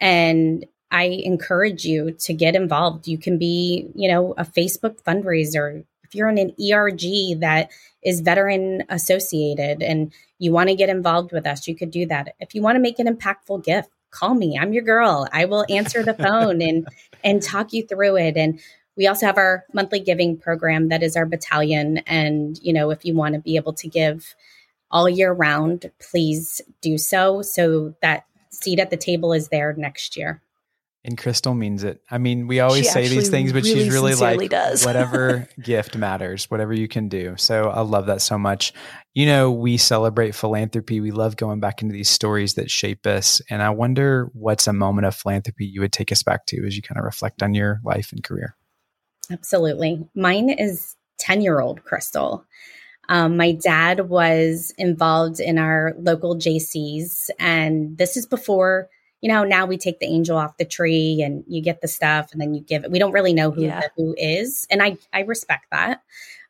And 0.00 0.66
I 0.90 1.04
encourage 1.04 1.84
you 1.84 2.12
to 2.20 2.34
get 2.34 2.54
involved. 2.54 3.08
You 3.08 3.18
can 3.18 3.38
be, 3.38 3.88
you 3.94 4.08
know, 4.08 4.32
a 4.36 4.44
Facebook 4.44 5.02
fundraiser. 5.02 5.84
If 6.04 6.14
you're 6.14 6.28
in 6.28 6.38
an 6.38 6.54
ERG 6.60 7.40
that 7.40 7.70
is 8.02 8.20
veteran 8.20 8.84
associated 8.88 9.82
and 9.82 10.12
you 10.38 10.52
want 10.52 10.68
to 10.68 10.76
get 10.76 10.88
involved 10.88 11.32
with 11.32 11.46
us, 11.46 11.66
you 11.66 11.74
could 11.74 11.90
do 11.90 12.06
that. 12.06 12.34
If 12.38 12.54
you 12.54 12.62
want 12.62 12.76
to 12.76 12.80
make 12.80 12.98
an 12.98 13.08
impactful 13.08 13.64
gift, 13.64 13.90
call 14.10 14.34
me. 14.34 14.56
I'm 14.58 14.72
your 14.72 14.84
girl. 14.84 15.26
I 15.32 15.46
will 15.46 15.66
answer 15.68 16.02
the 16.02 16.14
phone 16.14 16.62
and 16.62 16.86
and 17.24 17.42
talk 17.42 17.72
you 17.72 17.84
through 17.86 18.16
it. 18.16 18.36
And 18.36 18.60
we 18.96 19.06
also 19.06 19.26
have 19.26 19.36
our 19.36 19.64
monthly 19.72 20.00
giving 20.00 20.38
program 20.38 20.88
that 20.88 21.02
is 21.02 21.16
our 21.16 21.26
battalion. 21.26 21.98
And, 22.06 22.58
you 22.62 22.72
know, 22.72 22.90
if 22.90 23.04
you 23.04 23.14
want 23.14 23.34
to 23.34 23.40
be 23.40 23.56
able 23.56 23.74
to 23.74 23.88
give 23.88 24.34
all 24.90 25.08
year 25.08 25.32
round, 25.32 25.90
please 26.00 26.60
do 26.80 26.98
so 26.98 27.42
so 27.42 27.94
that 28.02 28.24
seat 28.50 28.78
at 28.78 28.90
the 28.90 28.96
table 28.96 29.32
is 29.32 29.48
there 29.48 29.74
next 29.76 30.16
year. 30.16 30.42
And 31.06 31.16
Crystal 31.16 31.54
means 31.54 31.84
it. 31.84 32.02
I 32.10 32.18
mean, 32.18 32.48
we 32.48 32.58
always 32.58 32.86
she 32.86 32.90
say 32.90 33.06
these 33.06 33.28
things, 33.28 33.52
but 33.52 33.62
really 33.62 33.84
she's 33.84 33.92
really 33.92 34.14
like 34.16 34.50
does. 34.50 34.84
whatever 34.84 35.48
gift 35.62 35.96
matters, 35.96 36.50
whatever 36.50 36.74
you 36.74 36.88
can 36.88 37.08
do. 37.08 37.36
So 37.36 37.70
I 37.70 37.82
love 37.82 38.06
that 38.06 38.20
so 38.20 38.36
much. 38.36 38.72
You 39.14 39.26
know, 39.26 39.52
we 39.52 39.76
celebrate 39.76 40.34
philanthropy. 40.34 41.00
We 41.00 41.12
love 41.12 41.36
going 41.36 41.60
back 41.60 41.80
into 41.80 41.92
these 41.92 42.08
stories 42.08 42.54
that 42.54 42.72
shape 42.72 43.06
us. 43.06 43.40
And 43.48 43.62
I 43.62 43.70
wonder 43.70 44.30
what's 44.32 44.66
a 44.66 44.72
moment 44.72 45.06
of 45.06 45.14
philanthropy 45.14 45.66
you 45.66 45.80
would 45.80 45.92
take 45.92 46.10
us 46.10 46.24
back 46.24 46.44
to 46.46 46.66
as 46.66 46.74
you 46.74 46.82
kind 46.82 46.98
of 46.98 47.04
reflect 47.04 47.40
on 47.40 47.54
your 47.54 47.80
life 47.84 48.10
and 48.10 48.24
career. 48.24 48.56
Absolutely. 49.30 50.08
Mine 50.16 50.50
is 50.50 50.96
10 51.20 51.40
year 51.40 51.60
old 51.60 51.84
Crystal. 51.84 52.44
Um, 53.08 53.36
my 53.36 53.52
dad 53.52 54.08
was 54.08 54.72
involved 54.78 55.40
in 55.40 55.58
our 55.58 55.94
local 55.98 56.36
Jaycees, 56.36 57.30
and 57.38 57.96
this 57.96 58.16
is 58.16 58.26
before 58.26 58.88
you 59.20 59.28
know. 59.32 59.44
Now 59.44 59.66
we 59.66 59.78
take 59.78 60.00
the 60.00 60.06
angel 60.06 60.36
off 60.36 60.56
the 60.56 60.64
tree, 60.64 61.22
and 61.22 61.44
you 61.46 61.62
get 61.62 61.80
the 61.80 61.88
stuff, 61.88 62.32
and 62.32 62.40
then 62.40 62.54
you 62.54 62.60
give 62.60 62.84
it. 62.84 62.90
We 62.90 62.98
don't 62.98 63.12
really 63.12 63.32
know 63.32 63.50
who 63.50 63.64
yeah. 63.64 63.80
the 63.80 63.90
who 63.96 64.14
is, 64.18 64.66
and 64.70 64.82
I 64.82 64.98
I 65.12 65.20
respect 65.20 65.66
that. 65.70 66.02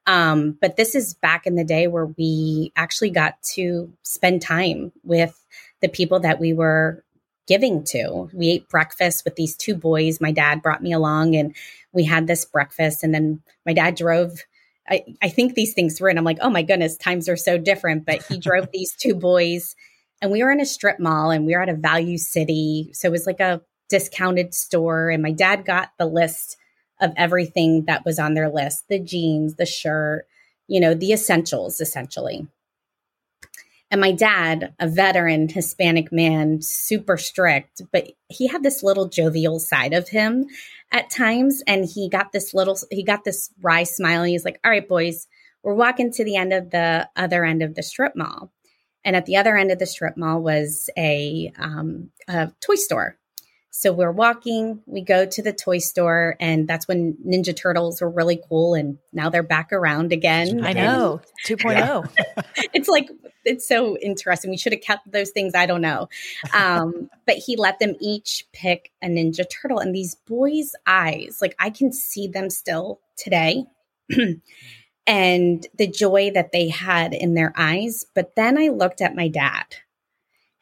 Um, 0.06 0.56
but 0.60 0.76
this 0.76 0.94
is 0.94 1.14
back 1.14 1.46
in 1.46 1.56
the 1.56 1.64
day 1.64 1.88
where 1.88 2.06
we 2.06 2.72
actually 2.76 3.10
got 3.10 3.42
to 3.54 3.92
spend 4.02 4.40
time 4.40 4.92
with 5.02 5.44
the 5.80 5.88
people 5.88 6.20
that 6.20 6.38
we 6.38 6.52
were 6.52 7.04
giving 7.48 7.84
to. 7.84 8.30
We 8.32 8.50
ate 8.50 8.68
breakfast 8.68 9.24
with 9.24 9.36
these 9.36 9.56
two 9.56 9.74
boys. 9.74 10.20
My 10.20 10.32
dad 10.32 10.62
brought 10.62 10.82
me 10.82 10.92
along, 10.92 11.34
and 11.34 11.54
we 11.92 12.04
had 12.04 12.26
this 12.26 12.44
breakfast, 12.44 13.02
and 13.02 13.14
then 13.14 13.42
my 13.64 13.72
dad 13.72 13.96
drove 13.96 14.44
I, 14.88 15.04
I 15.22 15.28
think 15.28 15.54
these 15.54 15.74
things 15.74 15.98
through 15.98 16.10
and 16.10 16.18
I'm 16.18 16.24
like, 16.24 16.38
oh 16.40 16.50
my 16.50 16.62
goodness, 16.62 16.96
times 16.96 17.28
are 17.28 17.36
so 17.36 17.58
different. 17.58 18.06
But 18.06 18.22
he 18.24 18.38
drove 18.38 18.68
these 18.72 18.94
two 18.94 19.14
boys 19.14 19.74
and 20.22 20.30
we 20.30 20.42
were 20.42 20.50
in 20.50 20.60
a 20.60 20.66
strip 20.66 20.98
mall 20.98 21.30
and 21.30 21.46
we 21.46 21.54
were 21.54 21.62
at 21.62 21.68
a 21.68 21.74
value 21.74 22.18
city. 22.18 22.90
So 22.92 23.08
it 23.08 23.12
was 23.12 23.26
like 23.26 23.40
a 23.40 23.60
discounted 23.88 24.54
store. 24.54 25.10
And 25.10 25.22
my 25.22 25.32
dad 25.32 25.64
got 25.64 25.90
the 25.98 26.06
list 26.06 26.56
of 27.00 27.12
everything 27.16 27.84
that 27.86 28.04
was 28.04 28.18
on 28.18 28.34
their 28.34 28.48
list 28.48 28.84
the 28.88 28.98
jeans, 28.98 29.56
the 29.56 29.66
shirt, 29.66 30.26
you 30.66 30.80
know, 30.80 30.94
the 30.94 31.12
essentials 31.12 31.80
essentially. 31.80 32.46
And 33.90 34.00
my 34.00 34.12
dad, 34.12 34.74
a 34.80 34.88
veteran 34.88 35.48
Hispanic 35.48 36.10
man, 36.10 36.60
super 36.60 37.16
strict, 37.16 37.82
but 37.92 38.08
he 38.28 38.48
had 38.48 38.62
this 38.62 38.82
little 38.82 39.08
jovial 39.08 39.60
side 39.60 39.92
of 39.92 40.08
him 40.08 40.46
at 40.90 41.10
times. 41.10 41.62
And 41.66 41.84
he 41.84 42.08
got 42.08 42.32
this 42.32 42.52
little, 42.52 42.76
he 42.90 43.04
got 43.04 43.24
this 43.24 43.50
wry 43.60 43.84
smile. 43.84 44.22
And 44.22 44.30
he's 44.30 44.44
like, 44.44 44.58
all 44.64 44.70
right, 44.70 44.88
boys, 44.88 45.28
we're 45.62 45.74
walking 45.74 46.12
to 46.12 46.24
the 46.24 46.36
end 46.36 46.52
of 46.52 46.70
the 46.70 47.08
other 47.14 47.44
end 47.44 47.62
of 47.62 47.74
the 47.74 47.82
strip 47.82 48.16
mall. 48.16 48.52
And 49.04 49.14
at 49.14 49.26
the 49.26 49.36
other 49.36 49.56
end 49.56 49.70
of 49.70 49.78
the 49.78 49.86
strip 49.86 50.16
mall 50.16 50.42
was 50.42 50.90
a, 50.98 51.52
um, 51.56 52.10
a 52.26 52.50
toy 52.60 52.74
store. 52.74 53.16
So 53.78 53.92
we're 53.92 54.10
walking, 54.10 54.80
we 54.86 55.02
go 55.02 55.26
to 55.26 55.42
the 55.42 55.52
toy 55.52 55.80
store, 55.80 56.34
and 56.40 56.66
that's 56.66 56.88
when 56.88 57.18
Ninja 57.26 57.54
Turtles 57.54 58.00
were 58.00 58.08
really 58.08 58.40
cool. 58.48 58.72
And 58.72 58.96
now 59.12 59.28
they're 59.28 59.42
back 59.42 59.70
around 59.70 60.14
again. 60.14 60.64
I 60.64 60.72
know, 60.72 61.20
2.0. 61.46 62.08
it's 62.72 62.88
like, 62.88 63.10
it's 63.44 63.68
so 63.68 63.98
interesting. 63.98 64.50
We 64.50 64.56
should 64.56 64.72
have 64.72 64.80
kept 64.80 65.12
those 65.12 65.28
things. 65.28 65.54
I 65.54 65.66
don't 65.66 65.82
know. 65.82 66.08
Um, 66.54 67.10
but 67.26 67.36
he 67.36 67.56
let 67.56 67.78
them 67.78 67.96
each 68.00 68.46
pick 68.54 68.92
a 69.02 69.08
Ninja 69.08 69.44
Turtle. 69.46 69.80
And 69.80 69.94
these 69.94 70.14
boys' 70.14 70.72
eyes, 70.86 71.40
like 71.42 71.54
I 71.58 71.68
can 71.68 71.92
see 71.92 72.28
them 72.28 72.48
still 72.48 73.00
today. 73.18 73.66
and 75.06 75.66
the 75.76 75.86
joy 75.86 76.30
that 76.32 76.50
they 76.50 76.70
had 76.70 77.12
in 77.12 77.34
their 77.34 77.52
eyes. 77.54 78.06
But 78.14 78.36
then 78.36 78.56
I 78.56 78.68
looked 78.68 79.02
at 79.02 79.14
my 79.14 79.28
dad 79.28 79.66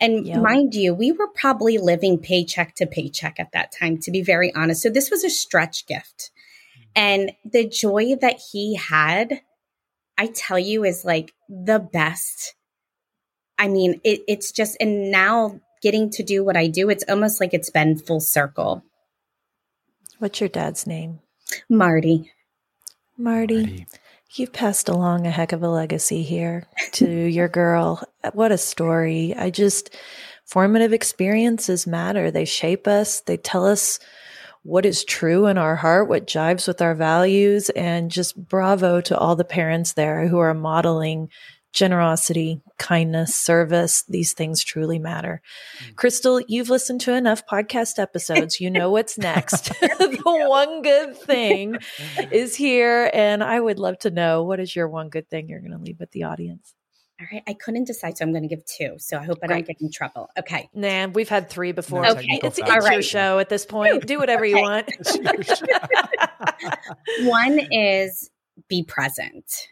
and 0.00 0.26
yep. 0.26 0.42
mind 0.42 0.74
you, 0.74 0.94
we 0.94 1.12
were 1.12 1.28
probably 1.28 1.78
living 1.78 2.18
paycheck 2.18 2.74
to 2.76 2.86
paycheck 2.86 3.38
at 3.38 3.52
that 3.52 3.72
time, 3.72 3.98
to 3.98 4.10
be 4.10 4.22
very 4.22 4.52
honest. 4.54 4.82
So 4.82 4.90
this 4.90 5.10
was 5.10 5.24
a 5.24 5.30
stretch 5.30 5.86
gift. 5.86 6.30
Mm. 6.78 6.82
And 6.96 7.32
the 7.44 7.68
joy 7.68 8.16
that 8.20 8.40
he 8.52 8.76
had, 8.76 9.40
I 10.18 10.26
tell 10.26 10.58
you, 10.58 10.84
is 10.84 11.04
like 11.04 11.32
the 11.48 11.78
best. 11.78 12.54
I 13.58 13.68
mean, 13.68 14.00
it, 14.04 14.22
it's 14.26 14.50
just, 14.50 14.76
and 14.80 15.10
now 15.10 15.60
getting 15.82 16.10
to 16.10 16.22
do 16.22 16.44
what 16.44 16.56
I 16.56 16.66
do, 16.66 16.90
it's 16.90 17.04
almost 17.08 17.40
like 17.40 17.54
it's 17.54 17.70
been 17.70 17.96
full 17.96 18.20
circle. 18.20 18.82
What's 20.18 20.40
your 20.40 20.48
dad's 20.48 20.86
name? 20.86 21.20
Marty. 21.68 22.32
Marty. 23.16 23.56
Marty. 23.56 23.86
You've 24.36 24.52
passed 24.52 24.88
along 24.88 25.26
a 25.26 25.30
heck 25.30 25.52
of 25.52 25.62
a 25.62 25.68
legacy 25.68 26.24
here 26.24 26.66
to 26.92 27.06
your 27.06 27.46
girl. 27.46 28.02
What 28.32 28.52
a 28.52 28.58
story. 28.58 29.34
I 29.36 29.50
just, 29.50 29.94
formative 30.44 30.92
experiences 30.92 31.86
matter. 31.86 32.30
They 32.30 32.44
shape 32.44 32.86
us, 32.86 33.20
they 33.20 33.36
tell 33.36 33.66
us 33.66 33.98
what 34.62 34.86
is 34.86 35.04
true 35.04 35.46
in 35.46 35.58
our 35.58 35.76
heart, 35.76 36.08
what 36.08 36.26
jives 36.26 36.66
with 36.66 36.80
our 36.80 36.94
values, 36.94 37.68
and 37.70 38.10
just 38.10 38.36
bravo 38.48 39.00
to 39.02 39.18
all 39.18 39.36
the 39.36 39.44
parents 39.44 39.92
there 39.92 40.26
who 40.26 40.38
are 40.38 40.54
modeling 40.54 41.28
generosity, 41.74 42.62
kindness, 42.78 43.34
service. 43.34 44.04
These 44.08 44.32
things 44.32 44.62
truly 44.62 44.98
matter. 44.98 45.42
Mm. 45.82 45.96
Crystal, 45.96 46.40
you've 46.46 46.70
listened 46.70 47.00
to 47.02 47.14
enough 47.14 47.42
podcast 47.46 47.98
episodes. 47.98 48.60
You 48.60 48.70
know 48.70 48.90
what's 48.90 49.18
next. 49.18 49.64
the 49.80 50.20
one 50.24 50.82
good 50.82 51.16
thing 51.16 51.76
is 52.30 52.54
here. 52.54 53.10
And 53.12 53.42
I 53.42 53.60
would 53.60 53.78
love 53.78 53.98
to 54.00 54.10
know 54.10 54.44
what 54.44 54.60
is 54.60 54.74
your 54.74 54.88
one 54.88 55.08
good 55.08 55.28
thing 55.28 55.48
you're 55.48 55.60
going 55.60 55.72
to 55.72 55.78
leave 55.78 55.98
with 55.98 56.12
the 56.12 56.22
audience? 56.22 56.74
All 57.24 57.28
right, 57.32 57.42
I 57.46 57.54
couldn't 57.54 57.84
decide, 57.84 58.18
so 58.18 58.24
I'm 58.24 58.32
going 58.32 58.42
to 58.42 58.48
give 58.48 58.64
two. 58.66 58.96
So 58.98 59.16
I 59.16 59.24
hope 59.24 59.38
I 59.42 59.46
don't 59.46 59.66
get 59.66 59.80
in 59.80 59.90
trouble. 59.90 60.28
Okay. 60.38 60.68
Nah, 60.74 61.06
we've 61.06 61.28
had 61.28 61.48
three 61.48 61.72
before. 61.72 62.02
No 62.02 62.10
okay, 62.10 62.40
it's, 62.42 62.58
it's 62.58 62.68
right. 62.68 62.92
your 62.92 63.02
show 63.02 63.38
at 63.38 63.48
this 63.48 63.64
point. 63.64 64.06
Do 64.06 64.18
whatever 64.18 64.44
you 64.44 64.60
want. 64.60 64.90
One 67.20 67.60
is 67.70 68.30
be 68.68 68.82
present. 68.82 69.68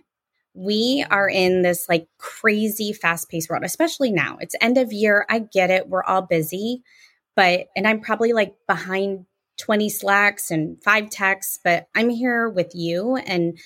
We 0.54 1.04
are 1.10 1.28
in 1.28 1.62
this 1.62 1.88
like 1.88 2.06
crazy 2.18 2.92
fast 2.94 3.28
paced 3.28 3.50
world, 3.50 3.64
especially 3.64 4.12
now. 4.12 4.38
It's 4.40 4.54
end 4.60 4.78
of 4.78 4.92
year. 4.92 5.26
I 5.28 5.40
get 5.40 5.70
it. 5.70 5.88
We're 5.88 6.04
all 6.04 6.22
busy, 6.22 6.82
but, 7.36 7.66
and 7.76 7.86
I'm 7.86 8.00
probably 8.00 8.32
like 8.32 8.54
behind 8.66 9.26
20 9.58 9.90
slacks 9.90 10.50
and 10.50 10.82
five 10.82 11.10
texts, 11.10 11.58
but 11.62 11.88
I'm 11.94 12.08
here 12.08 12.48
with 12.48 12.74
you 12.74 13.16
and 13.16 13.58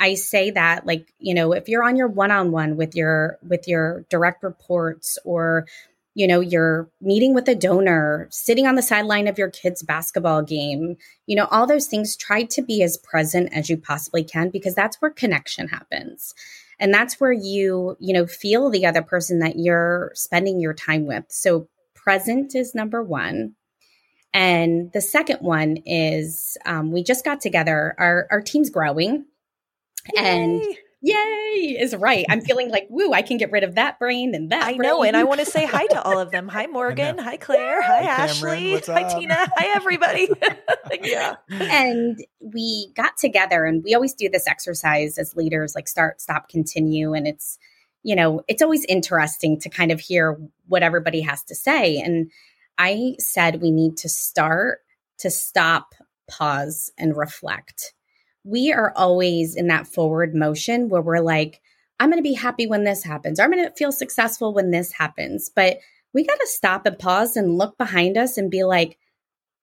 I 0.00 0.14
say 0.14 0.50
that 0.50 0.86
like, 0.86 1.12
you 1.18 1.34
know, 1.34 1.52
if 1.52 1.68
you're 1.68 1.84
on 1.84 1.96
your 1.96 2.08
one-on-one 2.08 2.76
with 2.76 2.94
your 2.94 3.38
with 3.46 3.68
your 3.68 4.04
direct 4.10 4.42
reports 4.42 5.18
or 5.24 5.66
you 6.14 6.28
know, 6.28 6.40
you're 6.40 6.88
meeting 7.00 7.34
with 7.34 7.48
a 7.48 7.56
donor, 7.56 8.28
sitting 8.30 8.66
on 8.66 8.76
the 8.76 8.82
sideline 8.82 9.26
of 9.26 9.36
your 9.36 9.50
kid's 9.50 9.82
basketball 9.82 10.42
game, 10.42 10.96
you 11.26 11.34
know, 11.34 11.46
all 11.50 11.66
those 11.66 11.88
things, 11.88 12.16
try 12.16 12.44
to 12.44 12.62
be 12.62 12.82
as 12.82 12.96
present 12.98 13.52
as 13.52 13.68
you 13.68 13.76
possibly 13.76 14.22
can 14.22 14.48
because 14.48 14.76
that's 14.76 14.96
where 15.02 15.10
connection 15.10 15.68
happens. 15.68 16.32
And 16.78 16.94
that's 16.94 17.20
where 17.20 17.32
you, 17.32 17.96
you 17.98 18.12
know, 18.12 18.26
feel 18.26 18.70
the 18.70 18.86
other 18.86 19.02
person 19.02 19.40
that 19.40 19.58
you're 19.58 20.12
spending 20.14 20.60
your 20.60 20.74
time 20.74 21.06
with. 21.06 21.24
So 21.30 21.68
present 21.94 22.54
is 22.54 22.74
number 22.74 23.02
one. 23.02 23.54
And 24.32 24.92
the 24.92 25.00
second 25.00 25.38
one 25.40 25.78
is 25.84 26.56
um, 26.64 26.92
we 26.92 27.02
just 27.02 27.24
got 27.24 27.40
together. 27.40 27.94
Our, 27.98 28.26
our 28.30 28.40
team's 28.40 28.70
growing. 28.70 29.26
Yay. 30.12 30.22
And 30.22 30.62
yay 31.04 31.76
is 31.78 31.94
right. 31.94 32.24
I'm 32.30 32.40
feeling 32.40 32.70
like, 32.70 32.86
woo, 32.88 33.12
I 33.12 33.22
can 33.22 33.36
get 33.36 33.52
rid 33.52 33.62
of 33.62 33.74
that 33.74 33.98
brain 33.98 34.34
and 34.34 34.50
that. 34.50 34.64
I 34.64 34.76
brain. 34.76 34.82
know. 34.82 35.02
And 35.04 35.16
I 35.16 35.24
want 35.24 35.40
to 35.40 35.46
say 35.46 35.66
hi 35.66 35.86
to 35.86 36.02
all 36.02 36.18
of 36.18 36.30
them. 36.30 36.48
Hi, 36.54 36.66
Morgan. 36.66 37.18
Hi, 37.18 37.36
Claire. 37.36 37.82
Hi, 37.82 38.02
hi 38.02 38.24
Ashley. 38.24 38.80
Hi, 38.86 39.18
Tina. 39.18 39.36
Hi, 39.56 39.66
everybody. 39.74 40.28
yeah. 41.02 41.36
And 41.50 42.24
we 42.40 42.90
got 42.96 43.16
together 43.18 43.64
and 43.64 43.84
we 43.84 43.94
always 43.94 44.14
do 44.14 44.28
this 44.30 44.46
exercise 44.46 45.18
as 45.18 45.36
leaders, 45.36 45.74
like 45.74 45.88
start, 45.88 46.20
stop, 46.20 46.48
continue. 46.48 47.12
And 47.12 47.26
it's, 47.26 47.58
you 48.02 48.16
know, 48.16 48.42
it's 48.48 48.62
always 48.62 48.84
interesting 48.86 49.60
to 49.60 49.68
kind 49.68 49.92
of 49.92 50.00
hear 50.00 50.38
what 50.68 50.82
everybody 50.82 51.20
has 51.20 51.42
to 51.44 51.54
say. 51.54 51.98
And 51.98 52.30
I 52.78 53.16
said 53.18 53.60
we 53.60 53.70
need 53.70 53.96
to 53.98 54.08
start 54.08 54.78
to 55.18 55.30
stop, 55.30 55.94
pause, 56.28 56.90
and 56.98 57.16
reflect 57.16 57.94
we 58.44 58.72
are 58.72 58.92
always 58.94 59.56
in 59.56 59.68
that 59.68 59.86
forward 59.86 60.34
motion 60.34 60.88
where 60.88 61.02
we're 61.02 61.20
like, 61.20 61.60
I'm 61.98 62.10
going 62.10 62.22
to 62.22 62.28
be 62.28 62.34
happy 62.34 62.66
when 62.66 62.84
this 62.84 63.02
happens, 63.02 63.40
or 63.40 63.44
I'm 63.44 63.50
going 63.50 63.64
to 63.64 63.74
feel 63.74 63.92
successful 63.92 64.52
when 64.52 64.70
this 64.70 64.92
happens. 64.92 65.50
But 65.54 65.78
we 66.12 66.24
got 66.24 66.38
to 66.38 66.46
stop 66.48 66.86
and 66.86 66.98
pause 66.98 67.36
and 67.36 67.56
look 67.56 67.78
behind 67.78 68.16
us 68.16 68.36
and 68.36 68.50
be 68.50 68.64
like, 68.64 68.98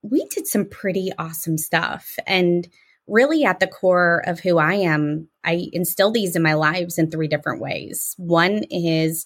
we 0.02 0.26
did 0.26 0.48
some 0.48 0.66
pretty 0.66 1.12
awesome 1.18 1.58
stuff. 1.58 2.16
And 2.26 2.68
really, 3.08 3.46
at 3.46 3.60
the 3.60 3.68
core 3.68 4.24
of 4.26 4.40
who 4.40 4.58
I 4.58 4.74
am, 4.74 5.28
I 5.44 5.68
instill 5.72 6.12
these 6.12 6.36
in 6.36 6.42
my 6.42 6.56
lives 6.56 6.98
in 6.98 7.12
three 7.12 7.28
different 7.28 7.62
ways. 7.62 8.16
One 8.18 8.64
is 8.70 9.26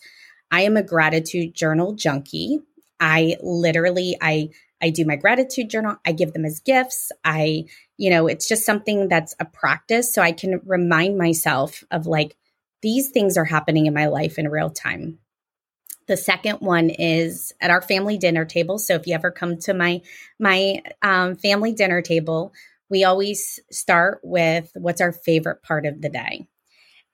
I 0.51 0.61
am 0.61 0.75
a 0.75 0.83
gratitude 0.83 1.53
journal 1.53 1.93
junkie. 1.93 2.59
I 2.99 3.37
literally, 3.41 4.17
I, 4.21 4.49
I 4.85 4.91
do 4.91 5.03
my 5.03 5.15
gratitude 5.15 5.69
journal. 5.69 5.97
I 6.05 6.11
give 6.11 6.31
them 6.33 6.45
as 6.45 6.59
gifts. 6.59 7.11
I 7.23 7.65
you 7.97 8.09
know, 8.09 8.27
it's 8.27 8.47
just 8.47 8.65
something 8.65 9.07
that's 9.07 9.35
a 9.39 9.45
practice. 9.45 10.13
So 10.13 10.21
I 10.21 10.31
can 10.31 10.61
remind 10.65 11.17
myself 11.17 11.83
of 11.91 12.07
like, 12.07 12.35
these 12.81 13.09
things 13.09 13.37
are 13.37 13.45
happening 13.45 13.85
in 13.85 13.93
my 13.93 14.07
life 14.07 14.37
in 14.37 14.47
real 14.49 14.69
time. 14.69 15.19
The 16.07 16.17
second 16.17 16.57
one 16.59 16.89
is 16.91 17.53
at 17.59 17.71
our 17.71 17.81
family 17.81 18.17
dinner 18.17 18.45
table. 18.45 18.77
So 18.77 18.93
if 18.93 19.07
you 19.07 19.15
ever 19.15 19.31
come 19.31 19.57
to 19.59 19.73
my 19.73 20.01
my 20.39 20.81
um, 21.01 21.35
family 21.35 21.73
dinner 21.73 22.01
table, 22.01 22.53
we 22.89 23.03
always 23.03 23.59
start 23.71 24.19
with 24.23 24.69
what's 24.75 25.01
our 25.01 25.11
favorite 25.11 25.63
part 25.63 25.87
of 25.87 26.01
the 26.01 26.09
day, 26.09 26.45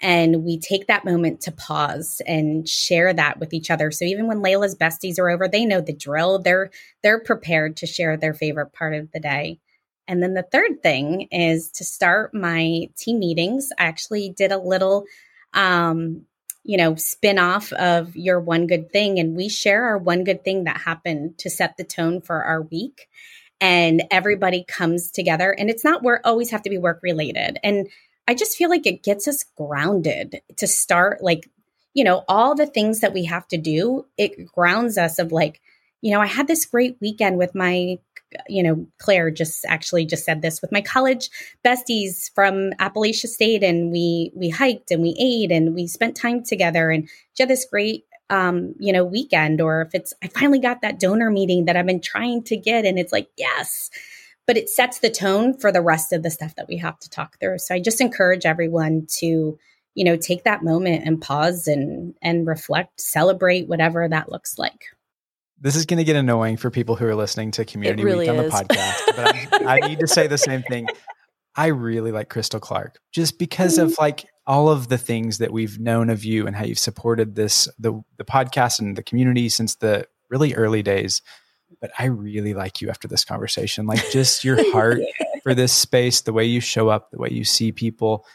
and 0.01 0.43
we 0.43 0.59
take 0.59 0.87
that 0.87 1.05
moment 1.05 1.41
to 1.41 1.51
pause 1.51 2.21
and 2.25 2.67
share 2.67 3.13
that 3.13 3.39
with 3.39 3.53
each 3.53 3.69
other. 3.69 3.91
So 3.91 4.03
even 4.05 4.27
when 4.27 4.41
Layla's 4.41 4.75
besties 4.75 5.19
are 5.19 5.29
over, 5.29 5.47
they 5.47 5.63
know 5.63 5.79
the 5.79 5.93
drill. 5.93 6.39
They're 6.39 6.71
they're 7.03 7.19
prepared 7.19 7.77
to 7.77 7.87
share 7.87 8.17
their 8.17 8.33
favorite 8.33 8.73
part 8.73 8.95
of 8.95 9.11
the 9.11 9.19
day. 9.19 9.59
And 10.07 10.21
then 10.21 10.33
the 10.33 10.43
third 10.43 10.81
thing 10.81 11.27
is 11.31 11.71
to 11.73 11.83
start 11.83 12.33
my 12.33 12.89
team 12.97 13.19
meetings. 13.19 13.69
I 13.77 13.85
actually 13.85 14.29
did 14.29 14.51
a 14.51 14.57
little, 14.57 15.05
um, 15.53 16.23
you 16.63 16.77
know, 16.77 16.95
spin 16.95 17.37
off 17.39 17.71
of 17.73 18.15
your 18.15 18.39
one 18.39 18.67
good 18.67 18.91
thing, 18.91 19.19
and 19.19 19.35
we 19.35 19.47
share 19.47 19.85
our 19.85 19.97
one 19.97 20.23
good 20.23 20.43
thing 20.43 20.63
that 20.63 20.81
happened 20.81 21.37
to 21.39 21.49
set 21.49 21.77
the 21.77 21.83
tone 21.83 22.21
for 22.21 22.43
our 22.43 22.63
week. 22.63 23.07
And 23.61 24.03
everybody 24.09 24.65
comes 24.67 25.11
together, 25.11 25.51
and 25.51 25.69
it's 25.69 25.83
not 25.83 26.01
work 26.01 26.21
always 26.25 26.49
have 26.49 26.63
to 26.63 26.69
be 26.71 26.79
work 26.79 26.99
related. 27.03 27.59
And 27.63 27.87
I 28.31 28.33
just 28.33 28.55
feel 28.55 28.69
like 28.69 28.87
it 28.87 29.03
gets 29.03 29.27
us 29.27 29.43
grounded 29.57 30.39
to 30.55 30.65
start 30.65 31.21
like, 31.21 31.49
you 31.93 32.05
know, 32.05 32.23
all 32.29 32.55
the 32.55 32.65
things 32.65 33.01
that 33.01 33.13
we 33.13 33.25
have 33.25 33.45
to 33.49 33.57
do. 33.57 34.05
It 34.17 34.45
grounds 34.45 34.97
us 34.97 35.19
of 35.19 35.33
like, 35.33 35.59
you 35.99 36.11
know, 36.11 36.21
I 36.21 36.27
had 36.27 36.47
this 36.47 36.65
great 36.65 36.95
weekend 37.01 37.37
with 37.37 37.53
my 37.53 37.97
you 38.47 38.63
know, 38.63 38.87
Claire 38.97 39.29
just 39.29 39.65
actually 39.65 40.05
just 40.05 40.23
said 40.23 40.41
this 40.41 40.61
with 40.61 40.71
my 40.71 40.79
college 40.79 41.29
besties 41.65 42.31
from 42.33 42.71
Appalachia 42.79 43.27
State, 43.27 43.63
and 43.63 43.91
we 43.91 44.31
we 44.33 44.47
hiked 44.47 44.91
and 44.91 45.01
we 45.01 45.13
ate 45.19 45.51
and 45.51 45.75
we 45.75 45.85
spent 45.85 46.15
time 46.15 46.41
together, 46.41 46.89
and 46.89 47.09
she 47.33 47.43
had 47.43 47.49
this 47.49 47.67
great 47.69 48.05
um, 48.29 48.73
you 48.79 48.93
know, 48.93 49.03
weekend. 49.03 49.59
Or 49.59 49.81
if 49.81 49.93
it's 49.93 50.13
I 50.23 50.27
finally 50.27 50.59
got 50.59 50.81
that 50.81 51.01
donor 51.01 51.29
meeting 51.29 51.65
that 51.65 51.75
I've 51.75 51.85
been 51.85 51.99
trying 51.99 52.43
to 52.43 52.55
get, 52.55 52.85
and 52.85 52.97
it's 52.97 53.11
like 53.11 53.27
yes, 53.37 53.89
but 54.51 54.57
it 54.57 54.69
sets 54.69 54.99
the 54.99 55.09
tone 55.09 55.57
for 55.57 55.71
the 55.71 55.79
rest 55.79 56.11
of 56.11 56.23
the 56.23 56.29
stuff 56.29 56.55
that 56.55 56.67
we 56.67 56.75
have 56.75 56.99
to 56.99 57.09
talk 57.09 57.39
through. 57.39 57.57
So 57.57 57.73
I 57.73 57.79
just 57.79 58.01
encourage 58.01 58.45
everyone 58.45 59.07
to 59.19 59.57
you 59.95 60.03
know 60.03 60.17
take 60.17 60.43
that 60.43 60.61
moment 60.61 61.03
and 61.05 61.21
pause 61.21 61.69
and 61.69 62.13
and 62.21 62.45
reflect, 62.45 62.99
celebrate 62.99 63.69
whatever 63.69 64.05
that 64.09 64.29
looks 64.29 64.59
like. 64.59 64.87
This 65.61 65.77
is 65.77 65.85
going 65.85 65.99
to 65.99 66.03
get 66.03 66.17
annoying 66.17 66.57
for 66.57 66.69
people 66.69 66.97
who 66.97 67.05
are 67.05 67.15
listening 67.15 67.51
to 67.51 67.63
Community 67.63 68.03
really 68.03 68.29
Week 68.29 68.37
on 68.37 68.43
is. 68.43 68.51
the 68.51 68.57
podcast, 68.57 69.15
but 69.15 69.63
I, 69.65 69.77
I, 69.77 69.87
need 69.87 69.99
to 69.99 70.07
say 70.07 70.27
the 70.27 70.37
same 70.37 70.63
thing. 70.63 70.85
I 71.55 71.67
really 71.67 72.11
like 72.11 72.27
Crystal 72.27 72.59
Clark 72.59 72.99
just 73.13 73.39
because 73.39 73.77
mm-hmm. 73.77 73.85
of 73.85 73.97
like 73.99 74.25
all 74.45 74.67
of 74.67 74.89
the 74.89 74.97
things 74.97 75.37
that 75.37 75.53
we've 75.53 75.79
known 75.79 76.09
of 76.09 76.25
you 76.25 76.45
and 76.45 76.57
how 76.57 76.65
you've 76.65 76.77
supported 76.77 77.35
this 77.35 77.69
the 77.79 78.01
the 78.17 78.25
podcast 78.25 78.81
and 78.81 78.97
the 78.97 79.03
community 79.03 79.47
since 79.47 79.75
the 79.75 80.09
really 80.29 80.55
early 80.55 80.83
days. 80.83 81.21
But 81.79 81.91
I 81.97 82.05
really 82.05 82.53
like 82.53 82.81
you 82.81 82.89
after 82.89 83.07
this 83.07 83.25
conversation. 83.25 83.85
Like 83.85 84.11
just 84.11 84.43
your 84.43 84.71
heart 84.71 84.99
yeah. 84.99 85.25
for 85.43 85.53
this 85.53 85.73
space, 85.73 86.21
the 86.21 86.33
way 86.33 86.45
you 86.45 86.59
show 86.59 86.89
up, 86.89 87.11
the 87.11 87.17
way 87.17 87.29
you 87.31 87.43
see 87.43 87.71
people. 87.71 88.25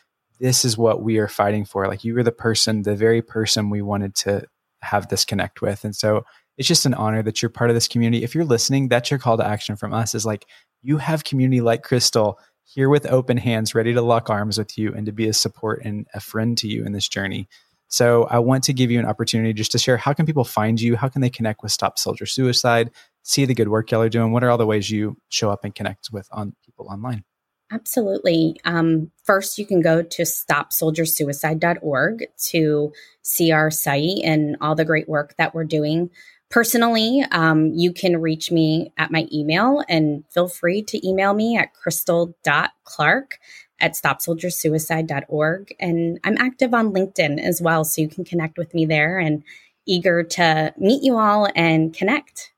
This 0.41 0.65
is 0.65 0.77
what 0.77 1.03
we 1.03 1.19
are 1.19 1.29
fighting 1.29 1.65
for. 1.65 1.87
Like 1.87 2.05
you 2.05 2.15
were 2.15 2.23
the 2.23 2.33
person, 2.33 2.83
the 2.83 2.97
very 2.97 3.23
person 3.23 3.71
we 3.71 3.83
wanted 3.83 4.15
to 4.17 4.45
have 4.83 5.09
this 5.09 5.25
connect 5.25 5.63
with. 5.63 5.85
And 5.85 5.95
so 5.95 6.25
it's 6.59 6.69
just 6.69 6.87
an 6.87 6.95
honor 6.95 7.23
that 7.23 7.43
you're 7.43 7.51
part 7.51 7.71
of 7.71 7.77
this 7.77 7.89
community. 7.89 8.25
If 8.25 8.35
you're 8.35 8.45
listening, 8.45 8.89
that's 8.89 9.11
your 9.11 9.19
call 9.19 9.37
to 9.37 9.47
action 9.47 9.77
from 9.77 9.93
us 9.93 10.15
is 10.15 10.25
like 10.25 10.47
you 10.83 10.99
have 10.99 11.25
community 11.25 11.61
like 11.61 11.83
Crystal 11.83 12.39
here 12.65 12.89
with 12.89 13.07
open 13.07 13.37
hands, 13.37 13.75
ready 13.75 13.95
to 13.95 14.03
lock 14.03 14.29
arms 14.29 14.59
with 14.59 14.77
you 14.77 14.93
and 14.95 15.07
to 15.07 15.13
be 15.13 15.29
a 15.29 15.33
support 15.33 15.83
and 15.85 16.07
a 16.15 16.21
friend 16.21 16.59
to 16.59 16.69
you 16.69 16.85
in 16.85 16.93
this 16.93 17.09
journey. 17.09 17.49
So 17.89 18.25
I 18.25 18.41
want 18.41 18.65
to 18.65 18.73
give 18.73 18.91
you 18.91 18.99
an 18.99 19.07
opportunity 19.07 19.53
just 19.53 19.73
to 19.73 19.79
share 19.79 19.97
how 19.97 20.13
can 20.13 20.27
people 20.27 20.45
find 20.45 20.81
you? 20.81 20.97
How 20.97 21.09
can 21.09 21.21
they 21.21 21.31
connect 21.31 21.63
with 21.63 21.73
Stop 21.73 21.99
Soldier 21.99 22.27
Suicide? 22.27 22.91
See 23.27 23.45
the 23.45 23.55
good 23.55 23.69
work 23.69 23.91
y'all 23.91 24.03
are 24.03 24.09
doing. 24.09 24.31
What 24.31 24.45
are 24.45 24.51
all 24.51 24.57
the 24.57 24.67
ways 24.67 24.89
you 24.89 25.17
show 25.31 25.51
up 25.51 25.65
and 25.65 25.75
connect 25.75 26.11
with 26.13 26.29
on 26.31 26.55
people 26.65 26.87
online? 26.89 27.25
Absolutely. 27.73 28.61
Um, 28.65 29.11
first, 29.25 29.59
you 29.59 29.67
can 29.67 29.81
go 29.81 30.01
to 30.01 30.23
stopsoldiersuicide.org 30.23 32.27
to 32.51 32.93
see 33.23 33.51
our 33.51 33.73
site 33.73 34.21
and 34.23 34.57
all 34.61 34.77
the 34.77 34.85
great 34.85 35.09
work 35.09 35.35
that 35.39 35.57
we're 35.57 35.65
doing. 35.65 36.11
Personally, 36.51 37.25
um, 37.33 37.73
you 37.75 37.93
can 37.93 38.21
reach 38.21 38.53
me 38.53 38.93
at 38.97 39.11
my 39.11 39.27
email 39.33 39.83
and 39.89 40.23
feel 40.33 40.47
free 40.47 40.85
to 40.85 41.05
email 41.05 41.35
me 41.35 41.57
at 41.57 41.75
crystal.clark 41.75 43.39
at 43.81 43.95
stopsoldiersuicide.org. 43.95 45.75
And 45.81 46.21
I'm 46.23 46.39
active 46.39 46.73
on 46.73 46.93
LinkedIn 46.93 47.41
as 47.41 47.61
well, 47.61 47.85
so 47.85 48.03
you 48.03 48.09
can 48.09 48.25
connect 48.25 48.57
with 48.57 48.73
me 48.73 48.87
there 48.87 49.19
and 49.19 49.43
eager 49.85 50.23
to 50.23 50.73
meet 50.79 51.03
you 51.03 51.19
all 51.19 51.49
and 51.57 51.93
connect. 51.93 52.53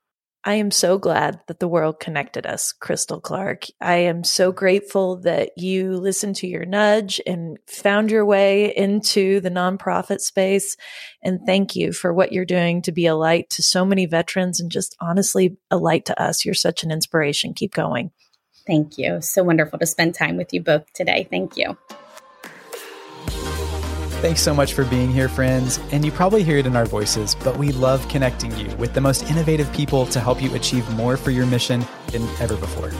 I 0.45 0.53
am 0.53 0.71
so 0.71 0.97
glad 0.97 1.41
that 1.47 1.59
the 1.59 1.67
world 1.67 1.99
connected 1.99 2.45
us, 2.45 2.71
Crystal 2.71 3.19
Clark. 3.19 3.65
I 3.81 3.95
am 3.95 4.23
so 4.23 4.53
grateful 4.53 5.17
that 5.17 5.51
you 5.57 5.97
listened 5.97 6.37
to 6.37 6.47
your 6.47 6.65
nudge 6.65 7.19
and 7.27 7.57
found 7.67 8.09
your 8.09 8.25
way 8.25 8.73
into 8.75 9.41
the 9.41 9.51
nonprofit 9.51 10.21
space. 10.21 10.77
And 11.21 11.41
thank 11.45 11.75
you 11.75 11.91
for 11.91 12.13
what 12.13 12.31
you're 12.31 12.45
doing 12.45 12.81
to 12.83 12.93
be 12.93 13.05
a 13.05 13.15
light 13.15 13.49
to 13.51 13.63
so 13.63 13.83
many 13.83 14.05
veterans 14.05 14.61
and 14.61 14.71
just 14.71 14.95
honestly 15.01 15.57
a 15.71 15.77
light 15.77 16.05
to 16.05 16.21
us. 16.21 16.45
You're 16.45 16.53
such 16.53 16.83
an 16.83 16.91
inspiration. 16.91 17.53
Keep 17.53 17.73
going. 17.73 18.11
Thank 18.65 18.97
you. 18.97 19.21
So 19.21 19.43
wonderful 19.43 19.77
to 19.79 19.85
spend 19.85 20.15
time 20.15 20.37
with 20.37 20.53
you 20.53 20.61
both 20.61 20.91
today. 20.93 21.27
Thank 21.29 21.57
you. 21.57 21.77
Thanks 24.19 24.41
so 24.41 24.53
much 24.53 24.73
for 24.73 24.83
being 24.83 25.09
here, 25.09 25.29
friends. 25.29 25.79
And 25.93 26.03
you 26.03 26.11
probably 26.11 26.43
hear 26.43 26.57
it 26.57 26.65
in 26.65 26.75
our 26.75 26.85
voices, 26.85 27.35
but 27.35 27.57
we 27.57 27.71
love 27.71 28.05
connecting 28.09 28.53
you 28.57 28.67
with 28.75 28.93
the 28.93 28.99
most 28.99 29.23
innovative 29.31 29.71
people 29.71 30.05
to 30.07 30.19
help 30.19 30.41
you 30.41 30.53
achieve 30.55 30.89
more 30.89 31.15
for 31.15 31.31
your 31.31 31.45
mission 31.45 31.85
than 32.07 32.23
ever 32.41 32.57
before. 32.57 32.91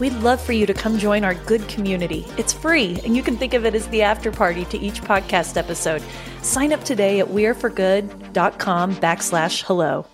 We'd 0.00 0.12
love 0.14 0.40
for 0.40 0.52
you 0.52 0.66
to 0.66 0.74
come 0.74 0.98
join 0.98 1.22
our 1.22 1.34
good 1.34 1.68
community. 1.68 2.26
It's 2.36 2.52
free, 2.52 3.00
and 3.04 3.16
you 3.16 3.22
can 3.22 3.36
think 3.36 3.54
of 3.54 3.64
it 3.64 3.76
as 3.76 3.86
the 3.88 4.02
after 4.02 4.32
party 4.32 4.64
to 4.64 4.76
each 4.76 5.02
podcast 5.02 5.56
episode. 5.56 6.02
Sign 6.42 6.72
up 6.72 6.82
today 6.82 7.20
at 7.20 7.28
weareforgood.com 7.28 8.96
backslash 8.96 9.62
hello. 9.62 10.04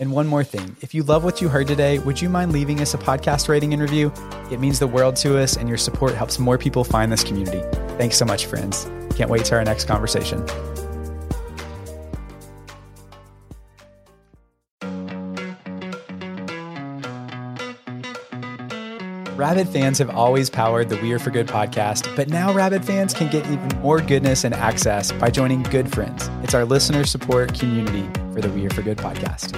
And 0.00 0.10
one 0.10 0.26
more 0.26 0.42
thing 0.42 0.76
if 0.80 0.94
you 0.94 1.04
love 1.04 1.22
what 1.22 1.40
you 1.40 1.48
heard 1.48 1.68
today, 1.68 2.00
would 2.00 2.20
you 2.20 2.28
mind 2.28 2.52
leaving 2.52 2.80
us 2.80 2.92
a 2.92 2.98
podcast 2.98 3.48
rating 3.48 3.72
and 3.72 3.80
review? 3.80 4.12
It 4.50 4.58
means 4.58 4.80
the 4.80 4.88
world 4.88 5.14
to 5.18 5.38
us, 5.38 5.56
and 5.56 5.68
your 5.68 5.78
support 5.78 6.14
helps 6.14 6.40
more 6.40 6.58
people 6.58 6.82
find 6.82 7.12
this 7.12 7.22
community. 7.22 7.62
Thanks 7.98 8.16
so 8.16 8.24
much, 8.24 8.46
friends. 8.46 8.88
Can't 9.16 9.30
wait 9.30 9.44
to 9.46 9.54
our 9.54 9.64
next 9.64 9.86
conversation. 9.86 10.44
Rabid 19.42 19.68
fans 19.70 19.98
have 19.98 20.10
always 20.10 20.48
powered 20.48 20.88
the 20.88 20.96
We 20.98 21.12
Are 21.12 21.18
for 21.18 21.30
Good 21.30 21.48
podcast, 21.48 22.14
but 22.14 22.28
now 22.28 22.52
Rabid 22.52 22.84
fans 22.84 23.12
can 23.12 23.28
get 23.28 23.44
even 23.46 23.68
more 23.80 24.00
goodness 24.00 24.44
and 24.44 24.54
access 24.54 25.10
by 25.10 25.30
joining 25.30 25.64
Good 25.64 25.90
Friends. 25.90 26.30
It's 26.44 26.54
our 26.54 26.64
listener 26.64 27.04
support 27.04 27.58
community 27.58 28.08
for 28.32 28.40
the 28.40 28.48
We 28.50 28.66
Are 28.66 28.70
for 28.70 28.82
Good 28.82 28.98
podcast. 28.98 29.52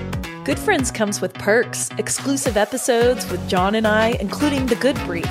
Good 0.44 0.59
Friends 0.59 0.90
comes 0.90 1.20
with 1.20 1.34
perks, 1.34 1.90
exclusive 1.98 2.57
episodes 2.57 3.30
with 3.30 3.46
John 3.46 3.74
and 3.74 3.86
I, 3.86 4.16
including 4.20 4.64
the 4.64 4.76
Good 4.76 4.96
Brief 5.05 5.30